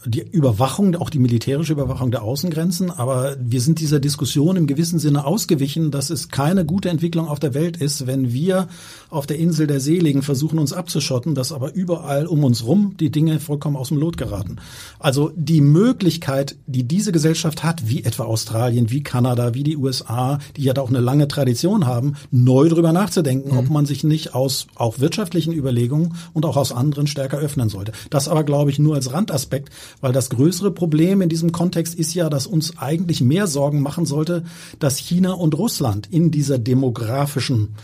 die 0.04 0.20
Überwachung, 0.20 0.96
auch 0.96 1.10
die 1.10 1.18
militärische 1.18 1.72
Überwachung 1.72 2.10
der 2.10 2.22
Außengrenzen. 2.22 2.90
Aber 2.90 3.36
wir 3.40 3.60
sind 3.60 3.80
dieser 3.80 4.00
Diskussion 4.00 4.56
im 4.56 4.66
gewissen 4.66 4.98
Sinne 4.98 5.24
ausgewichen, 5.24 5.90
dass 5.90 6.10
es 6.10 6.28
keine 6.28 6.64
gute 6.64 6.88
Entwicklung 6.88 7.28
auf 7.28 7.40
der 7.40 7.54
Welt 7.54 7.76
ist, 7.76 8.06
wenn 8.06 8.32
wir 8.32 8.68
auf 9.10 9.26
der 9.26 9.38
Insel 9.38 9.66
der 9.66 9.80
Seligen 9.80 10.22
versuchen, 10.22 10.58
uns 10.58 10.72
abzuschotten, 10.72 11.34
dass 11.34 11.52
aber 11.52 11.74
überall 11.74 12.26
um 12.26 12.44
uns 12.44 12.64
rum 12.64 12.96
die 12.98 13.10
Dinge 13.10 13.40
vollkommen 13.40 13.76
aus 13.76 13.88
dem 13.88 13.98
Lot 13.98 14.16
geraten. 14.16 14.56
Also 14.98 15.32
die 15.36 15.60
Möglichkeit, 15.60 16.56
die 16.66 16.84
diese 16.84 17.12
Gesellschaft 17.12 17.62
hat, 17.62 17.88
wie 17.88 18.04
etwa 18.04 18.24
Australien, 18.24 18.90
wie 18.90 19.02
Kanada, 19.02 19.54
wie 19.54 19.62
die 19.62 19.76
USA, 19.76 20.38
die 20.56 20.62
ja 20.62 20.72
da 20.72 20.82
auch 20.82 20.88
eine 20.88 21.00
lange 21.00 21.28
Tradition 21.28 21.86
haben, 21.86 22.14
neu 22.30 22.68
drüber 22.68 22.92
nachzudenken, 22.92 23.52
mhm. 23.52 23.58
ob 23.58 23.70
man 23.70 23.86
sich 23.86 24.04
nicht 24.04 24.34
aus 24.34 24.66
auch 24.74 25.00
wirtschaftlichen 25.00 25.52
Überlegungen 25.52 26.14
und 26.32 26.44
auch 26.46 26.56
aus 26.56 26.72
anderen 26.72 27.06
stärker 27.06 27.38
öffnen 27.38 27.68
sollte. 27.68 27.92
Das 28.10 28.28
aber, 28.28 28.44
glaube 28.44 28.70
ich, 28.70 28.78
nur 28.78 28.94
als 28.94 29.12
Randaspekt, 29.12 29.70
weil 30.00 30.12
das 30.12 30.30
größere 30.30 30.70
Problem 30.70 31.20
in 31.22 31.28
diesem 31.28 31.52
Kontext 31.52 31.94
ist 31.94 32.14
ja, 32.14 32.30
dass 32.30 32.46
uns 32.46 32.78
eigentlich 32.78 33.20
mehr 33.20 33.46
Sorgen 33.46 33.80
machen 33.80 34.06
sollte, 34.06 34.44
dass 34.78 34.96
China 34.96 35.32
und 35.32 35.56
Russland 35.56 36.08
in 36.10 36.30
dieser 36.30 36.58
demografischen 36.58 37.74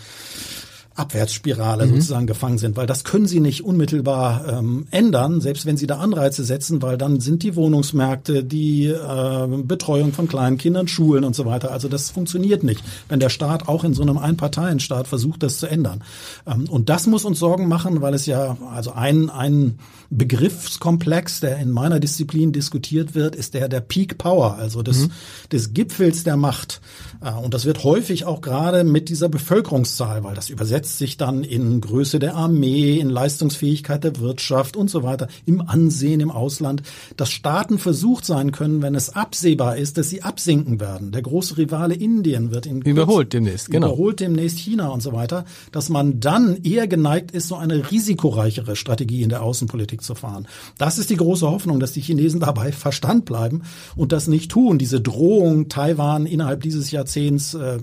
Abwärtsspirale 0.99 1.87
mhm. 1.87 1.95
sozusagen 1.95 2.27
gefangen 2.27 2.59
sind, 2.59 2.77
weil 2.77 2.87
das 2.87 3.05
können 3.05 3.27
sie 3.27 3.41
nicht 3.41 3.65
unmittelbar 3.65 4.47
ähm, 4.49 4.87
ändern, 4.91 5.41
selbst 5.41 5.67
wenn 5.67 5.77
sie 5.77 5.87
da 5.87 5.99
Anreize 5.99 6.45
setzen, 6.45 6.83
weil 6.83 6.99
dann 6.99 7.21
sind 7.21 7.43
die 7.43 7.57
Wohnungsmärkte, 7.57 8.45
die 8.45 8.87
äh, 8.87 9.47
Betreuung 9.63 10.13
von 10.13 10.29
kleinen 10.29 10.59
Kindern, 10.59 10.89
Schulen 10.89 11.25
und 11.25 11.37
so 11.37 11.45
weiter. 11.45 11.71
Also 11.71 11.89
das 11.89 12.11
funktioniert 12.11 12.63
nicht, 12.63 12.83
wenn 13.09 13.21
der 13.21 13.29
Staat 13.29 13.69
auch 13.69 13.85
in 13.85 13.95
so 13.95 14.03
einem 14.03 14.19
Einparteienstaat 14.19 15.09
versucht, 15.09 15.43
das 15.43 15.59
zu 15.59 15.67
ändern. 15.67 16.03
Ähm, 16.47 16.67
und 16.69 16.89
das 16.89 17.07
muss 17.07 17.25
uns 17.25 17.39
Sorgen 17.39 17.69
machen, 17.69 18.01
weil 18.03 18.15
es 18.15 18.27
ja 18.27 18.57
also 18.73 18.93
ein 18.93 19.31
ein 19.31 19.79
Begriffskomplex, 20.11 21.41
der 21.41 21.59
in 21.59 21.71
meiner 21.71 22.01
Disziplin 22.01 22.53
diskutiert 22.53 23.15
wird, 23.15 23.37
ist 23.37 23.55
der 23.55 23.69
der 23.69 23.81
Peak 23.81 24.17
Power, 24.19 24.57
also 24.57 24.83
des, 24.83 25.01
mhm. 25.01 25.11
des 25.53 25.75
Gipfels 25.75 26.25
der 26.25 26.37
Macht. 26.37 26.81
Äh, 27.23 27.33
und 27.33 27.55
das 27.55 27.65
wird 27.65 27.85
häufig 27.85 28.25
auch 28.25 28.41
gerade 28.41 28.85
mit 28.85 29.09
dieser 29.09 29.29
Bevölkerungszahl, 29.29 30.25
weil 30.25 30.35
das 30.35 30.49
übersetzt 30.49 30.88
sich 30.97 31.17
dann 31.17 31.45
in 31.45 31.81
Größe 31.81 32.19
der 32.19 32.37
Armee, 32.37 32.99
in 32.99 33.11
Leistungsfähigkeit 33.11 34.05
der 34.05 34.19
Wirtschaft 34.21 34.77
und 34.77 34.89
so 34.89 35.03
weiter, 35.03 35.29
im 35.45 35.61
Ansehen 35.61 36.21
im 36.21 36.31
Ausland, 36.31 36.83
dass 37.17 37.31
Staaten 37.31 37.79
versucht 37.79 38.25
sein 38.25 38.53
können, 38.53 38.81
wenn 38.81 38.95
es 38.95 39.11
absehbar 39.11 39.77
ist, 39.77 39.99
dass 39.99 40.09
sie 40.09 40.23
absinken 40.23 40.81
werden. 40.81 41.13
Der 41.13 41.23
große 41.23 41.59
Rivale 41.59 41.95
Indien 41.95 42.53
wird 42.53 42.67
in 42.67 42.83
überholt 42.83 43.33
demnächst, 43.33 43.71
genau. 43.71 43.89
Überholt 43.89 44.21
demnächst 44.21 44.59
China 44.59 44.89
und 44.89 45.03
so 45.03 45.13
weiter, 45.13 45.45
dass 45.73 45.89
man 45.89 46.21
dann 46.21 46.63
eher 46.63 46.87
geneigt 46.87 47.33
ist, 47.33 47.49
so 47.49 47.57
eine 47.57 47.91
risikoreichere 47.91 48.77
Strategie 48.77 49.23
in 49.23 49.29
der 49.29 49.43
Außenpolitik 49.43 49.89
Politik 49.99 50.03
zu 50.03 50.15
fahren. 50.15 50.47
Das 50.77 50.99
ist 50.99 51.11
die 51.11 51.17
große 51.17 51.49
Hoffnung, 51.49 51.81
dass 51.81 51.93
die 51.93 52.01
Chinesen 52.01 52.41
dabei 52.41 52.73
Verstand 52.73 53.25
bleiben 53.25 53.63
und 53.97 54.13
das 54.13 54.29
nicht 54.29 54.51
tun. 54.51 54.79
Diese 54.79 55.01
Drohung, 55.01 55.69
Taiwan 55.69 56.27
innerhalb 56.27 56.63
dieses 56.63 56.91
Jahrzehnts 56.91 57.55
äh, 57.55 57.79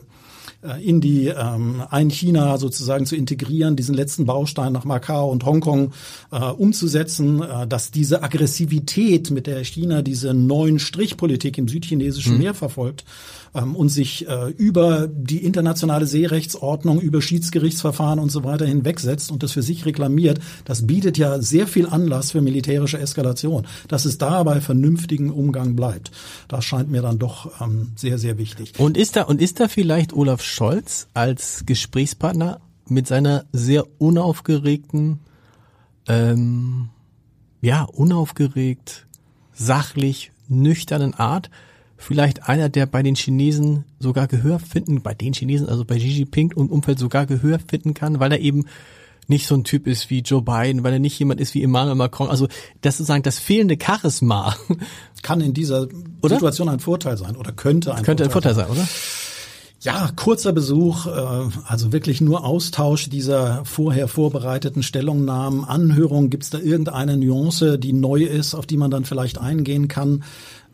in 0.82 1.02
die 1.02 1.28
ähm, 1.28 1.84
ein 1.90 2.10
China 2.10 2.58
sozusagen 2.58 3.06
zu 3.06 3.16
integrieren, 3.16 3.76
diesen 3.76 3.96
letzten 3.96 4.26
Baustein 4.26 4.74
nach 4.74 4.86
Macau 4.86 5.30
und 5.30 5.46
Hongkong 5.46 5.94
äh, 6.32 6.40
umzusetzen, 6.40 7.42
äh, 7.42 7.68
dass 7.68 7.92
diese 7.92 8.24
Aggressivität, 8.24 9.32
mit 9.32 9.48
der 9.48 9.64
China 9.64 10.02
diese 10.02 10.34
neuen 10.34 10.80
Strichpolitik 10.80 11.58
im 11.58 11.68
südchinesischen 11.68 12.34
mhm. 12.34 12.40
Meer 12.40 12.54
verfolgt, 12.54 13.06
ähm, 13.56 13.76
und 13.76 13.90
sich 13.90 14.28
äh, 14.28 14.50
über 14.52 15.08
die 15.08 15.44
internationale 15.44 16.06
Seerechtsordnung, 16.06 17.00
über 17.00 17.22
Schiedsgerichtsverfahren 17.22 18.20
und 18.20 18.32
so 18.32 18.44
weiter 18.44 18.66
hinwegsetzt 18.66 19.32
und 19.32 19.42
das 19.42 19.54
für 19.54 19.64
sich 19.64 19.86
reklamiert, 19.86 20.40
das 20.66 20.86
bietet 20.86 21.18
ja 21.18 21.42
sehr 21.42 21.68
viel 21.68 21.88
Anlass 21.88 22.32
für 22.32 22.42
militärische 22.42 23.00
Eskalation. 23.00 23.66
Dass 23.88 24.06
es 24.06 24.18
da 24.18 24.44
bei 24.44 24.62
vernünftigen 24.62 25.32
Umgang 25.32 25.76
bleibt, 25.76 26.12
das 26.48 26.66
scheint 26.66 26.92
mir 26.92 27.02
dann 27.02 27.18
doch 27.18 27.62
ähm, 27.62 27.94
sehr, 27.96 28.18
sehr 28.18 28.38
wichtig. 28.38 28.74
Und 28.78 28.98
ist 28.98 29.16
da, 29.16 29.24
und 29.24 29.42
ist 29.42 29.60
da 29.60 29.68
vielleicht 29.68 30.14
Olaf 30.14 30.44
Scholz 30.44 31.08
als 31.14 31.64
Gesprächspartner 31.66 32.60
mit 32.88 33.08
seiner 33.08 33.46
sehr 33.52 33.86
unaufgeregten, 34.00 35.20
ähm, 36.08 36.90
ja, 37.62 37.84
unaufgeregt, 37.84 39.08
sachlich, 39.54 40.32
nüchternen 40.48 41.14
Art 41.16 41.50
vielleicht 41.98 42.48
einer, 42.48 42.70
der 42.70 42.86
bei 42.86 43.04
den 43.04 43.16
Chinesen 43.16 43.86
sogar 44.00 44.28
Gehör 44.28 44.60
finden, 44.60 45.02
bei 45.02 45.14
den 45.14 45.34
Chinesen, 45.34 45.68
also 45.70 45.86
bei 45.86 45.98
Xi 45.98 46.08
Jinping 46.08 46.54
und 46.54 46.72
Umfeld 46.72 47.00
sogar 47.00 47.26
Gehör 47.26 47.60
finden 47.60 47.94
kann, 47.94 48.20
weil 48.20 48.32
er 48.32 48.40
eben 48.40 48.66
nicht 49.28 49.48
so 49.48 49.56
ein 49.56 49.64
Typ 49.64 49.88
ist 49.88 50.10
wie 50.10 50.20
Joe 50.20 50.42
Biden, 50.42 50.84
weil 50.84 50.94
er 50.94 51.00
nicht 51.00 51.18
jemand 51.18 51.42
ist 51.42 51.54
wie 51.56 51.64
Emmanuel 51.64 51.96
Macron. 51.96 52.30
Also 52.30 52.48
das 52.82 52.98
sozusagen 52.98 53.24
das 53.24 53.40
fehlende 53.40 53.78
Charisma 53.82 54.56
kann 55.24 55.42
in 55.42 55.54
dieser 55.54 55.88
oder? 56.22 56.36
Situation 56.36 56.70
ein 56.70 56.80
Vorteil 56.80 57.18
sein 57.18 57.36
oder 57.36 57.52
könnte 57.52 57.96
ein 57.96 58.04
könnte 58.04 58.30
Vorteil 58.30 58.52
ein 58.52 58.58
Vorteil 58.58 58.78
sein, 58.78 58.86
oder? 58.86 58.88
Ja, 59.82 60.10
kurzer 60.16 60.52
Besuch, 60.52 61.06
äh, 61.06 61.12
also 61.68 61.92
wirklich 61.92 62.20
nur 62.20 62.44
Austausch 62.44 63.08
dieser 63.10 63.64
vorher 63.66 64.08
vorbereiteten 64.08 64.82
Stellungnahmen, 64.82 65.64
Anhörung. 65.64 66.32
Gibt 66.32 66.44
es 66.44 66.50
da 66.50 66.58
irgendeine 66.58 67.18
Nuance, 67.18 67.78
die 67.78 67.94
neu 67.94 68.24
ist, 68.24 68.56
auf 68.56 68.66
die 68.66 68.78
man 68.78 68.90
dann 68.90 69.06
vielleicht 69.06 69.38
eingehen 69.38 69.88
kann? 69.88 70.24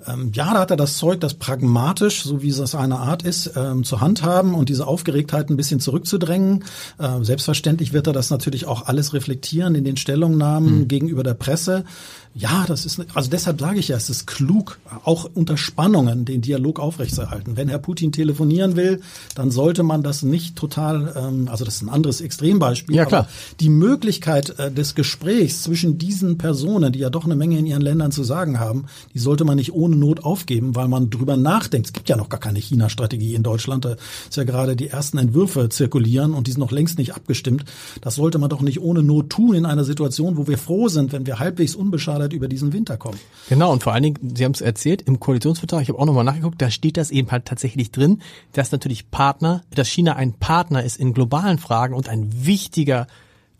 Ähm, 0.08 0.32
ja, 0.34 0.54
da 0.54 0.62
hat 0.62 0.72
er 0.72 0.78
das 0.78 0.98
Zeug, 0.98 1.20
das 1.20 1.34
pragmatisch, 1.34 2.24
so 2.24 2.42
wie 2.42 2.50
es 2.50 2.58
seine 2.58 3.00
Art 3.00 3.24
ist, 3.24 3.52
ähm, 3.56 3.84
zu 3.84 4.02
handhaben 4.02 4.54
und 4.54 4.70
diese 4.70 4.88
Aufgeregtheit 4.88 5.50
ein 5.50 5.58
bisschen 5.58 5.80
zurückzudrängen. 5.80 6.64
Äh, 6.98 7.24
selbstverständlich 7.24 7.94
wird 7.94 8.08
er 8.08 8.14
das 8.14 8.30
natürlich 8.30 8.66
auch 8.66 8.88
alles 8.88 9.14
reflektieren 9.14 9.76
in 9.76 9.84
den 9.84 9.98
Stellungnahmen 9.98 10.80
mhm. 10.80 10.88
gegenüber 10.88 11.24
der 11.24 11.34
Presse. 11.34 11.86
Ja, 12.34 12.66
das 12.68 12.86
ist, 12.86 13.00
also 13.14 13.30
deshalb 13.30 13.60
sage 13.60 13.80
ich 13.80 13.90
ja, 13.90 13.98
es 13.98 14.10
ist 14.10 14.26
klug, 14.26 14.80
auch 15.04 15.30
unter 15.34 15.58
Spannungen 15.58 16.26
den 16.26 16.42
Dialog 16.42 16.80
aufrechtzuerhalten. 16.80 17.58
Wenn 17.58 17.68
Herr 17.68 17.80
Putin 17.80 18.12
telefonieren 18.12 18.76
will, 18.76 19.02
dann 19.36 19.52
sollte 19.52 19.84
man 19.84 20.02
das 20.02 20.24
nicht 20.24 20.56
total, 20.56 21.14
ähm, 21.16 21.48
also 21.50 21.66
das 21.66 21.76
ist 21.76 21.82
ein 21.84 21.90
anderes 21.90 22.22
Extrembeispiel. 22.22 22.96
Ja, 22.96 23.06
klar. 23.06 23.28
die 23.60 23.70
Möglichkeit 23.70 24.58
äh, 24.58 24.72
des 24.72 24.96
Gesprächs 24.96 25.62
zwischen 25.64 25.98
diesen 25.98 26.38
Personen, 26.38 26.92
die 26.92 27.00
ja 27.00 27.10
doch 27.10 27.26
eine 27.26 27.36
Menge 27.36 27.60
in 27.60 27.66
ihren 27.66 27.82
Ländern 27.82 28.12
zu 28.12 28.24
sagen 28.24 28.60
haben, 28.60 28.86
die 29.14 29.20
sollte 29.20 29.44
man 29.44 29.58
nicht 29.58 29.74
ohne 29.74 29.92
ohne 29.92 29.96
Not 29.96 30.24
aufgeben, 30.24 30.76
weil 30.76 30.88
man 30.88 31.10
drüber 31.10 31.38
nachdenkt. 31.38 31.88
Es 31.88 31.94
gibt 31.94 32.10
ja 32.10 32.16
noch 32.16 32.30
gar 32.30 32.40
keine 32.40 32.60
China-Strategie 32.60 33.36
in 33.36 33.44
Deutschland. 33.44 33.86
Da 33.86 33.96
ist 34.30 34.38
ja 34.38 34.44
gerade 34.44 34.76
die 34.76 34.88
ersten 34.88 35.18
Entwürfe 35.18 35.70
zirkulieren 35.70 36.34
und 36.34 36.48
die 36.48 36.52
sind 36.52 36.60
noch 36.60 36.72
längst 36.72 36.98
nicht 36.98 37.14
abgestimmt. 37.14 37.66
Das 38.02 38.16
sollte 38.16 38.38
man 38.38 38.50
doch 38.50 38.62
nicht 38.62 38.82
ohne 38.82 39.04
Not 39.04 39.30
tun 39.30 39.56
in 39.56 39.66
einer 39.66 39.84
Situation, 39.84 40.38
wo 40.38 40.48
wir 40.48 40.58
froh 40.58 40.88
sind, 40.88 41.12
wenn 41.12 41.26
wir 41.26 41.40
halbwegs 41.40 41.76
unbeschadet 41.76 42.21
über 42.30 42.48
diesen 42.48 42.74
Winter 42.74 42.98
kommen. 42.98 43.20
Genau, 43.50 43.72
und 43.72 43.84
vor 43.84 43.94
allen 43.94 44.04
Dingen, 44.04 44.34
Sie 44.36 44.46
haben 44.46 44.54
es 44.54 44.62
erzählt, 44.62 45.02
im 45.02 45.20
Koalitionsvertrag, 45.20 45.82
ich 45.82 45.90
habe 45.90 46.00
auch 46.00 46.06
nochmal 46.06 46.24
nachgeguckt, 46.24 46.62
da 46.62 46.70
steht 46.70 46.98
das 46.98 47.12
eben 47.12 47.32
halt 47.32 47.46
tatsächlich 47.46 47.92
drin, 47.92 48.22
dass 48.54 48.72
natürlich 48.72 49.12
Partner, 49.12 49.64
dass 49.74 49.88
China 49.88 50.16
ein 50.16 50.34
Partner 50.34 50.84
ist 50.84 50.98
in 50.98 51.14
globalen 51.14 51.58
Fragen 51.58 51.94
und 51.94 52.10
ein 52.10 52.46
wichtiger 52.46 53.08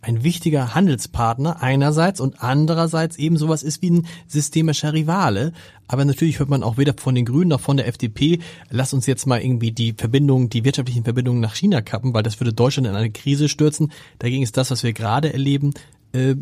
ein 0.02 0.24
wichtiger 0.24 0.74
Handelspartner 0.74 1.62
einerseits 1.62 2.20
und 2.20 2.42
andererseits 2.42 3.18
eben 3.18 3.38
sowas 3.38 3.62
ist 3.64 3.82
wie 3.82 3.92
ein 3.92 4.08
systemischer 4.28 4.94
Rivale. 4.94 5.54
Aber 5.88 6.06
natürlich 6.06 6.40
hört 6.40 6.50
man 6.50 6.64
auch 6.64 6.78
weder 6.78 6.94
von 6.98 7.16
den 7.16 7.26
Grünen 7.26 7.50
noch 7.50 7.60
von 7.60 7.78
der 7.78 7.88
FDP, 7.88 8.40
lass 8.70 8.94
uns 8.94 9.06
jetzt 9.06 9.28
mal 9.28 9.42
irgendwie 9.42 9.72
die 9.72 9.94
Verbindungen, 9.94 10.50
die 10.50 10.64
wirtschaftlichen 10.64 11.04
Verbindungen 11.04 11.42
nach 11.42 11.56
China 11.56 11.82
kappen, 11.82 12.14
weil 12.14 12.24
das 12.24 12.40
würde 12.40 12.54
Deutschland 12.54 12.88
in 12.88 12.96
eine 12.96 13.12
Krise 13.12 13.48
stürzen. 13.48 13.92
Dagegen 14.18 14.44
ist 14.44 14.58
das, 14.58 14.72
was 14.72 14.84
wir 14.84 14.94
gerade 14.94 15.34
erleben, 15.34 15.74
äh, 16.14 16.36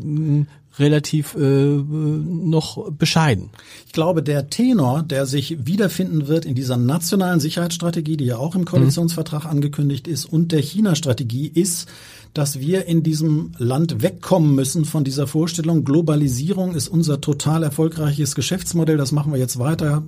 relativ 0.77 1.35
äh, 1.35 1.39
noch 1.39 2.91
bescheiden. 2.91 3.49
Ich 3.85 3.93
glaube, 3.93 4.23
der 4.23 4.49
Tenor, 4.49 5.03
der 5.03 5.25
sich 5.25 5.65
wiederfinden 5.65 6.27
wird 6.27 6.45
in 6.45 6.55
dieser 6.55 6.77
nationalen 6.77 7.39
Sicherheitsstrategie, 7.39 8.17
die 8.17 8.25
ja 8.25 8.37
auch 8.37 8.55
im 8.55 8.65
Koalitionsvertrag 8.65 9.43
mhm. 9.43 9.49
angekündigt 9.49 10.07
ist, 10.07 10.25
und 10.25 10.51
der 10.51 10.61
China-Strategie 10.61 11.47
ist, 11.47 11.89
dass 12.33 12.59
wir 12.59 12.85
in 12.85 13.03
diesem 13.03 13.51
Land 13.57 14.01
wegkommen 14.01 14.53
müssen 14.53 14.85
von 14.85 15.03
dieser 15.03 15.27
Vorstellung, 15.27 15.83
Globalisierung 15.83 16.75
ist 16.75 16.87
unser 16.87 17.21
total 17.21 17.63
erfolgreiches 17.63 18.35
Geschäftsmodell, 18.35 18.97
das 18.97 19.11
machen 19.11 19.31
wir 19.31 19.39
jetzt 19.39 19.57
weiter, 19.57 20.03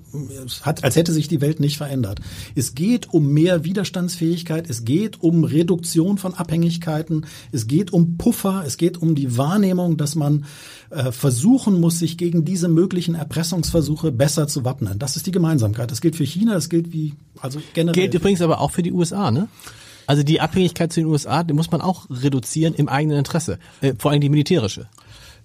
hat, 0.62 0.84
als 0.84 0.96
hätte 0.96 1.14
sich 1.14 1.28
die 1.28 1.42
Welt 1.42 1.60
nicht 1.60 1.78
verändert. 1.78 2.20
Es 2.56 2.76
geht 2.76 3.12
um 3.12 3.28
mehr 3.28 3.64
Widerstandsfähigkeit, 3.64 4.70
es 4.70 4.86
geht 4.86 5.22
um 5.22 5.44
Reduktion 5.44 6.18
von 6.18 6.34
Abhängigkeiten, 6.34 7.26
es 7.52 7.68
geht 7.68 7.92
um 7.92 8.18
Puffer, 8.18 8.64
es 8.66 8.78
geht 8.78 9.02
um 9.02 9.16
die 9.16 9.38
Wahrnehmung, 9.38 9.98
dass 9.98 10.16
man 10.16 10.46
äh, 10.92 11.12
versuchen 11.12 11.80
muss, 11.80 12.00
sich 12.00 12.18
gegen 12.18 12.46
diese 12.46 12.68
möglichen 12.68 13.16
Erpressungsversuche 13.16 14.12
besser 14.12 14.48
zu 14.48 14.64
wappnen. 14.64 15.00
Das 15.00 15.16
ist 15.16 15.26
die 15.26 15.32
Gemeinsamkeit. 15.32 15.90
Das 15.90 16.02
gilt 16.02 16.16
für 16.16 16.26
China, 16.26 16.54
das 16.54 16.70
gilt 16.70 16.94
wie 16.94 17.14
also 17.40 17.62
generell. 17.74 17.94
Gilt 17.94 18.14
übrigens 18.14 18.42
aber 18.42 18.62
auch 18.62 18.72
für 18.72 18.84
die 18.84 18.92
USA, 18.92 19.32
ne? 19.32 19.48
Also 20.12 20.24
die 20.24 20.42
Abhängigkeit 20.42 20.92
zu 20.92 21.00
den 21.00 21.08
USA, 21.08 21.42
die 21.42 21.54
muss 21.54 21.72
man 21.72 21.80
auch 21.80 22.06
reduzieren 22.10 22.74
im 22.74 22.90
eigenen 22.90 23.20
Interesse, 23.20 23.60
äh, 23.80 23.94
vor 23.98 24.12
allem 24.12 24.20
die 24.20 24.28
militärische. 24.28 24.90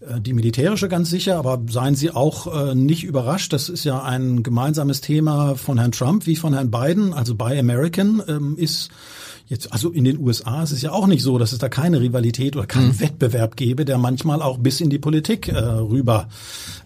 Äh, 0.01 0.21
die 0.21 0.33
militärische 0.33 0.89
ganz 0.89 1.09
sicher, 1.09 1.37
aber 1.39 1.63
seien 1.69 1.95
Sie 1.95 2.11
auch 2.11 2.71
äh, 2.71 2.75
nicht 2.75 3.05
überrascht. 3.05 3.53
Das 3.53 3.69
ist 3.69 3.85
ja 3.85 4.03
ein 4.03 4.43
gemeinsames 4.43 5.03
Thema 5.03 5.55
von 5.55 5.79
Herrn 5.79 5.93
Trump 5.93 6.27
wie 6.27 6.35
von 6.35 6.53
Herrn 6.53 6.73
Biden. 6.73 7.13
Also 7.15 7.37
Buy 7.37 7.57
American 7.57 8.21
ähm, 8.27 8.57
ist 8.59 8.91
Jetzt, 9.49 9.73
also 9.73 9.91
in 9.91 10.03
den 10.03 10.19
USA 10.19 10.65
ist 10.65 10.73
es 10.73 10.83
ja 10.83 10.91
auch 10.91 11.07
nicht 11.07 11.23
so, 11.23 11.39
dass 11.39 11.53
es 11.53 11.59
da 11.61 11.69
keine 11.69 12.01
Rivalität 12.01 12.57
oder 12.57 12.67
keinen 12.67 12.89
mhm. 12.89 13.01
Wettbewerb 13.01 13.57
gäbe, 13.57 13.85
der 13.85 13.97
manchmal 13.97 14.43
auch 14.43 14.59
bis 14.59 14.81
in 14.81 14.91
die 14.91 14.99
Politik 14.99 15.47
äh, 15.47 15.57
rüber 15.57 16.29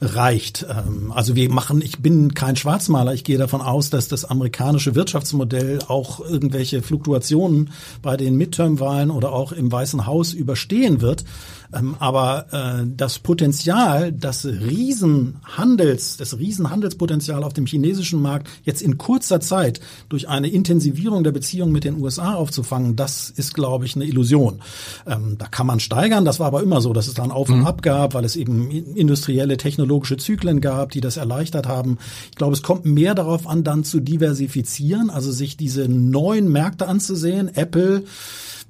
reicht. 0.02 0.66
Ähm, 0.68 1.10
also 1.10 1.34
wir 1.36 1.50
machen, 1.50 1.80
ich 1.80 2.00
bin 2.00 2.34
kein 2.34 2.56
Schwarzmaler, 2.56 3.14
ich 3.14 3.24
gehe 3.24 3.38
davon 3.38 3.62
aus, 3.62 3.88
dass 3.88 4.08
das 4.08 4.26
amerikanische 4.26 4.94
Wirtschaftsmodell 4.94 5.78
auch 5.88 6.20
irgendwelche 6.20 6.82
Fluktuationen 6.82 7.70
bei 8.02 8.18
den 8.18 8.36
Midterm-Wahlen 8.36 9.10
oder 9.10 9.32
auch 9.32 9.52
im 9.52 9.72
Weißen 9.72 10.06
Haus 10.06 10.34
überstehen 10.34 11.00
wird. 11.00 11.24
Ähm, 11.72 11.96
aber 11.98 12.46
äh, 12.52 12.86
das 12.96 13.18
Potenzial, 13.18 14.12
das 14.12 14.44
Riesenhandels, 14.44 16.16
das 16.16 16.38
Riesenhandelspotenzial 16.38 17.44
auf 17.44 17.52
dem 17.52 17.66
chinesischen 17.66 18.20
Markt 18.20 18.48
jetzt 18.64 18.82
in 18.82 18.98
kurzer 18.98 19.40
Zeit 19.40 19.80
durch 20.08 20.28
eine 20.28 20.48
Intensivierung 20.48 21.24
der 21.24 21.32
Beziehungen 21.32 21.72
mit 21.72 21.84
den 21.84 22.00
USA 22.00 22.34
aufzufangen, 22.34 22.96
das 22.96 23.30
ist, 23.30 23.54
glaube 23.54 23.84
ich, 23.84 23.96
eine 23.96 24.04
Illusion. 24.04 24.60
Ähm, 25.06 25.36
da 25.38 25.46
kann 25.46 25.66
man 25.66 25.80
steigern, 25.80 26.24
das 26.24 26.40
war 26.40 26.48
aber 26.48 26.62
immer 26.62 26.80
so, 26.80 26.92
dass 26.92 27.08
es 27.08 27.14
dann 27.14 27.30
Auf 27.30 27.48
und 27.48 27.60
mhm. 27.60 27.66
Ab 27.66 27.82
gab, 27.82 28.14
weil 28.14 28.24
es 28.24 28.36
eben 28.36 28.70
industrielle, 28.70 29.56
technologische 29.56 30.16
Zyklen 30.16 30.60
gab, 30.60 30.90
die 30.90 31.00
das 31.00 31.16
erleichtert 31.16 31.68
haben. 31.68 31.98
Ich 32.30 32.36
glaube, 32.36 32.54
es 32.54 32.62
kommt 32.62 32.84
mehr 32.84 33.14
darauf 33.14 33.46
an, 33.46 33.64
dann 33.64 33.84
zu 33.84 34.00
diversifizieren, 34.00 35.10
also 35.10 35.30
sich 35.30 35.56
diese 35.56 35.88
neuen 35.88 36.50
Märkte 36.50 36.88
anzusehen. 36.88 37.54
Apple, 37.54 38.04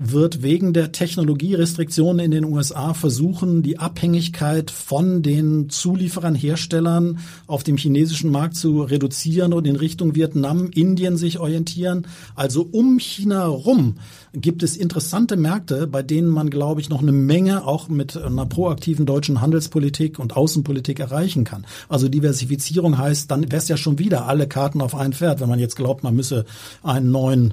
wird 0.02 0.42
wegen 0.42 0.72
der 0.72 0.92
Technologierestriktionen 0.92 2.24
in 2.24 2.30
den 2.30 2.44
USA 2.46 2.94
versuchen, 2.94 3.62
die 3.62 3.78
Abhängigkeit 3.78 4.70
von 4.70 5.22
den 5.22 5.68
Zulieferern, 5.68 6.34
Herstellern 6.34 7.18
auf 7.46 7.64
dem 7.64 7.76
chinesischen 7.76 8.30
Markt 8.30 8.56
zu 8.56 8.80
reduzieren 8.80 9.52
und 9.52 9.66
in 9.66 9.76
Richtung 9.76 10.14
Vietnam, 10.14 10.70
Indien 10.74 11.18
sich 11.18 11.38
orientieren. 11.38 12.06
Also 12.34 12.66
um 12.72 12.98
China 12.98 13.44
rum 13.44 13.96
gibt 14.32 14.62
es 14.62 14.74
interessante 14.74 15.36
Märkte, 15.36 15.86
bei 15.86 16.02
denen 16.02 16.28
man, 16.28 16.48
glaube 16.48 16.80
ich, 16.80 16.88
noch 16.88 17.02
eine 17.02 17.12
Menge 17.12 17.66
auch 17.66 17.90
mit 17.90 18.16
einer 18.16 18.46
proaktiven 18.46 19.04
deutschen 19.04 19.42
Handelspolitik 19.42 20.18
und 20.18 20.34
Außenpolitik 20.34 20.98
erreichen 20.98 21.44
kann. 21.44 21.66
Also 21.90 22.08
Diversifizierung 22.08 22.96
heißt, 22.96 23.30
dann 23.30 23.42
wäre 23.42 23.56
es 23.56 23.68
ja 23.68 23.76
schon 23.76 23.98
wieder 23.98 24.26
alle 24.26 24.48
Karten 24.48 24.80
auf 24.80 24.94
ein 24.94 25.12
Pferd, 25.12 25.40
wenn 25.40 25.48
man 25.50 25.58
jetzt 25.58 25.76
glaubt, 25.76 26.04
man 26.04 26.16
müsse 26.16 26.46
einen 26.82 27.10
neuen 27.10 27.52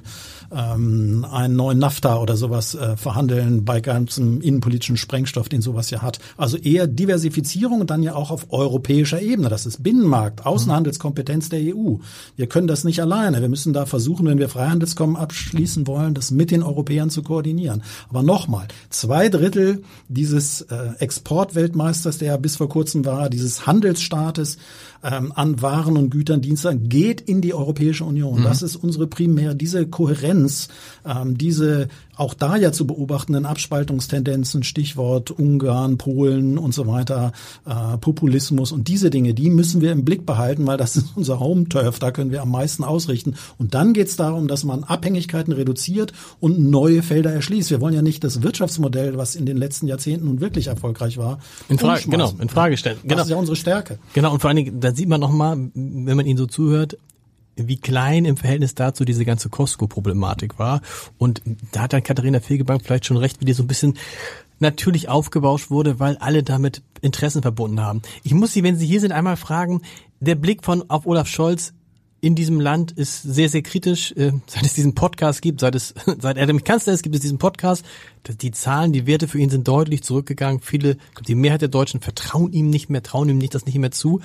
ähm, 0.54 1.26
einen 1.30 1.56
neuen 1.56 1.78
NAFTA 1.78 2.18
oder 2.18 2.36
sowas 2.36 2.74
äh, 2.74 2.96
verhandeln 2.96 3.64
bei 3.64 3.80
ganzem 3.80 4.40
innenpolitischen 4.40 4.96
Sprengstoff, 4.96 5.48
den 5.48 5.62
sowas 5.62 5.90
ja 5.90 6.02
hat. 6.02 6.18
Also 6.36 6.56
eher 6.56 6.86
Diversifizierung 6.86 7.80
und 7.80 7.90
dann 7.90 8.02
ja 8.02 8.14
auch 8.14 8.30
auf 8.30 8.46
europäischer 8.50 9.20
Ebene. 9.20 9.48
Das 9.48 9.66
ist 9.66 9.82
Binnenmarkt, 9.82 10.46
Außenhandelskompetenz 10.46 11.48
der 11.48 11.60
EU. 11.74 11.96
Wir 12.36 12.46
können 12.46 12.66
das 12.66 12.84
nicht 12.84 13.00
alleine. 13.00 13.40
Wir 13.40 13.48
müssen 13.48 13.72
da 13.72 13.86
versuchen, 13.86 14.26
wenn 14.26 14.38
wir 14.38 14.48
Freihandelskommen 14.48 15.16
abschließen 15.16 15.86
wollen, 15.86 16.14
das 16.14 16.30
mit 16.30 16.50
den 16.50 16.62
Europäern 16.62 17.10
zu 17.10 17.22
koordinieren. 17.22 17.82
Aber 18.08 18.22
nochmal, 18.22 18.68
zwei 18.90 19.28
Drittel 19.28 19.82
dieses 20.08 20.62
äh, 20.62 20.90
Exportweltmeisters, 20.98 22.18
der 22.18 22.28
ja 22.28 22.36
bis 22.36 22.56
vor 22.56 22.68
kurzem 22.68 23.04
war, 23.04 23.28
dieses 23.28 23.66
Handelsstaates, 23.66 24.58
ähm, 25.02 25.32
an 25.34 25.60
Waren 25.62 25.96
und 25.96 26.10
Gütern, 26.10 26.40
Diensten 26.40 26.88
geht 26.88 27.20
in 27.20 27.40
die 27.40 27.54
Europäische 27.54 28.04
Union. 28.04 28.40
Mhm. 28.40 28.44
Das 28.44 28.62
ist 28.62 28.76
unsere 28.76 29.06
primär, 29.06 29.54
diese 29.54 29.86
Kohärenz, 29.86 30.68
ähm, 31.04 31.38
diese 31.38 31.88
auch 32.18 32.34
da 32.34 32.56
ja 32.56 32.72
zu 32.72 32.86
beobachtenden 32.86 33.46
Abspaltungstendenzen, 33.46 34.64
Stichwort 34.64 35.30
Ungarn, 35.30 35.98
Polen 35.98 36.58
und 36.58 36.74
so 36.74 36.86
weiter, 36.86 37.32
äh, 37.64 37.96
Populismus 37.98 38.72
und 38.72 38.88
diese 38.88 39.10
Dinge, 39.10 39.34
die 39.34 39.50
müssen 39.50 39.80
wir 39.80 39.92
im 39.92 40.04
Blick 40.04 40.26
behalten, 40.26 40.66
weil 40.66 40.76
das 40.76 40.96
ist 40.96 41.16
unser 41.16 41.40
Home-Turf, 41.40 41.98
da 41.98 42.10
können 42.10 42.30
wir 42.30 42.42
am 42.42 42.50
meisten 42.50 42.84
ausrichten. 42.84 43.36
Und 43.56 43.74
dann 43.74 43.92
geht 43.92 44.08
es 44.08 44.16
darum, 44.16 44.48
dass 44.48 44.64
man 44.64 44.84
Abhängigkeiten 44.84 45.52
reduziert 45.52 46.12
und 46.40 46.58
neue 46.58 47.02
Felder 47.02 47.32
erschließt. 47.32 47.70
Wir 47.70 47.80
wollen 47.80 47.94
ja 47.94 48.02
nicht 48.02 48.24
das 48.24 48.42
Wirtschaftsmodell, 48.42 49.16
was 49.16 49.36
in 49.36 49.46
den 49.46 49.56
letzten 49.56 49.86
Jahrzehnten 49.86 50.26
nun 50.26 50.40
wirklich 50.40 50.66
erfolgreich 50.66 51.18
war, 51.18 51.38
in 51.68 51.78
Frage, 51.78 52.08
genau, 52.08 52.32
in 52.40 52.48
Frage 52.48 52.76
stellen. 52.76 52.98
Genau. 53.02 53.14
Das 53.14 53.26
ist 53.26 53.30
ja 53.30 53.36
unsere 53.36 53.56
Stärke. 53.56 53.98
Genau, 54.12 54.32
und 54.32 54.40
vor 54.40 54.48
allen 54.48 54.56
Dingen, 54.56 54.80
da 54.80 54.92
sieht 54.92 55.08
man 55.08 55.20
nochmal, 55.20 55.56
wenn 55.74 56.16
man 56.16 56.26
ihnen 56.26 56.38
so 56.38 56.46
zuhört, 56.46 56.96
wie 57.66 57.76
klein 57.76 58.24
im 58.24 58.36
Verhältnis 58.36 58.74
dazu 58.74 59.04
diese 59.04 59.24
ganze 59.24 59.48
Costco-Problematik 59.48 60.58
war. 60.58 60.80
Und 61.18 61.42
da 61.72 61.82
hat 61.82 61.92
dann 61.92 62.02
Katharina 62.02 62.40
Fegebank 62.40 62.82
vielleicht 62.84 63.06
schon 63.06 63.16
recht, 63.16 63.40
wie 63.40 63.44
die 63.44 63.52
so 63.52 63.62
ein 63.62 63.68
bisschen 63.68 63.98
natürlich 64.60 65.08
aufgebauscht 65.08 65.70
wurde, 65.70 66.00
weil 66.00 66.16
alle 66.18 66.42
damit 66.42 66.82
Interessen 67.00 67.42
verbunden 67.42 67.80
haben. 67.80 68.02
Ich 68.24 68.34
muss 68.34 68.52
Sie, 68.52 68.62
wenn 68.62 68.76
Sie 68.76 68.86
hier 68.86 69.00
sind, 69.00 69.12
einmal 69.12 69.36
fragen, 69.36 69.82
der 70.20 70.34
Blick 70.34 70.64
von 70.64 70.88
auf 70.90 71.06
Olaf 71.06 71.28
Scholz 71.28 71.72
in 72.20 72.34
diesem 72.34 72.60
Land 72.60 72.92
ist 72.92 73.22
sehr, 73.22 73.48
sehr 73.48 73.62
kritisch. 73.62 74.12
Äh, 74.12 74.32
seit 74.46 74.64
es 74.64 74.74
diesen 74.74 74.94
Podcast 74.94 75.40
gibt, 75.40 75.60
seit 75.60 75.74
es, 75.74 75.94
seit 76.20 76.36
er 76.36 76.46
nämlich 76.46 76.64
Kanzler 76.64 76.92
ist, 76.92 77.02
gibt 77.02 77.14
es 77.14 77.20
diesen 77.20 77.38
Podcast. 77.38 77.84
Die 78.40 78.50
Zahlen, 78.50 78.92
die 78.92 79.06
Werte 79.06 79.28
für 79.28 79.38
ihn 79.38 79.50
sind 79.50 79.68
deutlich 79.68 80.02
zurückgegangen. 80.02 80.60
Viele, 80.60 80.96
die 81.26 81.36
Mehrheit 81.36 81.62
der 81.62 81.68
Deutschen 81.68 82.00
vertrauen 82.00 82.52
ihm 82.52 82.70
nicht 82.70 82.90
mehr, 82.90 83.02
trauen 83.02 83.28
ihm 83.28 83.38
nicht 83.38 83.54
das 83.54 83.66
nicht 83.66 83.78
mehr 83.78 83.92
zu. 83.92 84.20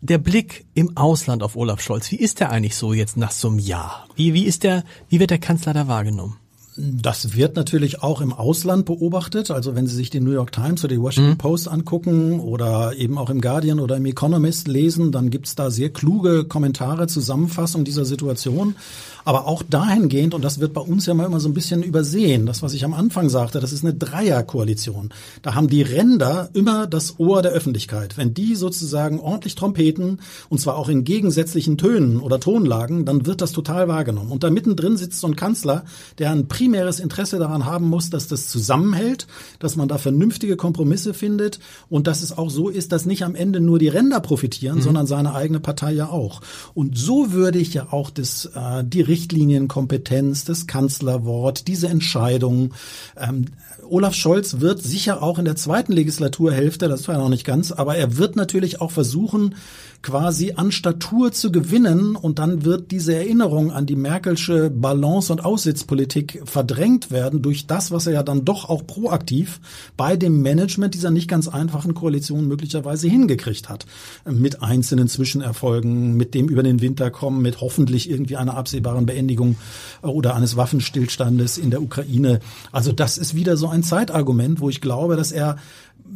Der 0.00 0.18
Blick 0.18 0.64
im 0.74 0.96
Ausland 0.96 1.42
auf 1.42 1.56
Olaf 1.56 1.80
Scholz, 1.80 2.12
wie 2.12 2.20
ist 2.20 2.38
der 2.38 2.50
eigentlich 2.50 2.76
so 2.76 2.92
jetzt 2.92 3.16
nach 3.16 3.32
so 3.32 3.48
einem 3.48 3.58
Jahr? 3.58 4.06
Wie, 4.14 4.32
wie 4.32 4.44
ist 4.44 4.62
der, 4.62 4.84
wie 5.08 5.18
wird 5.18 5.30
der 5.30 5.38
Kanzler 5.38 5.74
da 5.74 5.88
wahrgenommen? 5.88 6.36
Das 6.80 7.34
wird 7.34 7.56
natürlich 7.56 8.04
auch 8.04 8.20
im 8.20 8.32
Ausland 8.32 8.84
beobachtet. 8.84 9.50
Also 9.50 9.74
wenn 9.74 9.88
Sie 9.88 9.96
sich 9.96 10.10
die 10.10 10.20
New 10.20 10.30
York 10.30 10.52
Times 10.52 10.84
oder 10.84 10.94
die 10.94 11.02
Washington 11.02 11.32
mhm. 11.32 11.38
Post 11.38 11.66
angucken 11.66 12.38
oder 12.38 12.94
eben 12.96 13.18
auch 13.18 13.30
im 13.30 13.40
Guardian 13.40 13.80
oder 13.80 13.96
im 13.96 14.06
Economist 14.06 14.68
lesen, 14.68 15.10
dann 15.10 15.30
gibt's 15.30 15.56
da 15.56 15.72
sehr 15.72 15.90
kluge 15.90 16.44
Kommentare, 16.44 17.08
Zusammenfassung 17.08 17.82
dieser 17.82 18.04
Situation. 18.04 18.76
Aber 19.24 19.46
auch 19.46 19.62
dahingehend, 19.62 20.32
und 20.32 20.42
das 20.42 20.60
wird 20.60 20.72
bei 20.72 20.80
uns 20.80 21.04
ja 21.04 21.14
mal 21.14 21.26
immer 21.26 21.40
so 21.40 21.48
ein 21.48 21.54
bisschen 21.54 21.82
übersehen, 21.82 22.46
das, 22.46 22.62
was 22.62 22.72
ich 22.72 22.84
am 22.84 22.94
Anfang 22.94 23.28
sagte, 23.28 23.60
das 23.60 23.72
ist 23.72 23.84
eine 23.84 23.92
Dreierkoalition. 23.92 25.10
Da 25.42 25.54
haben 25.54 25.68
die 25.68 25.82
Ränder 25.82 26.48
immer 26.54 26.86
das 26.86 27.18
Ohr 27.18 27.42
der 27.42 27.52
Öffentlichkeit. 27.52 28.16
Wenn 28.16 28.32
die 28.32 28.54
sozusagen 28.54 29.20
ordentlich 29.20 29.54
trompeten, 29.54 30.20
und 30.48 30.60
zwar 30.60 30.76
auch 30.76 30.88
in 30.88 31.04
gegensätzlichen 31.04 31.76
Tönen 31.76 32.20
oder 32.20 32.40
Tonlagen, 32.40 33.04
dann 33.04 33.26
wird 33.26 33.42
das 33.42 33.52
total 33.52 33.88
wahrgenommen. 33.88 34.30
Und 34.30 34.44
da 34.44 34.50
mittendrin 34.50 34.96
sitzt 34.96 35.20
so 35.20 35.26
ein 35.26 35.36
Kanzler, 35.36 35.84
der 36.18 36.30
ein 36.30 36.46
primäres 36.68 37.00
Interesse 37.00 37.38
daran 37.38 37.64
haben 37.64 37.88
muss, 37.88 38.10
dass 38.10 38.28
das 38.28 38.48
zusammenhält, 38.48 39.26
dass 39.58 39.76
man 39.76 39.88
da 39.88 39.96
vernünftige 39.96 40.58
Kompromisse 40.58 41.14
findet 41.14 41.60
und 41.88 42.06
dass 42.06 42.22
es 42.22 42.36
auch 42.36 42.50
so 42.50 42.68
ist, 42.68 42.92
dass 42.92 43.06
nicht 43.06 43.24
am 43.24 43.34
Ende 43.34 43.60
nur 43.60 43.78
die 43.78 43.88
Ränder 43.88 44.20
profitieren, 44.20 44.76
mhm. 44.76 44.82
sondern 44.82 45.06
seine 45.06 45.34
eigene 45.34 45.60
Partei 45.60 45.92
ja 45.92 46.10
auch. 46.10 46.42
Und 46.74 46.98
so 46.98 47.32
würde 47.32 47.58
ich 47.58 47.72
ja 47.72 47.86
auch 47.90 48.10
das, 48.10 48.50
äh, 48.54 48.84
die 48.84 49.00
Richtlinienkompetenz, 49.00 50.44
das 50.44 50.66
Kanzlerwort, 50.66 51.68
diese 51.68 51.88
Entscheidungen, 51.88 52.74
ähm, 53.16 53.46
Olaf 53.88 54.12
Scholz 54.12 54.60
wird 54.60 54.82
sicher 54.82 55.22
auch 55.22 55.38
in 55.38 55.46
der 55.46 55.56
zweiten 55.56 55.94
Legislaturhälfte, 55.94 56.88
das 56.88 57.08
war 57.08 57.14
ja 57.14 57.22
noch 57.22 57.30
nicht 57.30 57.46
ganz, 57.46 57.72
aber 57.72 57.96
er 57.96 58.18
wird 58.18 58.36
natürlich 58.36 58.82
auch 58.82 58.90
versuchen, 58.90 59.54
quasi 60.02 60.52
an 60.52 60.70
Statur 60.70 61.32
zu 61.32 61.50
gewinnen 61.50 62.14
und 62.14 62.38
dann 62.38 62.64
wird 62.64 62.92
diese 62.92 63.14
Erinnerung 63.14 63.72
an 63.72 63.84
die 63.84 63.96
Merkelsche 63.96 64.70
Balance- 64.70 65.32
und 65.32 65.44
Aussitzpolitik 65.44 66.42
verdrängt 66.44 67.10
werden 67.10 67.42
durch 67.42 67.66
das, 67.66 67.90
was 67.90 68.06
er 68.06 68.12
ja 68.12 68.22
dann 68.22 68.44
doch 68.44 68.68
auch 68.68 68.86
proaktiv 68.86 69.60
bei 69.96 70.16
dem 70.16 70.40
Management 70.40 70.94
dieser 70.94 71.10
nicht 71.10 71.28
ganz 71.28 71.48
einfachen 71.48 71.94
Koalition 71.94 72.46
möglicherweise 72.46 73.08
hingekriegt 73.08 73.68
hat. 73.68 73.86
Mit 74.24 74.62
einzelnen 74.62 75.08
Zwischenerfolgen, 75.08 76.16
mit 76.16 76.34
dem 76.34 76.48
über 76.48 76.62
den 76.62 76.80
Winter 76.80 77.10
kommen, 77.10 77.42
mit 77.42 77.60
hoffentlich 77.60 78.08
irgendwie 78.08 78.36
einer 78.36 78.56
absehbaren 78.56 79.04
Beendigung 79.04 79.56
oder 80.02 80.36
eines 80.36 80.56
Waffenstillstandes 80.56 81.58
in 81.58 81.70
der 81.70 81.82
Ukraine. 81.82 82.38
Also 82.70 82.92
das 82.92 83.18
ist 83.18 83.34
wieder 83.34 83.56
so 83.56 83.68
ein 83.68 83.82
Zeitargument, 83.82 84.60
wo 84.60 84.68
ich 84.68 84.80
glaube, 84.80 85.16
dass 85.16 85.32
er 85.32 85.56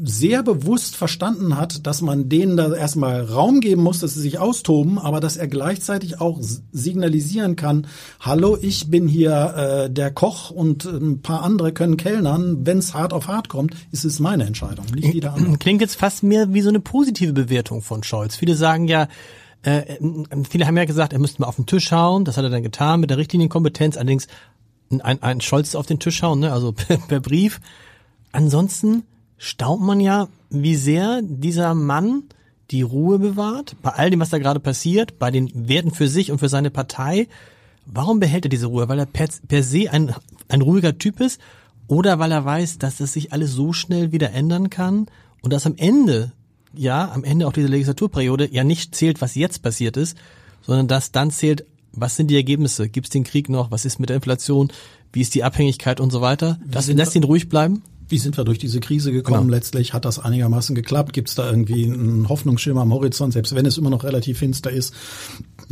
sehr 0.02 0.42
bewusst 0.42 0.96
verstanden 0.96 1.56
hat, 1.56 1.86
dass 1.86 2.02
man 2.02 2.28
denen 2.28 2.56
da 2.56 2.72
erstmal 2.72 3.22
Raum 3.24 3.60
geben 3.60 3.82
muss, 3.82 4.00
dass 4.00 4.14
sie 4.14 4.20
sich 4.20 4.38
austoben, 4.38 4.98
aber 4.98 5.20
dass 5.20 5.36
er 5.36 5.48
gleichzeitig 5.48 6.20
auch 6.20 6.38
signalisieren 6.72 7.56
kann, 7.56 7.86
hallo, 8.20 8.58
ich 8.60 8.90
bin 8.90 9.08
hier 9.08 9.54
äh, 9.86 9.90
der 9.90 10.10
Koch 10.10 10.50
und 10.50 10.84
ein 10.84 11.22
paar 11.22 11.42
andere 11.42 11.72
können 11.72 11.96
kellnern. 11.96 12.64
Wenn 12.66 12.78
es 12.78 12.94
hart 12.94 13.12
auf 13.12 13.28
hart 13.28 13.48
kommt, 13.48 13.74
ist 13.90 14.04
es 14.04 14.20
meine 14.20 14.44
Entscheidung, 14.44 14.86
nicht 14.94 15.14
jeder 15.14 15.34
andere. 15.34 15.58
Klingt 15.58 15.80
jetzt 15.80 15.96
fast 15.96 16.22
mehr 16.22 16.52
wie 16.52 16.62
so 16.62 16.68
eine 16.68 16.80
positive 16.80 17.32
Bewertung 17.32 17.82
von 17.82 18.02
Scholz. 18.02 18.36
Viele 18.36 18.54
sagen 18.54 18.88
ja, 18.88 19.08
äh, 19.62 19.98
viele 20.48 20.66
haben 20.66 20.76
ja 20.76 20.84
gesagt, 20.84 21.12
er 21.12 21.18
müsste 21.18 21.40
mal 21.40 21.48
auf 21.48 21.56
den 21.56 21.66
Tisch 21.66 21.92
hauen. 21.92 22.24
Das 22.24 22.36
hat 22.36 22.44
er 22.44 22.50
dann 22.50 22.62
getan 22.62 23.00
mit 23.00 23.10
der 23.10 23.18
Richtlinienkompetenz. 23.18 23.96
Allerdings 23.96 24.26
ein, 24.90 25.22
ein 25.22 25.40
Scholz 25.40 25.74
auf 25.74 25.86
den 25.86 25.98
Tisch 25.98 26.22
hauen, 26.22 26.40
ne? 26.40 26.52
also 26.52 26.72
per, 26.72 26.96
per 27.08 27.20
Brief. 27.20 27.60
Ansonsten 28.32 29.04
staunt 29.42 29.82
man 29.82 29.98
ja, 29.98 30.28
wie 30.50 30.76
sehr 30.76 31.20
dieser 31.20 31.74
Mann 31.74 32.22
die 32.70 32.82
Ruhe 32.82 33.18
bewahrt, 33.18 33.74
bei 33.82 33.90
all 33.90 34.08
dem, 34.08 34.20
was 34.20 34.30
da 34.30 34.38
gerade 34.38 34.60
passiert, 34.60 35.18
bei 35.18 35.32
den 35.32 35.68
Werten 35.68 35.90
für 35.90 36.06
sich 36.06 36.30
und 36.30 36.38
für 36.38 36.48
seine 36.48 36.70
Partei. 36.70 37.26
Warum 37.84 38.20
behält 38.20 38.46
er 38.46 38.50
diese 38.50 38.66
Ruhe? 38.66 38.88
Weil 38.88 39.00
er 39.00 39.06
per, 39.06 39.28
per 39.48 39.64
se 39.64 39.90
ein, 39.90 40.14
ein 40.48 40.60
ruhiger 40.60 40.96
Typ 40.96 41.18
ist 41.18 41.40
oder 41.88 42.20
weil 42.20 42.30
er 42.30 42.44
weiß, 42.44 42.78
dass 42.78 42.98
das 42.98 43.14
sich 43.14 43.32
alles 43.32 43.50
so 43.50 43.72
schnell 43.72 44.12
wieder 44.12 44.30
ändern 44.30 44.70
kann 44.70 45.08
und 45.40 45.52
dass 45.52 45.66
am 45.66 45.74
Ende, 45.76 46.30
ja, 46.72 47.10
am 47.10 47.24
Ende 47.24 47.48
auch 47.48 47.52
dieser 47.52 47.68
Legislaturperiode 47.68 48.48
ja 48.52 48.62
nicht 48.62 48.94
zählt, 48.94 49.20
was 49.20 49.34
jetzt 49.34 49.60
passiert 49.60 49.96
ist, 49.96 50.16
sondern 50.62 50.86
dass 50.86 51.10
dann 51.10 51.32
zählt, 51.32 51.66
was 51.90 52.14
sind 52.14 52.28
die 52.28 52.36
Ergebnisse? 52.36 52.88
Gibt 52.88 53.08
es 53.08 53.10
den 53.10 53.24
Krieg 53.24 53.48
noch? 53.48 53.72
Was 53.72 53.86
ist 53.86 53.98
mit 53.98 54.08
der 54.08 54.16
Inflation? 54.16 54.70
Wie 55.12 55.20
ist 55.20 55.34
die 55.34 55.42
Abhängigkeit 55.42 55.98
und 55.98 56.12
so 56.12 56.20
weiter? 56.20 56.60
Das 56.64 56.86
lässt 56.86 57.16
ihn 57.16 57.24
ruhig 57.24 57.48
bleiben? 57.48 57.82
Wie 58.12 58.18
sind 58.18 58.36
wir 58.36 58.44
durch 58.44 58.58
diese 58.58 58.78
Krise 58.78 59.10
gekommen? 59.10 59.46
Genau. 59.46 59.54
Letztlich 59.54 59.94
hat 59.94 60.04
das 60.04 60.18
einigermaßen 60.18 60.74
geklappt. 60.74 61.14
Gibt 61.14 61.30
es 61.30 61.34
da 61.34 61.48
irgendwie 61.48 61.86
einen 61.86 62.28
Hoffnungsschimmer 62.28 62.82
am 62.82 62.92
Horizont, 62.92 63.32
selbst 63.32 63.54
wenn 63.54 63.64
es 63.64 63.78
immer 63.78 63.88
noch 63.88 64.04
relativ 64.04 64.38
finster 64.38 64.70
ist? 64.70 64.94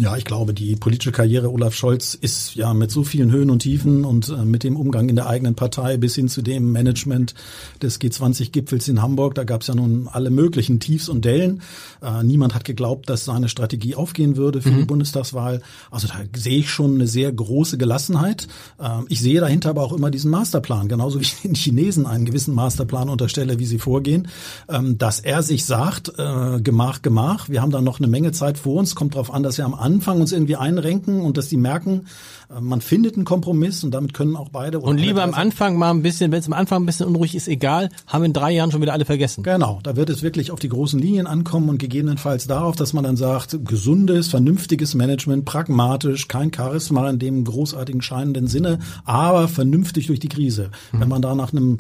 Ja, 0.01 0.17
ich 0.17 0.25
glaube, 0.25 0.55
die 0.55 0.77
politische 0.77 1.13
Karriere 1.13 1.53
Olaf 1.53 1.75
Scholz 1.75 2.15
ist 2.15 2.55
ja 2.55 2.73
mit 2.73 2.91
so 2.91 3.05
vielen 3.05 3.31
Höhen 3.31 3.51
und 3.51 3.59
Tiefen 3.59 4.07
und 4.07 4.31
äh, 4.31 4.47
mit 4.47 4.65
dem 4.65 4.77
Umgang 4.77 5.11
in 5.11 5.17
der 5.17 5.27
eigenen 5.27 5.57
Partei 5.57 5.99
bis 5.99 6.15
hin 6.15 6.29
zu 6.29 6.41
dem 6.41 6.73
Management 6.73 7.35
des 7.83 8.01
G20-Gipfels 8.01 8.89
in 8.89 9.03
Hamburg, 9.03 9.35
da 9.35 9.45
gab 9.45 9.61
es 9.61 9.67
ja 9.67 9.75
nun 9.75 10.09
alle 10.11 10.31
möglichen 10.31 10.81
Tiefs 10.81 11.11
und 11.11 11.27
Dellen. 11.27 11.61
Äh, 12.01 12.23
niemand 12.23 12.55
hat 12.55 12.65
geglaubt, 12.65 13.11
dass 13.11 13.27
seine 13.27 13.51
Strategie 13.51 13.95
aufgehen 13.95 14.39
würde 14.39 14.63
für 14.63 14.71
mhm. 14.71 14.79
die 14.79 14.85
Bundestagswahl. 14.87 15.61
Also 15.91 16.09
da 16.09 16.15
sehe 16.35 16.61
ich 16.61 16.71
schon 16.71 16.95
eine 16.95 17.07
sehr 17.07 17.31
große 17.31 17.77
Gelassenheit. 17.77 18.49
Äh, 18.79 19.01
ich 19.11 19.21
sehe 19.21 19.41
dahinter 19.41 19.69
aber 19.69 19.83
auch 19.83 19.93
immer 19.93 20.11
diesen 20.11 20.31
Masterplan, 20.31 20.89
genauso 20.89 21.19
wie 21.21 21.25
ich 21.25 21.43
den 21.43 21.55
Chinesen 21.55 22.07
einen 22.07 22.25
gewissen 22.25 22.55
Masterplan 22.55 23.11
unterstelle, 23.11 23.59
wie 23.59 23.67
sie 23.67 23.79
vorgehen, 23.79 24.29
ähm, 24.71 24.97
dass 24.97 25.21
er 25.21 25.43
sich 25.43 25.67
sagt, 25.67 26.11
äh, 26.17 26.59
Gemach, 26.63 27.03
Gemach, 27.03 27.51
wir 27.51 27.61
haben 27.61 27.71
da 27.71 27.83
noch 27.83 27.99
eine 27.99 28.09
Menge 28.09 28.33
Zeit 28.33 28.57
vor 28.57 28.77
uns, 28.77 28.95
kommt 28.95 29.13
darauf 29.15 29.31
an, 29.31 29.43
dass 29.43 29.59
wir 29.59 29.67
am 29.67 29.75
Anfang 29.75 29.90
uns 29.99 30.33
irgendwie 30.33 30.57
einrenken 30.57 31.23
und 31.23 31.37
dass 31.37 31.49
die 31.49 31.57
merken, 31.57 32.07
äh, 32.51 32.61
man 32.61 32.81
findet 32.81 33.17
einen 33.17 33.25
Kompromiss 33.25 33.85
und 33.85 33.93
damit 33.93 34.15
können 34.15 34.37
auch 34.37 34.49
beide. 34.49 34.81
Und 34.81 34.99
lieber 34.99 35.23
am 35.23 35.35
Anfang 35.35 35.77
mal 35.77 35.91
ein 35.91 36.03
bisschen, 36.03 36.33
wenn 36.33 36.41
es 36.41 36.47
am 36.47 36.53
Anfang 36.53 36.83
ein 36.83 36.87
bisschen 36.87 37.07
unruhig 37.07 37.35
ist, 37.35 37.49
egal, 37.49 37.91
haben 38.07 38.23
wir 38.23 38.27
in 38.27 38.33
drei 38.33 38.53
Jahren 38.53 38.71
schon 38.71 38.83
wieder 38.83 38.93
alle 38.93 39.05
vergessen. 39.05 39.43
Genau, 39.43 39.81
da 39.83 39.97
wird 39.97 40.11
es 40.11 40.23
wirklich 40.23 40.51
auf 40.51 40.61
die 40.61 40.69
großen 40.69 40.99
Linien 40.99 41.27
ankommen 41.27 41.69
und 41.69 41.79
gegebenenfalls 41.79 42.47
darauf, 42.47 42.77
dass 42.77 42.93
man 42.93 43.05
dann 43.05 43.17
sagt, 43.17 43.65
gesundes, 43.65 44.29
vernünftiges 44.29 44.95
Management, 44.95 45.45
pragmatisch, 45.45 46.29
kein 46.29 46.53
Charisma 46.53 47.09
in 47.11 47.19
dem 47.19 47.45
großartigen 47.45 48.03
scheinenden 48.03 48.47
Sinne, 48.47 48.79
aber 49.05 49.49
vernünftig 49.49 50.07
durch 50.07 50.21
die 50.21 50.29
Krise. 50.29 50.71
Mhm. 50.93 51.01
Wenn 51.01 51.09
man 51.09 51.23
da 51.23 51.35
nach 51.35 51.53
einem 51.53 51.79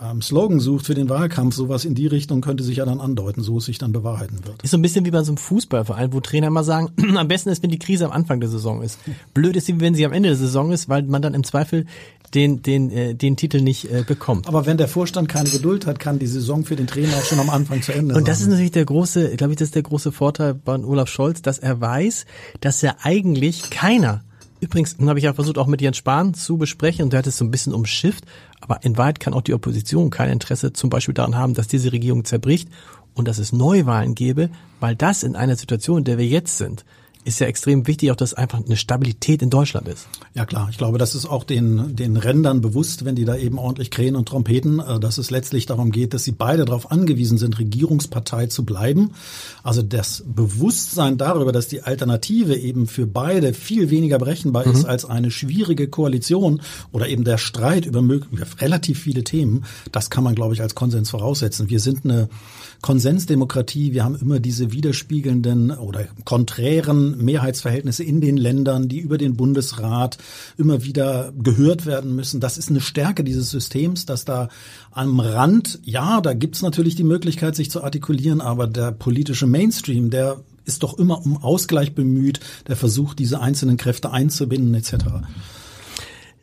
ähm, 0.00 0.22
Slogan 0.22 0.60
sucht 0.60 0.86
für 0.86 0.94
den 0.94 1.08
Wahlkampf, 1.08 1.54
sowas 1.54 1.84
in 1.84 1.94
die 1.94 2.06
Richtung 2.06 2.40
könnte 2.40 2.64
sich 2.64 2.78
ja 2.78 2.84
dann 2.84 3.00
andeuten, 3.00 3.42
so 3.42 3.58
es 3.58 3.66
sich 3.66 3.78
dann 3.78 3.92
bewahrheiten 3.92 4.44
wird. 4.44 4.62
Ist 4.62 4.70
so 4.70 4.78
ein 4.78 4.82
bisschen 4.82 5.04
wie 5.04 5.10
bei 5.10 5.22
so 5.22 5.32
einem 5.32 5.36
Fußballverein, 5.36 6.12
wo 6.12 6.20
Trainer 6.20 6.48
immer 6.48 6.64
sagen, 6.64 6.90
am 7.16 7.28
besten 7.28 7.50
ist, 7.50 7.62
wenn 7.62 7.70
die 7.70 7.78
Krise 7.78 8.06
am 8.06 8.12
Anfang 8.12 8.40
der 8.40 8.48
Saison 8.48 8.82
ist. 8.82 8.98
Blöd 9.34 9.56
ist 9.56 9.66
sie, 9.66 9.80
wenn 9.80 9.94
sie 9.94 10.06
am 10.06 10.12
Ende 10.12 10.30
der 10.30 10.38
Saison 10.38 10.72
ist, 10.72 10.88
weil 10.88 11.02
man 11.02 11.22
dann 11.22 11.34
im 11.34 11.44
Zweifel 11.44 11.86
den, 12.34 12.62
den, 12.62 12.90
äh, 12.90 13.14
den 13.14 13.36
Titel 13.36 13.60
nicht 13.60 13.90
äh, 13.90 14.04
bekommt. 14.06 14.48
Aber 14.48 14.66
wenn 14.66 14.78
der 14.78 14.88
Vorstand 14.88 15.28
keine 15.28 15.50
Geduld 15.50 15.86
hat, 15.86 15.98
kann 15.98 16.18
die 16.18 16.26
Saison 16.26 16.64
für 16.64 16.76
den 16.76 16.86
Trainer 16.86 17.14
auch 17.16 17.24
schon 17.24 17.38
am 17.38 17.50
Anfang 17.50 17.82
zu 17.82 17.92
Ende 17.92 18.14
sein. 18.14 18.22
Und 18.22 18.28
das 18.28 18.40
ist 18.40 18.48
natürlich 18.48 18.70
der 18.70 18.84
große, 18.84 19.36
glaube 19.36 19.52
ich, 19.52 19.58
das 19.58 19.68
ist 19.68 19.74
der 19.74 19.82
große 19.82 20.12
Vorteil 20.12 20.54
bei 20.54 20.76
Olaf 20.76 21.08
Scholz, 21.08 21.42
dass 21.42 21.58
er 21.58 21.80
weiß, 21.80 22.24
dass 22.60 22.82
er 22.82 23.04
eigentlich 23.04 23.70
keiner 23.70 24.22
Übrigens 24.62 24.96
habe 25.04 25.18
ich 25.18 25.24
ja 25.24 25.34
versucht, 25.34 25.58
auch 25.58 25.66
mit 25.66 25.82
Jens 25.82 25.96
Spahn 25.96 26.34
zu 26.34 26.56
besprechen 26.56 27.02
und 27.02 27.12
der 27.12 27.18
hat 27.18 27.26
es 27.26 27.36
so 27.36 27.44
ein 27.44 27.50
bisschen 27.50 27.74
umschifft. 27.74 28.24
Aber 28.60 28.84
in 28.84 28.96
Wahrheit 28.96 29.18
kann 29.18 29.34
auch 29.34 29.42
die 29.42 29.54
Opposition 29.54 30.08
kein 30.08 30.30
Interesse 30.30 30.72
zum 30.72 30.88
Beispiel 30.88 31.14
daran 31.14 31.34
haben, 31.34 31.54
dass 31.54 31.66
diese 31.66 31.90
Regierung 31.90 32.24
zerbricht 32.24 32.68
und 33.14 33.26
dass 33.26 33.38
es 33.38 33.52
Neuwahlen 33.52 34.14
gäbe, 34.14 34.50
weil 34.78 34.94
das 34.94 35.24
in 35.24 35.34
einer 35.34 35.56
Situation, 35.56 35.98
in 35.98 36.04
der 36.04 36.16
wir 36.16 36.28
jetzt 36.28 36.58
sind, 36.58 36.84
ist 37.24 37.40
ja 37.40 37.46
extrem 37.46 37.86
wichtig, 37.86 38.10
auch 38.10 38.16
dass 38.16 38.34
einfach 38.34 38.64
eine 38.64 38.76
Stabilität 38.76 39.42
in 39.42 39.50
Deutschland 39.50 39.86
ist. 39.88 40.08
Ja 40.34 40.44
klar, 40.44 40.68
ich 40.70 40.78
glaube, 40.78 40.98
das 40.98 41.14
ist 41.14 41.26
auch 41.26 41.44
den, 41.44 41.94
den 41.94 42.16
Rändern 42.16 42.60
bewusst, 42.60 43.04
wenn 43.04 43.14
die 43.14 43.24
da 43.24 43.36
eben 43.36 43.58
ordentlich 43.58 43.90
krähen 43.90 44.16
und 44.16 44.28
trompeten, 44.28 44.80
äh, 44.80 44.98
dass 44.98 45.18
es 45.18 45.30
letztlich 45.30 45.66
darum 45.66 45.92
geht, 45.92 46.14
dass 46.14 46.24
sie 46.24 46.32
beide 46.32 46.64
darauf 46.64 46.90
angewiesen 46.90 47.38
sind, 47.38 47.58
Regierungspartei 47.58 48.46
zu 48.46 48.64
bleiben. 48.64 49.12
Also 49.62 49.82
das 49.82 50.24
Bewusstsein 50.26 51.16
darüber, 51.16 51.52
dass 51.52 51.68
die 51.68 51.82
Alternative 51.82 52.56
eben 52.56 52.86
für 52.86 53.06
beide 53.06 53.54
viel 53.54 53.90
weniger 53.90 54.18
berechenbar 54.18 54.66
mhm. 54.66 54.72
ist 54.72 54.84
als 54.84 55.04
eine 55.04 55.30
schwierige 55.30 55.88
Koalition 55.88 56.60
oder 56.90 57.08
eben 57.08 57.24
der 57.24 57.38
Streit 57.38 57.86
über, 57.86 58.00
über 58.00 58.22
relativ 58.60 59.00
viele 59.00 59.24
Themen, 59.24 59.64
das 59.92 60.10
kann 60.10 60.24
man, 60.24 60.34
glaube 60.34 60.54
ich, 60.54 60.62
als 60.62 60.74
Konsens 60.74 61.10
voraussetzen. 61.10 61.70
Wir 61.70 61.80
sind 61.80 62.04
eine 62.04 62.28
Konsensdemokratie, 62.82 63.92
wir 63.92 64.02
haben 64.02 64.16
immer 64.16 64.40
diese 64.40 64.72
widerspiegelnden 64.72 65.70
oder 65.70 66.06
konträren 66.24 67.16
Mehrheitsverhältnisse 67.24 68.02
in 68.02 68.20
den 68.20 68.36
Ländern, 68.36 68.88
die 68.88 68.98
über 68.98 69.18
den 69.18 69.36
Bundesrat 69.36 70.18
immer 70.58 70.82
wieder 70.82 71.32
gehört 71.40 71.86
werden 71.86 72.16
müssen. 72.16 72.40
Das 72.40 72.58
ist 72.58 72.70
eine 72.70 72.80
Stärke 72.80 73.22
dieses 73.22 73.50
Systems, 73.50 74.04
dass 74.04 74.24
da 74.24 74.48
am 74.90 75.20
Rand, 75.20 75.78
ja, 75.84 76.20
da 76.20 76.34
gibt's 76.34 76.60
natürlich 76.60 76.96
die 76.96 77.04
Möglichkeit, 77.04 77.54
sich 77.54 77.70
zu 77.70 77.84
artikulieren, 77.84 78.40
aber 78.40 78.66
der 78.66 78.90
politische 78.90 79.46
Mainstream, 79.46 80.10
der 80.10 80.40
ist 80.64 80.82
doch 80.82 80.98
immer 80.98 81.24
um 81.24 81.36
Ausgleich 81.36 81.94
bemüht, 81.94 82.40
der 82.66 82.74
versucht, 82.74 83.20
diese 83.20 83.40
einzelnen 83.40 83.76
Kräfte 83.76 84.10
einzubinden 84.10 84.74
etc. 84.74 84.94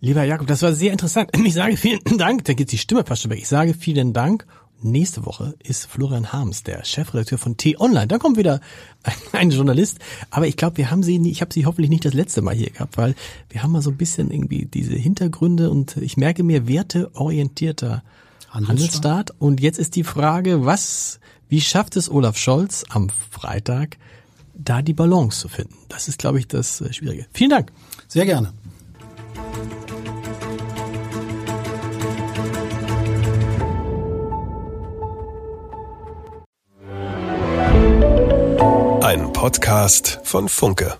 Lieber 0.01 0.23
Jakob, 0.23 0.47
das 0.47 0.61
war 0.61 0.71
sehr 0.71 0.93
interessant. 0.93 1.31
Ich 1.43 1.53
sage 1.53 1.75
vielen 1.75 1.99
Dank, 2.17 2.45
da 2.45 2.53
geht 2.53 2.71
die 2.71 2.77
Stimme 2.77 3.03
fast 3.05 3.23
schon 3.23 3.31
weg. 3.31 3.39
Ich 3.39 3.49
sage 3.49 3.73
vielen 3.73 4.13
Dank 4.13 4.45
Nächste 4.82 5.25
Woche 5.25 5.55
ist 5.61 5.86
Florian 5.86 6.32
Harms, 6.32 6.63
der 6.63 6.86
Chefredakteur 6.86 7.38
von 7.38 7.57
T-Online. 7.57 8.07
Da 8.07 8.17
kommt 8.17 8.38
wieder 8.38 8.61
ein, 9.03 9.13
ein 9.34 9.51
Journalist. 9.51 9.99
Aber 10.30 10.47
ich 10.47 10.55
glaube, 10.57 10.77
wir 10.77 10.89
haben 10.89 11.03
sie, 11.03 11.17
ich 11.30 11.41
habe 11.41 11.53
sie 11.53 11.65
hoffentlich 11.65 11.89
nicht 11.89 12.05
das 12.05 12.13
letzte 12.13 12.41
Mal 12.41 12.55
hier 12.55 12.69
gehabt, 12.69 12.97
weil 12.97 13.15
wir 13.49 13.61
haben 13.61 13.71
mal 13.71 13.82
so 13.82 13.89
ein 13.89 13.97
bisschen 13.97 14.32
irgendwie 14.32 14.65
diese 14.65 14.93
Hintergründe 14.93 15.69
und 15.69 15.97
ich 15.97 16.17
merke 16.17 16.43
mir 16.43 16.67
werteorientierter 16.67 18.03
Handelsstaat. 18.49 18.69
Handelsstaat. 18.69 19.32
Und 19.39 19.61
jetzt 19.61 19.80
ist 19.80 19.95
die 19.95 20.03
Frage, 20.03 20.65
was, 20.65 21.19
wie 21.49 21.61
schafft 21.61 21.95
es 21.97 22.09
Olaf 22.09 22.38
Scholz 22.38 22.86
am 22.89 23.09
Freitag, 23.30 23.97
da 24.53 24.82
die 24.82 24.93
Balance 24.93 25.41
zu 25.41 25.49
finden? 25.49 25.75
Das 25.89 26.07
ist, 26.07 26.19
glaube 26.19 26.39
ich, 26.39 26.47
das 26.47 26.82
äh, 26.82 26.93
Schwierige. 26.93 27.25
Vielen 27.34 27.49
Dank. 27.49 27.71
Sehr 28.07 28.25
gerne. 28.25 28.53
Podcast 39.39 40.19
von 40.25 40.49
Funke. 40.49 40.97